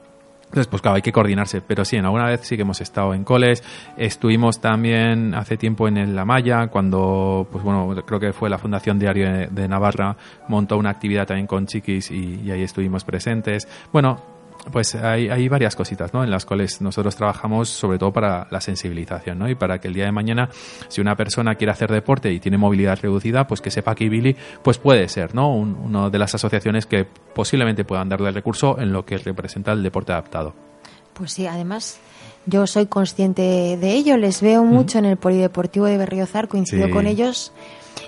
Entonces, 0.48 0.68
pues 0.68 0.82
claro, 0.82 0.96
hay 0.96 1.02
que 1.02 1.12
coordinarse. 1.12 1.62
Pero 1.62 1.84
sí, 1.84 1.98
en 1.98 2.06
alguna 2.06 2.26
vez 2.26 2.42
sí 2.42 2.56
que 2.56 2.62
hemos 2.62 2.80
estado 2.82 3.14
en 3.14 3.24
coles. 3.24 3.64
Estuvimos 3.98 4.62
también 4.62 5.36
hace 5.36 5.58
tiempo 5.58 5.88
en 5.88 6.16
La 6.16 6.26
Maya, 6.26 6.68
cuando, 6.68 7.48
pues 7.52 7.64
bueno, 7.64 7.94
creo 8.06 8.20
que 8.20 8.34
fue 8.34 8.50
la 8.50 8.58
Fundación 8.58 8.98
Diario 8.98 9.50
de 9.50 9.68
Navarra, 9.68 10.16
montó 10.48 10.78
una 10.78 10.90
actividad 10.90 11.28
también 11.28 11.48
con 11.48 11.68
chiquis 11.68 12.12
y, 12.12 12.42
y 12.44 12.52
ahí 12.52 12.64
estuvimos 12.64 13.04
presentes. 13.04 13.68
Bueno, 13.92 14.37
pues 14.72 14.96
hay, 14.96 15.30
hay 15.30 15.48
varias 15.50 15.76
cositas, 15.76 16.14
¿no? 16.14 16.24
En 16.24 16.30
las 16.30 16.46
cuales 16.46 16.82
nosotros 16.82 17.16
trabajamos 17.16 17.70
sobre 17.70 17.98
todo 17.98 18.12
para 18.14 18.48
la 18.52 18.62
sensibilización, 18.62 19.40
¿no? 19.40 19.50
Y 19.50 19.56
para 19.56 19.80
que 19.80 19.88
el 19.88 19.94
día 19.94 20.06
de 20.06 20.12
mañana, 20.12 20.50
si 20.88 21.02
una 21.02 21.16
persona 21.16 21.56
quiere 21.56 21.72
hacer 21.72 21.92
deporte 21.92 22.32
y 22.32 22.40
tiene 22.40 22.58
movilidad 22.58 23.00
reducida, 23.02 23.48
pues 23.48 23.62
que 23.62 23.72
sepa 23.72 23.96
que 23.96 24.10
Billy, 24.10 24.36
pues 24.64 24.78
puede 24.78 25.08
ser, 25.10 25.34
¿no? 25.36 25.54
Un- 25.54 25.76
una 25.76 26.10
de 26.10 26.20
las 26.20 26.34
asociaciones 26.36 26.86
que 26.86 27.06
posiblemente 27.06 27.86
puedan 27.86 28.10
darle 28.10 28.30
el 28.30 28.36
recurso 28.36 28.80
en 28.80 28.92
lo 28.94 29.06
que 29.06 29.18
representa 29.18 29.72
el 29.72 29.84
deporte 29.84 30.12
adaptado. 30.12 30.54
Pues 31.14 31.32
sí, 31.34 31.48
además 31.48 32.00
yo 32.46 32.66
soy 32.68 32.86
consciente 32.86 33.42
de 33.78 33.92
ello, 33.94 34.18
les 34.18 34.42
veo 34.42 34.64
mucho 34.64 35.00
en 35.00 35.06
el 35.06 35.18
Polideportivo 35.18 35.86
de 35.86 35.98
Berriozar, 35.98 36.48
coincido 36.48 36.86
Sí. 36.88 36.92
con 36.92 37.08
ellos. 37.08 37.52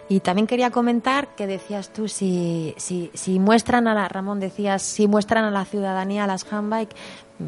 Y 0.09 0.21
también 0.21 0.47
quería 0.47 0.71
comentar 0.71 1.35
que 1.35 1.45
decías 1.45 1.93
tú, 1.93 2.07
si, 2.07 2.73
si, 2.77 3.11
si 3.13 3.37
muestran 3.37 3.87
a 3.87 3.93
la, 3.93 4.07
Ramón 4.07 4.39
decías, 4.39 4.81
si 4.81 5.07
muestran 5.07 5.45
a 5.45 5.51
la 5.51 5.65
ciudadanía 5.65 6.25
las 6.25 6.51
handbike, 6.51 6.95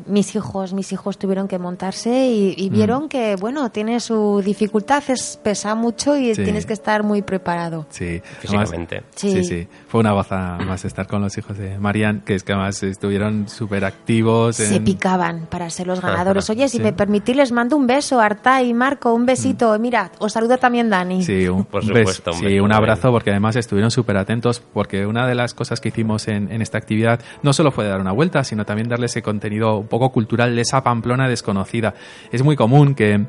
mis 0.08 0.36
hijos, 0.36 0.74
mis 0.74 0.92
hijos 0.94 1.18
tuvieron 1.18 1.48
que 1.48 1.60
montarse 1.60 2.28
y, 2.30 2.54
y 2.58 2.70
Mm. 2.70 2.74
vieron 2.74 3.10
que, 3.10 3.36
bueno, 3.36 3.70
tiene 3.72 4.00
su 4.00 4.42
dificultad, 4.44 5.04
es, 5.10 5.38
pesa 5.44 5.76
mucho 5.76 6.16
y 6.18 6.34
Sí. 6.34 6.44
tienes 6.44 6.66
que 6.66 6.74
estar 6.74 7.04
muy 7.04 7.22
preparado. 7.22 7.86
Sí, 7.90 8.22
Físicamente. 8.40 8.96
Además- 8.98 9.12
Sí. 9.16 9.32
sí, 9.32 9.44
sí. 9.44 9.68
Fue 9.88 10.00
una 10.00 10.14
goza 10.14 10.58
más 10.66 10.86
estar 10.86 11.08
con 11.08 11.22
los 11.22 11.38
hijos 11.38 11.58
de 11.58 11.78
Marian, 11.78 12.22
que 12.22 12.36
es 12.36 12.44
que 12.44 12.54
además 12.54 12.82
estuvieron 12.84 13.48
súper 13.50 13.84
activos. 13.86 14.56
Se 14.56 14.80
picaban 14.80 15.46
para 15.50 15.70
ser 15.70 15.88
los 15.88 16.00
ganadores. 16.02 16.50
Oye, 16.50 16.70
si 16.70 16.78
Sí. 16.78 16.84
me 16.84 16.94
permitís, 16.94 17.36
les 17.36 17.52
mando 17.52 17.76
un 17.76 17.88
beso, 17.88 18.20
Arta 18.20 18.62
y 18.64 18.74
Marco, 18.74 19.14
un 19.14 19.26
besito. 19.26 19.78
Mira, 19.78 20.12
os 20.20 20.32
saluda 20.34 20.58
también 20.58 20.90
Dani. 20.90 21.24
Sí, 21.24 21.48
un, 21.48 21.66
Por 21.72 21.82
un 21.84 21.88
supuesto, 21.90 22.32
un 22.64 22.72
abrazo 22.74 23.12
porque 23.12 23.32
además 23.32 23.56
estuvieron 23.56 23.92
súper 23.92 24.18
atentos 24.18 24.60
porque 24.74 25.06
una 25.06 25.28
de 25.28 25.36
las 25.36 25.54
cosas 25.54 25.80
que 25.82 25.90
hicimos 25.90 26.28
en, 26.28 26.52
en 26.52 26.62
esta 26.62 26.78
actividad 26.78 27.20
no 27.44 27.54
solo 27.54 27.72
fue 27.72 27.86
dar 27.86 28.00
una 28.00 28.12
vuelta, 28.12 28.44
sino 28.44 28.66
también 28.66 28.88
darle 28.88 29.08
ese 29.08 29.22
contenido 29.22 29.81
un 29.82 29.88
poco 29.88 30.12
cultural 30.12 30.56
de 30.56 30.62
esa 30.62 30.84
Pamplona 30.84 31.28
desconocida. 31.28 31.94
Es 32.32 32.44
muy 32.44 32.56
común 32.56 32.96
que, 32.96 33.26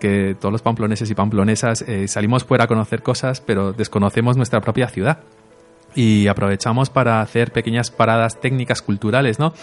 que 0.00 0.36
todos 0.38 0.52
los 0.52 0.62
pamploneses 0.62 1.10
y 1.10 1.14
pamplonesas 1.14 1.82
eh, 1.82 2.08
salimos 2.08 2.44
fuera 2.44 2.64
a 2.64 2.66
conocer 2.66 3.02
cosas, 3.02 3.40
pero 3.40 3.72
desconocemos 3.72 4.36
nuestra 4.36 4.60
propia 4.60 4.88
ciudad. 4.88 5.18
Y 5.94 6.26
aprovechamos 6.28 6.90
para 6.90 7.20
hacer 7.20 7.52
pequeñas 7.52 7.90
paradas 7.90 8.40
técnicas 8.40 8.82
culturales, 8.82 9.38
¿no? 9.38 9.54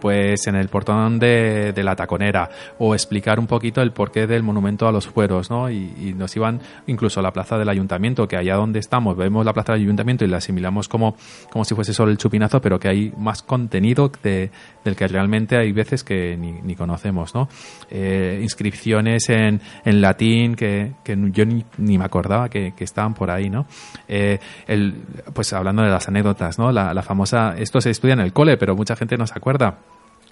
Pues 0.00 0.46
en 0.46 0.54
el 0.54 0.68
portón 0.68 1.18
de, 1.18 1.72
de 1.72 1.82
la 1.82 1.96
taconera 1.96 2.48
o 2.78 2.94
explicar 2.94 3.38
un 3.38 3.46
poquito 3.46 3.82
el 3.82 3.92
porqué 3.92 4.26
del 4.26 4.42
monumento 4.42 4.88
a 4.88 4.92
los 4.92 5.06
fueros, 5.06 5.50
¿no? 5.50 5.70
Y, 5.70 6.14
nos 6.20 6.34
iban 6.36 6.60
incluso 6.86 7.20
a 7.20 7.22
la 7.22 7.32
plaza 7.32 7.56
del 7.56 7.68
ayuntamiento, 7.68 8.26
que 8.26 8.36
allá 8.36 8.56
donde 8.56 8.78
estamos 8.78 9.16
vemos 9.16 9.44
la 9.44 9.52
plaza 9.52 9.72
del 9.72 9.82
ayuntamiento 9.82 10.24
y 10.24 10.28
la 10.28 10.38
asimilamos 10.38 10.88
como, 10.88 11.16
como 11.50 11.64
si 11.64 11.74
fuese 11.74 11.94
solo 11.94 12.10
el 12.10 12.18
chupinazo, 12.18 12.60
pero 12.60 12.78
que 12.78 12.88
hay 12.88 13.12
más 13.16 13.42
contenido 13.42 14.10
de, 14.22 14.50
del 14.84 14.96
que 14.96 15.08
realmente 15.08 15.56
hay 15.56 15.72
veces 15.72 16.04
que 16.04 16.36
ni, 16.36 16.52
ni 16.52 16.74
conocemos, 16.74 17.34
¿no? 17.34 17.48
Eh, 17.90 18.40
inscripciones 18.42 19.28
en, 19.30 19.60
en 19.84 20.00
latín 20.00 20.54
que, 20.54 20.92
que 21.04 21.16
yo 21.30 21.44
ni, 21.44 21.64
ni 21.78 21.96
me 21.96 22.04
acordaba 22.04 22.48
que, 22.48 22.72
que 22.76 22.84
estaban 22.84 23.14
por 23.14 23.30
ahí, 23.30 23.48
¿no? 23.48 23.66
Eh, 24.08 24.38
el, 24.66 24.94
pues 25.32 25.52
hablando 25.52 25.79
de 25.82 25.90
las 25.90 26.08
anécdotas, 26.08 26.58
¿no? 26.58 26.72
La, 26.72 27.02
famosa, 27.02 27.54
esto 27.58 27.80
se 27.80 27.90
estudia 27.90 28.14
en 28.14 28.20
el 28.20 28.32
cole, 28.32 28.56
pero 28.56 28.76
mucha 28.76 28.96
gente 28.96 29.16
no 29.16 29.26
se 29.26 29.34
acuerda 29.36 29.78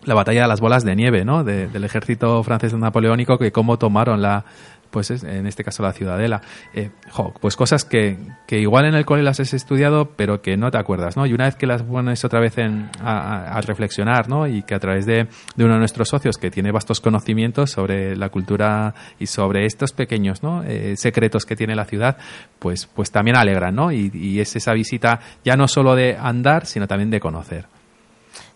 la 0.05 0.15
batalla 0.15 0.43
de 0.43 0.49
las 0.49 0.61
bolas 0.61 0.85
de 0.85 0.95
nieve, 0.95 1.25
¿no? 1.25 1.43
De- 1.45 1.67
del 1.69 1.85
ejército 1.85 2.43
francés 2.45 2.73
napoleónico 2.75 3.37
que 3.39 3.51
cómo 3.53 3.79
tomaron 3.79 4.23
la, 4.23 4.45
pues 4.91 5.11
es- 5.11 5.25
en 5.25 5.47
este 5.47 5.65
caso 5.65 5.83
la 5.83 5.93
ciudadela. 5.93 6.41
Eh, 6.75 6.91
jo, 7.11 7.35
pues 7.41 7.57
cosas 7.57 7.85
que, 7.85 8.17
que 8.47 8.59
igual 8.59 8.87
en 8.87 8.95
el 8.95 9.05
cole 9.05 9.23
las 9.23 9.39
has 9.41 9.53
estudiado, 9.55 10.11
pero 10.17 10.41
que 10.43 10.57
no 10.57 10.71
te 10.71 10.79
acuerdas, 10.79 11.17
¿no? 11.17 11.27
Y 11.27 11.33
una 11.35 11.45
vez 11.45 11.57
que 11.57 11.67
las 11.67 11.83
pones 11.83 12.25
otra 12.25 12.41
vez 12.41 12.57
en, 12.59 12.91
a, 13.01 13.57
a- 13.57 13.61
reflexionar, 13.61 14.29
¿no? 14.29 14.47
Y 14.47 14.63
que 14.63 14.75
a 14.75 14.79
través 14.79 15.05
de, 15.07 15.27
de 15.57 15.65
uno 15.65 15.75
de 15.75 15.79
nuestros 15.81 16.09
socios 16.09 16.37
que 16.39 16.51
tiene 16.51 16.73
vastos 16.73 17.01
conocimientos 17.01 17.71
sobre 17.71 18.17
la 18.17 18.29
cultura 18.31 18.95
y 19.19 19.27
sobre 19.27 19.67
estos 19.67 19.93
pequeños, 19.93 20.43
¿no? 20.43 20.63
Eh, 20.65 20.95
secretos 20.97 21.45
que 21.45 21.57
tiene 21.57 21.75
la 21.75 21.85
ciudad, 21.85 22.17
pues, 22.59 22.87
pues 22.87 23.11
también 23.11 23.37
alegran, 23.37 23.75
¿no? 23.75 23.93
Y, 23.93 24.11
y 24.15 24.41
es 24.41 24.57
esa 24.57 24.73
visita 24.73 25.21
ya 25.45 25.57
no 25.57 25.69
solo 25.69 25.95
de 25.95 26.17
andar, 26.17 26.67
sino 26.67 26.87
también 26.87 27.11
de 27.11 27.21
conocer. 27.21 27.67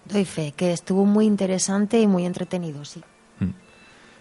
Doy 0.05 0.25
fe, 0.25 0.53
que 0.57 0.73
estuvo 0.73 1.05
muy 1.05 1.27
interesante 1.27 2.01
y 2.01 2.07
muy 2.07 2.27
entretenido, 2.27 2.85
sí. 2.85 3.03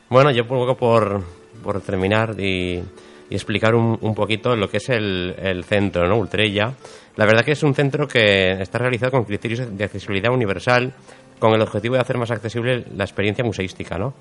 Bueno, 0.09 0.29
yo 0.31 0.43
un 0.43 0.49
poco 0.49 0.75
por, 0.75 1.23
por 1.61 1.81
terminar 1.81 2.35
y, 2.39 2.81
y 3.29 3.33
explicar 3.35 3.75
un, 3.75 3.97
un 4.01 4.15
poquito 4.15 4.55
lo 4.55 4.69
que 4.69 4.77
es 4.77 4.89
el, 4.89 5.35
el 5.41 5.63
centro, 5.63 6.07
¿no? 6.07 6.17
Ultrella. 6.17 6.73
La 7.15 7.25
verdad 7.25 7.43
que 7.43 7.51
es 7.51 7.63
un 7.63 7.73
centro 7.75 8.07
que 8.07 8.51
está 8.61 8.77
realizado 8.77 9.11
con 9.11 9.23
criterios 9.25 9.77
de 9.77 9.83
accesibilidad 9.83 10.31
universal, 10.33 10.93
con 11.39 11.53
el 11.53 11.61
objetivo 11.61 11.95
de 11.95 12.01
hacer 12.01 12.17
más 12.17 12.31
accesible 12.31 12.85
la 12.95 13.03
experiencia 13.03 13.43
museística, 13.43 13.97
¿no? 13.97 14.13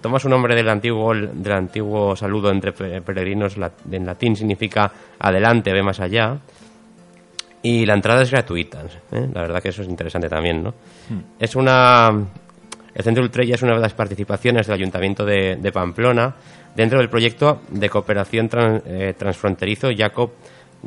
Toma 0.00 0.18
su 0.18 0.28
nombre 0.28 0.54
del 0.54 0.68
antiguo, 0.68 1.12
del 1.14 1.52
antiguo 1.52 2.14
saludo 2.16 2.50
entre 2.50 2.72
pe- 2.72 3.00
peregrinos, 3.02 3.56
en 3.90 4.06
latín 4.06 4.36
significa 4.36 4.90
adelante, 5.18 5.72
ve 5.72 5.82
más 5.82 6.00
allá, 6.00 6.38
y 7.62 7.84
la 7.86 7.94
entrada 7.94 8.22
es 8.22 8.30
gratuita. 8.30 8.82
¿eh? 9.12 9.28
La 9.32 9.42
verdad 9.42 9.62
que 9.62 9.68
eso 9.68 9.82
es 9.82 9.88
interesante 9.88 10.28
también, 10.28 10.62
¿no? 10.62 10.74
Es 11.38 11.54
una... 11.56 12.10
El 12.94 13.04
Centro 13.04 13.22
Ultrella 13.22 13.54
es 13.54 13.62
una 13.62 13.74
de 13.74 13.80
las 13.80 13.94
participaciones 13.94 14.66
del 14.66 14.74
Ayuntamiento 14.74 15.24
de, 15.24 15.56
de 15.56 15.72
Pamplona 15.72 16.34
dentro 16.74 16.98
del 16.98 17.08
proyecto 17.08 17.60
de 17.70 17.88
cooperación 17.88 18.48
tran- 18.48 18.82
eh, 18.86 19.14
transfronterizo 19.16 19.88
Jacob, 19.96 20.30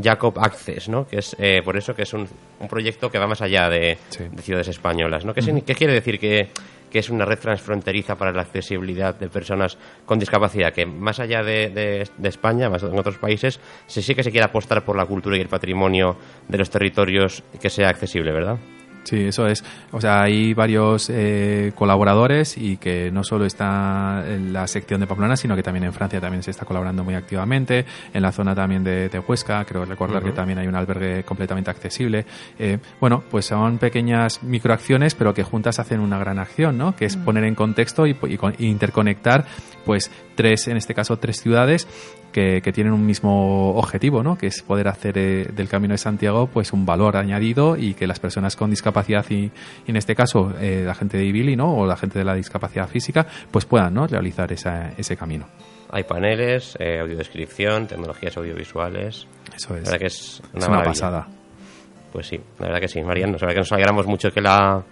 Jacob 0.02 0.38
Access, 0.40 0.90
¿no? 0.90 1.08
Que 1.08 1.20
es 1.20 1.36
eh, 1.40 1.62
por 1.64 1.78
eso 1.78 1.96
que 1.96 2.02
es 2.04 2.14
un, 2.14 2.28
un 2.60 2.68
proyecto 2.68 3.10
que 3.10 3.18
va 3.20 3.28
más 3.28 3.42
allá 3.42 3.70
de, 3.70 3.98
de 4.32 4.42
ciudades 4.42 4.68
españolas, 4.68 5.24
¿no? 5.26 5.34
¿Qué, 5.34 5.42
quiere 5.76 5.94
decir 5.94 6.20
que, 6.20 6.50
que 6.92 7.00
es 7.00 7.10
una 7.10 7.24
red 7.24 7.40
transfronteriza 7.40 8.16
para 8.16 8.34
la 8.34 8.42
accesibilidad 8.42 9.16
de 9.16 9.30
personas 9.30 9.78
con 10.06 10.20
discapacidad? 10.20 10.74
Que 10.74 10.86
más 10.86 11.20
allá 11.22 11.44
de, 11.44 11.70
de- 11.70 12.10
de 12.18 12.30
España, 12.30 12.70
más 12.70 12.84
en 12.84 12.98
otros 13.00 13.18
países, 13.18 13.60
se 13.88 14.02
sí 14.02 14.14
que 14.16 14.24
se 14.24 14.32
quiere 14.32 14.46
apostar 14.46 14.84
por 14.84 14.98
la 14.98 15.06
cultura 15.06 15.38
y 15.38 15.42
el 15.42 15.48
patrimonio 15.48 16.18
de 16.48 16.58
los 16.58 16.70
territorios 16.70 17.42
que 17.62 17.70
sea 17.70 17.88
accesible, 17.90 18.34
¿verdad? 18.34 18.58
Sí, 19.06 19.28
eso 19.28 19.46
es. 19.46 19.64
O 19.92 20.02
sea, 20.02 20.24
hay 20.24 20.54
varios 20.56 21.10
eh, 21.10 21.72
colaboradores 21.76 22.58
y 22.58 22.78
que 22.78 23.12
no 23.12 23.24
solo 23.24 23.46
está 23.46 24.24
en 24.28 24.52
la 24.52 24.68
sección 24.68 25.00
de 25.00 25.06
Pamplona, 25.08 25.38
sino 25.38 25.56
que 25.56 25.62
también 25.64 25.86
en 25.86 25.94
Francia 25.94 26.20
también 26.20 26.42
se 26.44 26.50
está 26.52 26.66
colaborando 26.66 27.04
muy 27.04 27.14
activamente. 27.14 27.86
En 28.14 28.24
la 28.24 28.32
zona 28.32 28.56
también 28.56 28.84
de, 28.84 29.08
de 29.10 29.20
Huesca, 29.20 29.64
creo 29.64 29.86
recordar 29.86 30.24
que 30.24 30.32
también 30.32 30.58
hay 30.58 30.68
un 30.68 30.76
albergue 30.76 31.24
completamente 31.24 31.70
accesible. 31.70 32.26
Eh, 32.58 32.80
bueno, 33.00 33.24
pues 33.30 33.46
son 33.46 33.78
pequeñas 33.78 34.42
microacciones, 34.42 35.14
pero 35.14 35.34
que 35.36 35.44
juntas 35.44 35.78
hacen 35.80 36.00
una 36.00 36.18
gran 36.18 36.40
acción, 36.40 36.76
¿no? 36.78 36.96
Que 36.96 37.06
es 37.06 37.16
poner 37.16 37.44
en 37.44 37.54
contexto 37.54 38.08
y, 38.08 38.18
y 38.28 38.38
con- 38.38 38.56
interconectar, 38.58 39.46
pues 39.86 40.10
tres, 40.34 40.68
en 40.68 40.78
este 40.78 40.96
caso, 40.96 41.18
tres 41.18 41.40
ciudades 41.40 41.88
que, 42.36 42.62
que 42.62 42.74
tienen 42.74 42.92
un 42.92 43.06
mismo 43.06 43.74
objetivo, 43.76 44.22
¿no? 44.22 44.38
Que 44.38 44.48
es 44.48 44.62
poder 44.62 44.90
hacer 44.90 45.18
eh, 45.18 45.48
del 45.56 45.70
Camino 45.70 45.94
de 45.94 45.98
Santiago 45.98 46.48
pues 46.48 46.74
un 46.74 46.86
valor 46.86 47.16
añadido 47.16 47.78
y 47.78 47.94
que 47.94 48.06
las 48.08 48.20
personas 48.20 48.58
con 48.58 48.70
discapacidad 48.70 49.26
y, 49.30 49.46
y 49.46 49.52
en 49.88 49.96
este 49.96 50.14
caso 50.16 50.54
eh, 50.60 50.84
la 50.86 50.94
gente 50.94 51.18
de 51.18 51.24
Ibili, 51.24 51.56
¿no? 51.56 51.74
O 51.74 51.86
la 51.86 51.96
gente 51.96 52.20
de 52.20 52.26
la 52.26 52.36
discapacidad 52.36 52.90
física, 52.90 53.26
pues 53.52 53.64
puedan, 53.66 53.94
¿no? 53.94 54.06
Realizar 54.06 54.52
esa- 54.52 54.92
ese 54.98 55.16
camino. 55.16 55.46
Hay 55.92 56.04
paneles, 56.04 56.76
eh, 56.80 57.00
audiodescripción, 57.00 57.88
tecnologías 57.88 58.36
audiovisuales. 58.36 59.28
Eso 59.56 59.76
es. 59.78 59.84
La 59.86 59.92
verdad 59.92 60.00
que 60.00 60.08
es 60.08 60.42
una, 60.54 60.60
Es 60.60 60.68
una 60.68 60.76
maravilla. 60.78 60.92
pasada. 60.92 61.28
Pues 62.12 62.28
sí, 62.28 62.40
la 62.60 62.66
verdad 62.68 62.82
que 62.82 62.88
sí, 62.90 63.02
Mariano. 63.02 63.34
La 63.34 63.38
verdad 63.40 63.54
que 63.54 63.60
nos 63.60 63.72
alegramos 63.72 64.06
mucho 64.08 64.30
que 64.32 64.42
la 64.42 64.84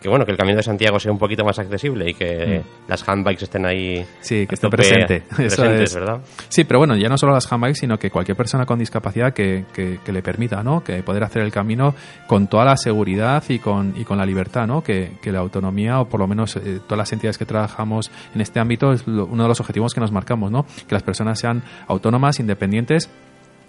que 0.00 0.08
bueno 0.08 0.24
que 0.24 0.30
el 0.32 0.36
camino 0.38 0.56
de 0.56 0.62
Santiago 0.62 0.98
sea 1.00 1.10
un 1.12 1.18
poquito 1.18 1.44
más 1.44 1.58
accesible 1.58 2.10
y 2.10 2.14
que 2.14 2.62
las 2.86 3.08
handbikes 3.08 3.44
estén 3.44 3.66
ahí 3.66 4.04
Sí, 4.20 4.46
que 4.46 4.54
esté 4.54 4.68
presente. 4.68 5.22
Eso 5.30 5.36
presentes, 5.62 5.90
es. 5.90 5.94
¿verdad? 5.96 6.20
Sí, 6.48 6.64
pero 6.64 6.78
bueno, 6.78 6.96
ya 6.96 7.08
no 7.08 7.18
solo 7.18 7.32
las 7.32 7.50
handbikes, 7.52 7.80
sino 7.80 7.98
que 7.98 8.10
cualquier 8.10 8.36
persona 8.36 8.64
con 8.66 8.78
discapacidad 8.78 9.32
que, 9.32 9.64
que, 9.72 9.98
que 10.04 10.12
le 10.12 10.22
permita, 10.22 10.62
¿no? 10.62 10.82
Que 10.84 11.02
poder 11.02 11.24
hacer 11.24 11.42
el 11.42 11.50
camino 11.52 11.94
con 12.26 12.46
toda 12.48 12.64
la 12.64 12.76
seguridad 12.76 13.42
y 13.48 13.58
con, 13.58 13.94
y 13.96 14.04
con 14.04 14.18
la 14.18 14.24
libertad, 14.26 14.66
¿no? 14.66 14.82
Que, 14.82 15.12
que 15.20 15.32
la 15.32 15.40
autonomía, 15.40 16.00
o 16.00 16.08
por 16.08 16.20
lo 16.20 16.26
menos 16.26 16.56
eh, 16.56 16.80
todas 16.86 16.98
las 16.98 17.12
entidades 17.12 17.38
que 17.38 17.44
trabajamos 17.46 18.10
en 18.34 18.40
este 18.40 18.60
ámbito, 18.60 18.92
es 18.92 19.06
lo- 19.06 19.26
uno 19.26 19.42
de 19.44 19.48
los 19.48 19.60
objetivos 19.60 19.94
que 19.94 20.00
nos 20.00 20.12
marcamos, 20.12 20.50
¿no? 20.50 20.64
Que 20.86 20.94
las 20.94 21.02
personas 21.02 21.38
sean 21.38 21.62
autónomas, 21.88 22.38
independientes 22.40 23.10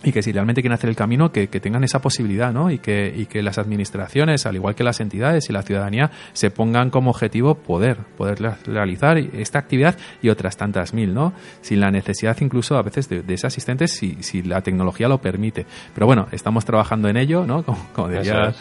y 0.03 0.11
que 0.11 0.21
si 0.21 0.31
realmente 0.31 0.61
quieren 0.61 0.75
hacer 0.75 0.89
el 0.89 0.95
camino, 0.95 1.31
que, 1.31 1.47
que 1.47 1.59
tengan 1.59 1.83
esa 1.83 2.01
posibilidad, 2.01 2.53
¿no? 2.53 2.71
Y 2.71 2.79
que, 2.79 3.13
y 3.15 3.25
que 3.25 3.41
las 3.41 3.57
administraciones, 3.57 4.45
al 4.45 4.55
igual 4.55 4.75
que 4.75 4.83
las 4.83 4.99
entidades 4.99 5.49
y 5.49 5.53
la 5.53 5.61
ciudadanía, 5.61 6.11
se 6.33 6.51
pongan 6.51 6.89
como 6.89 7.09
objetivo 7.09 7.55
poder, 7.55 7.97
poder 8.17 8.39
realizar 8.65 9.17
esta 9.17 9.59
actividad 9.59 9.97
y 10.21 10.29
otras 10.29 10.57
tantas 10.57 10.93
mil, 10.93 11.13
¿no? 11.13 11.33
Sin 11.61 11.79
la 11.79 11.91
necesidad 11.91 12.37
incluso 12.41 12.77
a 12.77 12.81
veces 12.81 13.09
de, 13.09 13.23
de 13.23 13.33
ese 13.33 13.47
asistente 13.47 13.87
si, 13.87 14.17
si 14.21 14.41
la 14.41 14.61
tecnología 14.61 15.07
lo 15.07 15.19
permite. 15.19 15.65
Pero 15.93 16.07
bueno, 16.07 16.27
estamos 16.31 16.65
trabajando 16.65 17.09
en 17.09 17.17
ello, 17.17 17.45
¿no? 17.45 17.63
Como, 17.63 17.79
como 17.93 18.07
diría, 18.09 18.53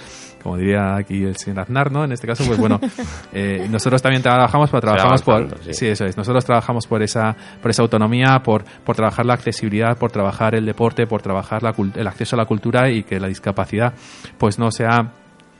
como 0.43 0.57
diría 0.57 0.97
aquí 0.97 1.25
el 1.25 1.37
señor 1.37 1.61
Aznar, 1.61 1.91
¿no? 1.91 2.05
En 2.05 2.13
este 2.13 2.27
caso, 2.27 2.45
pues 2.47 2.59
bueno, 2.59 2.81
eh, 3.33 3.67
nosotros 3.71 4.01
también 4.03 4.23
trabajamos, 4.23 4.71
pero 4.71 4.81
trabajamos 4.81 5.23
por, 5.23 5.59
sí. 5.65 5.75
sí, 5.75 5.87
eso 5.89 6.05
es. 6.05 6.17
Nosotros 6.17 6.45
trabajamos 6.45 6.87
por 6.87 7.03
esa, 7.03 7.37
por 7.61 7.71
esa 7.71 7.83
autonomía, 7.83 8.41
por, 8.43 8.65
por 8.85 8.97
trabajar 8.97 9.27
la 9.27 9.35
accesibilidad, 9.35 9.97
por 9.99 10.11
trabajar 10.11 10.55
el 10.55 10.67
deporte, 10.67 11.07
por 11.07 11.23
trabajar 11.23 11.63
la 11.63 11.75
el 11.95 12.07
acceso 12.07 12.37
a 12.37 12.39
la 12.39 12.47
cultura 12.47 12.91
y 12.91 13.05
que 13.05 13.21
la 13.21 13.29
discapacidad, 13.29 13.93
pues 14.39 14.59
no 14.59 14.71
sea 14.71 15.13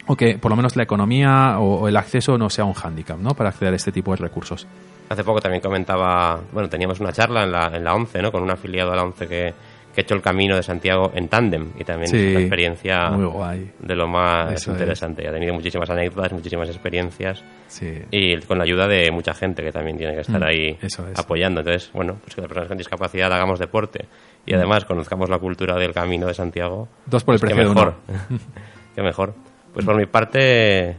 o 0.09 0.17
que 0.17 0.39
por 0.39 0.51
lo 0.51 0.57
menos 0.57 0.75
la 0.75 0.83
economía 0.83 1.59
o, 1.59 1.81
o 1.81 1.89
el 1.89 1.97
acceso 1.97 2.39
no 2.39 2.49
sea 2.49 2.65
un 2.65 2.73
hándicap, 2.73 3.19
¿no? 3.19 3.31
Para 3.31 3.51
acceder 3.51 3.75
a 3.75 3.77
este 3.77 3.93
tipo 3.93 4.11
de 4.13 4.17
recursos. 4.17 4.67
Hace 5.09 5.25
poco 5.25 5.41
también 5.41 5.63
comentaba, 5.63 6.41
bueno, 6.53 6.69
teníamos 6.69 7.01
una 7.01 7.13
charla 7.13 7.45
en 7.45 7.53
la, 7.53 7.67
en 7.69 7.85
la 7.85 7.95
11, 7.95 8.23
¿no? 8.23 8.33
Con 8.33 8.43
un 8.43 8.51
afiliado 8.51 8.93
a 8.93 8.97
la 8.97 9.05
11 9.05 9.27
que, 9.27 9.55
que 9.99 10.03
ha 10.03 10.05
hecho 10.05 10.15
el 10.15 10.23
camino 10.23 10.55
de 10.55 10.63
Santiago 10.63 11.11
en 11.13 11.27
tándem 11.27 11.71
y 11.77 11.83
también 11.83 12.09
Sí, 12.09 12.17
es 12.19 12.31
una 12.31 12.41
experiencia 12.41 13.11
muy 13.11 13.27
guay. 13.27 13.71
de 13.81 13.97
lo 13.97 14.07
más 14.07 14.53
Eso 14.53 14.71
interesante. 14.71 15.27
Ha 15.27 15.33
tenido 15.33 15.53
muchísimas 15.55 15.91
anécdotas, 15.91 16.33
muchísimas 16.33 16.69
experiencias 16.69 17.43
Sí. 17.67 17.95
y 18.13 18.37
con 18.43 18.59
la 18.59 18.65
ayuda 18.65 18.87
de 18.87 19.11
mucha 19.11 19.35
gente 19.35 19.63
que 19.65 19.73
también 19.73 19.97
tiene 19.99 20.15
que 20.15 20.21
estar 20.21 20.41
Mm, 20.41 20.45
ahí 20.45 20.79
es. 20.81 20.99
apoyando. 21.19 21.63
Entonces, 21.63 21.91
bueno, 21.93 22.17
pues 22.23 22.35
que 22.37 22.41
las 22.43 22.49
personas 22.49 22.69
con 22.69 22.79
discapacidad 22.79 23.33
hagamos 23.33 23.59
deporte 23.59 24.05
y 24.47 24.55
además 24.55 24.85
conozcamos 24.85 25.29
la 25.31 25.39
cultura 25.39 25.75
del 25.77 25.93
camino 25.93 26.27
de 26.29 26.35
Santiago. 26.35 26.87
Dos 27.07 27.25
por 27.25 27.35
el 27.35 27.41
pues 27.41 27.53
precio 27.53 27.75
de 27.75 27.93
qué 28.95 29.03
mejor. 29.03 29.35
Pues 29.75 29.85
por 29.85 29.97
mi 29.97 30.07
parte, 30.07 30.97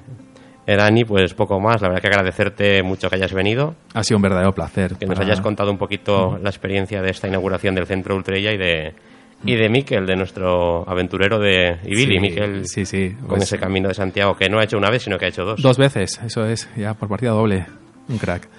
Dani, 0.76 1.06
pues 1.06 1.34
poco 1.34 1.60
más. 1.60 1.82
La 1.82 1.90
verdad 1.90 2.02
que 2.02 2.08
agradecerte 2.08 2.84
mucho 2.84 3.10
que 3.10 3.16
hayas 3.16 3.34
venido. 3.34 3.76
Ha 3.94 4.04
sido 4.04 4.18
un 4.18 4.22
verdadero 4.24 4.54
placer. 4.54 4.96
Que 4.96 5.06
nos 5.06 5.20
hayas 5.20 5.42
contado 5.42 5.72
un 5.72 5.78
poquito 5.78 6.40
la 6.42 6.50
experiencia 6.50 7.02
de 7.02 7.10
esta 7.12 7.28
inauguración 7.28 7.76
del 7.76 7.86
Centro 7.88 8.16
Ultrella 8.16 8.52
y 8.54 8.58
de 8.58 8.94
y 9.46 9.56
de 9.56 9.70
Miquel, 9.70 10.06
de 10.06 10.18
nuestro 10.18 10.84
aventurero 10.90 11.40
de 11.40 11.78
Ibili, 11.86 12.16
Sí, 12.16 12.20
Miquel, 12.20 12.68
sí, 12.68 12.86
sí. 12.86 13.16
con 13.22 13.30
Pues- 13.38 13.44
ese 13.44 13.58
camino 13.58 13.88
de 13.88 13.94
Santiago, 13.94 14.36
que 14.36 14.50
no 14.50 14.60
ha 14.60 14.66
hecho 14.66 14.78
una 14.78 14.90
vez, 14.90 15.04
sino 15.04 15.18
que 15.18 15.26
ha 15.26 15.30
hecho 15.30 15.46
dos. 15.46 15.62
Dos 15.62 15.78
veces, 15.78 16.20
eso 16.26 16.46
es, 16.46 16.68
ya 16.76 16.94
por 16.94 17.08
partida 17.08 17.32
doble. 17.32 17.66
Un 18.10 18.18
crack. 18.18 18.50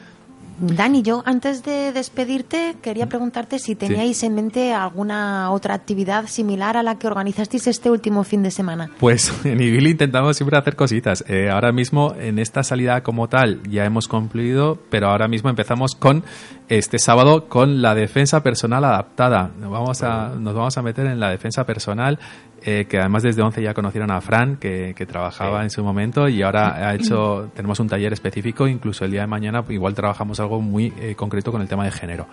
Dani, 0.62 1.02
yo 1.02 1.22
antes 1.24 1.64
de 1.64 1.90
despedirte 1.92 2.76
quería 2.82 3.08
preguntarte 3.08 3.58
si 3.58 3.74
teníais 3.74 4.22
en 4.22 4.34
mente 4.34 4.74
alguna 4.74 5.50
otra 5.52 5.72
actividad 5.72 6.26
similar 6.26 6.76
a 6.76 6.82
la 6.82 6.98
que 6.98 7.06
organizasteis 7.06 7.66
este 7.66 7.90
último 7.90 8.24
fin 8.24 8.42
de 8.42 8.50
semana. 8.50 8.90
Pues 8.98 9.32
en 9.44 9.58
Ibili 9.58 9.92
intentamos 9.92 10.36
siempre 10.36 10.58
hacer 10.58 10.76
cositas. 10.76 11.24
Eh, 11.28 11.48
ahora 11.48 11.72
mismo, 11.72 12.14
en 12.14 12.38
esta 12.38 12.62
salida 12.62 13.02
como 13.02 13.28
tal, 13.28 13.62
ya 13.70 13.86
hemos 13.86 14.06
concluido, 14.06 14.78
pero 14.90 15.08
ahora 15.08 15.28
mismo 15.28 15.48
empezamos 15.48 15.94
con 15.94 16.24
este 16.70 17.00
sábado 17.00 17.48
con 17.48 17.82
la 17.82 17.96
defensa 17.96 18.44
personal 18.44 18.84
adaptada. 18.84 19.50
Nos 19.58 19.72
vamos 19.72 20.02
a, 20.04 20.28
nos 20.38 20.54
vamos 20.54 20.78
a 20.78 20.82
meter 20.82 21.06
en 21.06 21.18
la 21.18 21.28
defensa 21.28 21.66
personal, 21.66 22.16
eh, 22.62 22.86
que 22.88 23.00
además 23.00 23.24
desde 23.24 23.42
11 23.42 23.60
ya 23.60 23.74
conocieron 23.74 24.12
a 24.12 24.20
Fran, 24.20 24.56
que, 24.56 24.94
que 24.96 25.04
trabajaba 25.04 25.64
en 25.64 25.70
su 25.70 25.82
momento, 25.82 26.28
y 26.28 26.42
ahora 26.42 26.76
ha 26.88 26.94
hecho, 26.94 27.50
tenemos 27.56 27.80
un 27.80 27.88
taller 27.88 28.12
específico, 28.12 28.68
incluso 28.68 29.04
el 29.04 29.10
día 29.10 29.22
de 29.22 29.26
mañana 29.26 29.64
igual 29.68 29.94
trabajamos 29.94 30.38
algo 30.38 30.60
muy 30.60 30.92
eh, 31.00 31.16
concreto 31.16 31.50
con 31.50 31.60
el 31.60 31.66
tema 31.66 31.84
de 31.84 31.90
género 31.90 32.28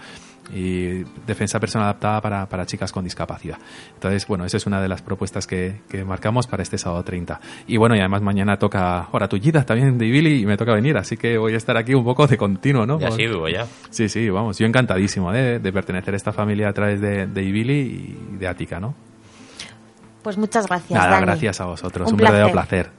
y 0.54 1.04
defensa 1.26 1.60
personal 1.60 1.86
adaptada 1.90 2.22
para, 2.22 2.46
para 2.48 2.66
chicas 2.66 2.92
con 2.92 3.04
discapacidad. 3.04 3.58
Entonces, 3.94 4.26
bueno, 4.28 4.46
esa 4.46 4.58
es 4.58 4.66
una 4.66 4.82
de 4.82 4.88
las 4.88 5.02
propuestas 5.02 5.46
que, 5.48 5.82
que 5.90 6.04
marcamos 6.06 6.48
para 6.48 6.64
este 6.64 6.78
sábado 6.78 7.04
30. 7.04 7.40
Y 7.68 7.78
bueno, 7.78 7.96
y 7.96 8.00
además 8.00 8.22
mañana 8.22 8.58
toca 8.58 9.08
Hora 9.12 9.28
Tullida 9.28 9.66
también 9.66 9.98
de 9.98 10.06
Billy 10.06 10.42
y 10.42 10.46
me 10.46 10.56
toca 10.58 10.74
venir, 10.74 10.98
así 10.98 11.18
que 11.18 11.38
voy 11.38 11.54
a 11.54 11.58
estar 11.58 11.76
aquí 11.78 11.94
un 11.94 12.04
poco 12.04 12.28
de 12.28 12.38
continuo, 12.38 12.86
¿no? 12.86 13.00
Ya 13.00 13.08
Por- 13.10 13.18
sí, 13.18 13.28
vivo 13.28 13.50
ya. 13.50 13.66
Sí, 13.90 14.08
sí, 14.10 14.30
vamos, 14.30 14.58
yo 14.58 14.66
encantadísimo 14.66 15.34
¿eh? 15.34 15.60
de 15.60 15.74
pertenecer 15.74 16.14
a 16.14 16.18
esta 16.18 16.32
familia 16.32 16.70
a 16.70 16.74
través 16.74 17.02
de, 17.02 17.28
de 17.28 17.44
Ibili 17.44 18.18
y 18.34 18.38
de 18.38 18.48
Ática, 18.48 18.80
¿no? 18.80 18.94
Pues 20.24 20.38
muchas 20.38 20.68
gracias, 20.68 20.92
Nada, 20.98 21.12
Dani. 21.12 21.26
gracias 21.26 21.62
a 21.62 21.66
vosotros, 21.66 22.08
Un 22.08 22.16
un, 22.16 22.20
verdadero 22.20 22.52
placer. 22.52 22.90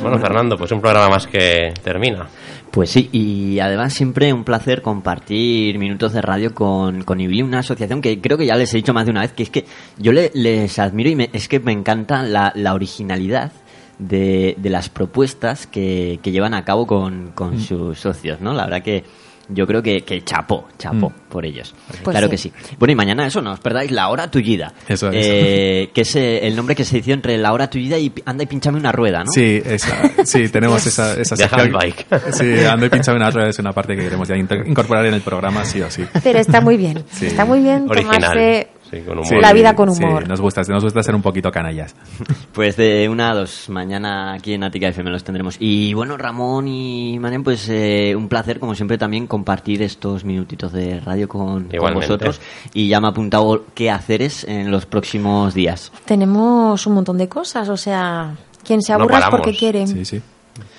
Bueno, 0.00 0.18
Fernando, 0.18 0.56
pues 0.56 0.70
un 0.72 0.80
programa 0.80 1.08
más 1.08 1.26
que 1.26 1.72
termina. 1.82 2.26
Pues 2.70 2.90
sí, 2.90 3.08
y 3.12 3.58
además 3.60 3.94
siempre 3.94 4.32
un 4.32 4.44
placer 4.44 4.82
compartir 4.82 5.78
minutos 5.78 6.12
de 6.12 6.20
radio 6.20 6.54
con, 6.54 7.04
con 7.04 7.20
Ibili, 7.20 7.42
una 7.42 7.60
asociación 7.60 8.02
que 8.02 8.20
creo 8.20 8.36
que 8.36 8.44
ya 8.46 8.56
les 8.56 8.72
he 8.74 8.76
dicho 8.76 8.92
más 8.92 9.06
de 9.06 9.12
una 9.12 9.22
vez, 9.22 9.32
que 9.32 9.42
es 9.44 9.50
que 9.50 9.64
yo 9.96 10.12
le- 10.12 10.30
les 10.34 10.78
admiro 10.78 11.08
y 11.08 11.16
me- 11.16 11.30
es 11.32 11.48
que 11.48 11.58
me 11.60 11.72
encanta 11.72 12.22
la, 12.22 12.52
la 12.54 12.74
originalidad 12.74 13.52
de, 13.98 14.54
de 14.58 14.68
las 14.70 14.90
propuestas 14.90 15.66
que, 15.66 16.20
que 16.22 16.30
llevan 16.32 16.52
a 16.52 16.64
cabo 16.66 16.86
con, 16.86 17.30
con 17.34 17.58
sus 17.60 17.98
socios, 17.98 18.42
¿no? 18.42 18.52
La 18.52 18.64
verdad 18.64 18.82
que 18.82 19.04
yo 19.48 19.66
creo 19.66 19.82
que, 19.82 20.02
que 20.02 20.22
chapó, 20.22 20.66
chapó 20.78 21.10
Mm. 21.10 21.28
por 21.30 21.44
ellos. 21.46 21.74
Pues 22.02 22.14
claro 22.14 22.26
sí. 22.26 22.30
que 22.30 22.36
sí. 22.38 22.52
Bueno, 22.78 22.92
y 22.92 22.94
mañana 22.96 23.26
eso, 23.26 23.40
no 23.42 23.52
os 23.52 23.60
perdáis 23.60 23.90
la 23.90 24.08
hora 24.08 24.30
tullida. 24.30 24.72
Eso 24.88 25.10
es. 25.10 25.14
Eh, 25.26 25.90
que 25.94 26.00
es 26.00 26.16
eh, 26.16 26.46
el 26.46 26.56
nombre 26.56 26.74
que 26.74 26.84
se 26.84 26.98
hizo 26.98 27.12
entre 27.12 27.36
la 27.38 27.52
hora 27.52 27.68
tullida 27.68 27.98
y 27.98 28.12
anda 28.24 28.42
y 28.44 28.46
pinchame 28.46 28.78
una 28.78 28.92
rueda, 28.92 29.24
¿no? 29.24 29.30
Sí, 29.30 29.60
esa, 29.64 30.24
sí, 30.24 30.48
tenemos 30.48 30.86
esa, 30.86 31.12
esa 31.20 31.36
De 31.36 31.42
sección. 31.42 31.60
handbike. 31.60 32.06
Sí, 32.32 32.64
ando 32.64 32.86
y 32.86 32.88
pinchado 32.88 33.16
en 33.16 33.22
una 33.22 33.30
rueda 33.30 33.48
es 33.50 33.58
una 33.58 33.72
parte 33.72 33.94
que 33.96 34.02
queremos 34.02 34.26
ya 34.28 34.36
incorporar 34.36 35.06
en 35.06 35.14
el 35.14 35.20
programa, 35.20 35.64
sí 35.64 35.80
o 35.82 35.90
sí. 35.90 36.04
Pero 36.22 36.38
está 36.38 36.60
muy 36.60 36.76
bien. 36.76 37.04
Sí. 37.12 37.26
Está 37.26 37.44
muy 37.44 37.60
bien 37.60 37.86
Original. 37.88 38.20
tomarse 38.20 38.68
Sí, 38.96 39.04
con 39.04 39.18
humor. 39.18 39.26
Sí, 39.26 39.36
la 39.40 39.52
vida 39.52 39.74
con 39.74 39.94
sí, 39.94 40.02
humor. 40.02 40.28
nos 40.28 40.40
gusta, 40.40 40.62
nos 40.68 40.82
gusta 40.82 41.02
ser 41.02 41.14
un 41.14 41.22
poquito 41.22 41.50
canallas. 41.50 41.94
Pues 42.52 42.76
de 42.76 43.06
una 43.10 43.32
a 43.32 43.34
dos, 43.34 43.68
mañana 43.68 44.32
aquí 44.32 44.54
en 44.54 44.64
Ática 44.64 44.88
FM 44.88 45.10
los 45.10 45.22
tendremos. 45.22 45.56
Y 45.60 45.92
bueno, 45.92 46.16
Ramón 46.16 46.66
y 46.68 47.18
Marian, 47.18 47.44
pues 47.44 47.68
eh, 47.68 48.14
un 48.16 48.28
placer, 48.28 48.58
como 48.58 48.74
siempre, 48.74 48.96
también 48.96 49.26
compartir 49.26 49.82
estos 49.82 50.24
minutitos 50.24 50.72
de 50.72 50.98
radio 51.00 51.28
con, 51.28 51.68
vosotros. 51.68 52.40
Y 52.72 52.88
ya 52.88 52.98
me 52.98 53.08
ha 53.08 53.10
apuntado 53.10 53.66
qué 53.74 53.90
haceres 53.90 54.44
en 54.44 54.70
los 54.70 54.86
próximos 54.86 55.52
días. 55.52 55.92
Tenemos 56.06 56.86
un 56.86 56.94
montón 56.94 57.18
de 57.18 57.28
cosas, 57.28 57.68
o 57.68 57.76
sea, 57.76 58.34
quien 58.64 58.80
se 58.80 58.94
No 58.94 59.00
aburra 59.00 59.18
es 59.18 59.26
porque 59.26 59.54
quiere. 59.54 59.86
Sí, 59.86 60.06
sí. 60.06 60.22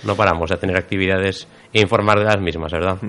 No 0.03 0.15
paramos 0.15 0.49
de 0.49 0.57
tener 0.57 0.77
actividades 0.77 1.47
informar 1.73 2.19
de 2.19 2.25
las 2.25 2.39
mismas, 2.39 2.71
¿verdad? 2.71 2.97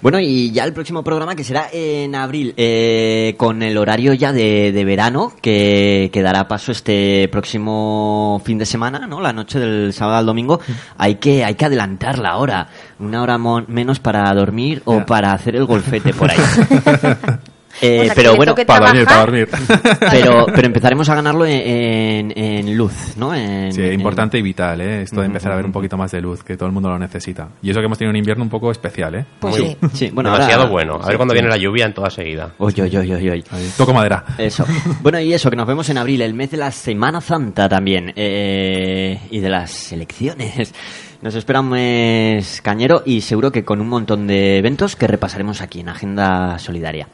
Bueno, 0.00 0.18
y 0.18 0.50
ya 0.50 0.64
el 0.64 0.72
próximo 0.72 1.04
programa 1.04 1.36
que 1.36 1.44
será 1.44 1.68
en 1.72 2.16
abril, 2.16 2.54
eh, 2.56 3.34
con 3.36 3.62
el 3.62 3.76
horario 3.78 4.12
ya 4.14 4.32
de, 4.32 4.72
de 4.72 4.84
verano, 4.84 5.32
que, 5.40 6.10
que 6.12 6.22
dará 6.22 6.48
paso 6.48 6.72
este 6.72 7.28
próximo 7.30 8.42
fin 8.44 8.58
de 8.58 8.66
semana, 8.66 9.06
¿no? 9.06 9.20
La 9.20 9.32
noche 9.32 9.60
del 9.60 9.92
sábado 9.92 10.16
al 10.18 10.26
domingo. 10.26 10.58
Hay 10.98 11.16
que, 11.16 11.44
hay 11.44 11.54
que 11.54 11.66
adelantar 11.66 12.18
la 12.18 12.36
hora. 12.38 12.66
Una 12.98 13.22
hora 13.22 13.38
mo- 13.38 13.62
menos 13.68 14.00
para 14.00 14.32
dormir 14.34 14.82
o 14.86 15.06
para 15.06 15.34
hacer 15.34 15.54
el 15.54 15.66
golfete 15.66 16.12
por 16.14 16.30
ahí. 16.32 16.38
Eh, 17.80 18.00
O 18.00 18.04
sea, 18.04 18.14
que 18.14 18.20
pero 18.20 18.36
bueno, 18.36 18.54
Para 18.54 18.86
dormir, 18.86 19.04
para 19.06 19.20
dormir. 19.20 19.48
pero, 20.10 20.46
pero 20.54 20.66
empezaremos 20.66 21.08
a 21.08 21.14
ganarlo 21.14 21.46
en, 21.46 22.32
en- 22.36 22.38
en 22.38 22.76
luz, 22.76 22.92
¿no? 23.16 23.34
En- 23.34 23.72
Sí, 23.72 23.80
en- 23.82 23.94
importante 23.94 24.38
y 24.38 24.42
vital, 24.42 24.80
¿eh? 24.80 25.02
Esto 25.02 25.20
de 25.20 25.26
empezar 25.26 25.52
a 25.52 25.56
ver 25.56 25.64
un 25.64 25.72
poquito 25.72 25.96
más 25.96 26.10
de 26.12 26.20
luz, 26.20 26.42
que 26.44 26.56
todo 26.56 26.66
el 26.66 26.72
mundo 26.72 26.90
lo 26.90 26.98
necesita. 26.98 27.48
Y 27.62 27.70
eso 27.70 27.80
que 27.80 27.86
hemos 27.86 27.98
tenido 27.98 28.10
un 28.10 28.16
invierno 28.16 28.44
un 28.44 28.50
poco 28.50 28.70
especial, 28.70 29.14
¿eh? 29.14 29.24
Pues 29.40 29.56
sí. 29.56 29.76
Sí, 29.94 30.10
bueno, 30.12 30.30
Demasiado 30.32 30.62
ahora- 30.62 30.70
bueno. 30.72 31.00
A 31.02 31.06
ver 31.06 31.16
cuándo 31.16 31.32
viene 31.34 31.48
la 31.48 31.56
lluvia 31.56 31.86
en 31.86 31.94
toda 31.94 32.10
seguida. 32.10 32.50
Oy, 32.58 32.74
oy, 32.80 32.96
oy, 32.96 33.12
oy, 33.14 33.30
oy. 33.30 33.44
Ahí, 33.50 33.70
toco 33.76 33.92
madera. 33.94 34.24
Eso. 34.38 34.64
Bueno, 35.00 35.18
y 35.20 35.32
eso, 35.32 35.48
que 35.50 35.56
nos 35.56 35.66
vemos 35.66 35.88
en 35.88 35.98
abril, 35.98 36.20
el 36.22 36.34
mes 36.34 36.50
de 36.50 36.58
la 36.58 36.70
Semana 36.70 37.20
Santa 37.20 37.68
también, 37.68 38.12
eh, 38.16 39.18
y 39.30 39.40
de 39.40 39.48
las 39.48 39.92
elecciones. 39.92 40.74
Nos 41.22 41.34
espera 41.36 41.60
un 41.60 41.68
mes 41.70 42.60
cañero 42.62 43.02
y 43.06 43.20
seguro 43.20 43.52
que 43.52 43.64
con 43.64 43.80
un 43.80 43.88
montón 43.88 44.26
de 44.26 44.58
eventos 44.58 44.96
que 44.96 45.06
repasaremos 45.06 45.60
aquí 45.60 45.78
en 45.80 45.88
Agenda 45.88 46.58
Solidaria. 46.58 47.06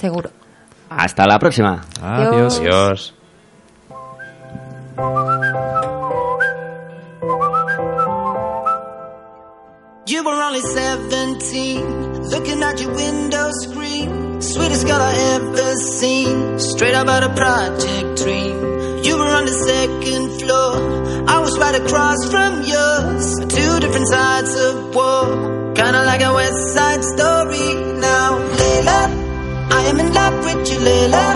Seguro. 0.00 0.30
Hasta 0.88 1.26
la 1.26 1.38
próxima. 1.38 1.82
Adiós. 2.00 2.58
Adiós. 2.58 3.14
You 10.06 10.24
were 10.24 10.42
only 10.42 10.60
17, 10.60 12.30
looking 12.30 12.62
at 12.62 12.80
your 12.80 12.94
window 12.94 13.50
screen. 13.62 14.40
Sweetest 14.40 14.86
girl 14.86 15.00
I 15.00 15.14
ever 15.36 15.74
seen, 15.76 16.58
straight 16.58 16.94
up 16.94 17.06
out 17.06 17.22
of 17.22 17.36
Project 17.36 18.22
Dream. 18.22 18.56
You 19.04 19.18
were 19.18 19.28
on 19.28 19.44
the 19.44 19.52
second 19.52 20.40
floor, 20.40 21.28
I 21.28 21.38
was 21.40 21.58
right 21.58 21.76
across 21.76 22.18
from 22.30 22.62
yours. 22.64 23.24
Two 23.54 23.80
different 23.80 24.08
sides 24.08 24.54
of 24.56 24.94
war, 24.94 25.72
kinda 25.74 26.04
like 26.04 26.22
a 26.22 26.32
West 26.32 26.74
Side 26.74 27.04
story. 27.04 27.74
Now, 28.00 28.38
Layla, 28.58 29.19
I 29.72 29.80
am 29.90 30.00
in 30.00 30.12
love 30.12 30.44
with 30.44 30.70
you, 30.70 30.78
Layla. 30.78 31.26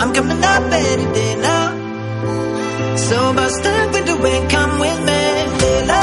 I'm 0.00 0.12
coming 0.12 0.42
up 0.42 0.72
any 0.72 1.06
day 1.14 1.34
now. 1.40 2.96
So 2.96 3.32
bust 3.34 3.62
the 3.62 4.16
wind, 4.22 4.50
come 4.50 4.78
with 4.80 5.00
me, 5.08 5.20
Layla. 5.60 6.00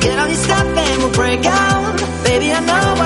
Get 0.00 0.18
on 0.18 0.28
your 0.28 0.42
stuff 0.46 0.66
and 0.84 1.02
we'll 1.02 1.12
break 1.12 1.44
out. 1.44 1.96
Baby, 2.24 2.52
I 2.52 2.60
know 2.68 3.03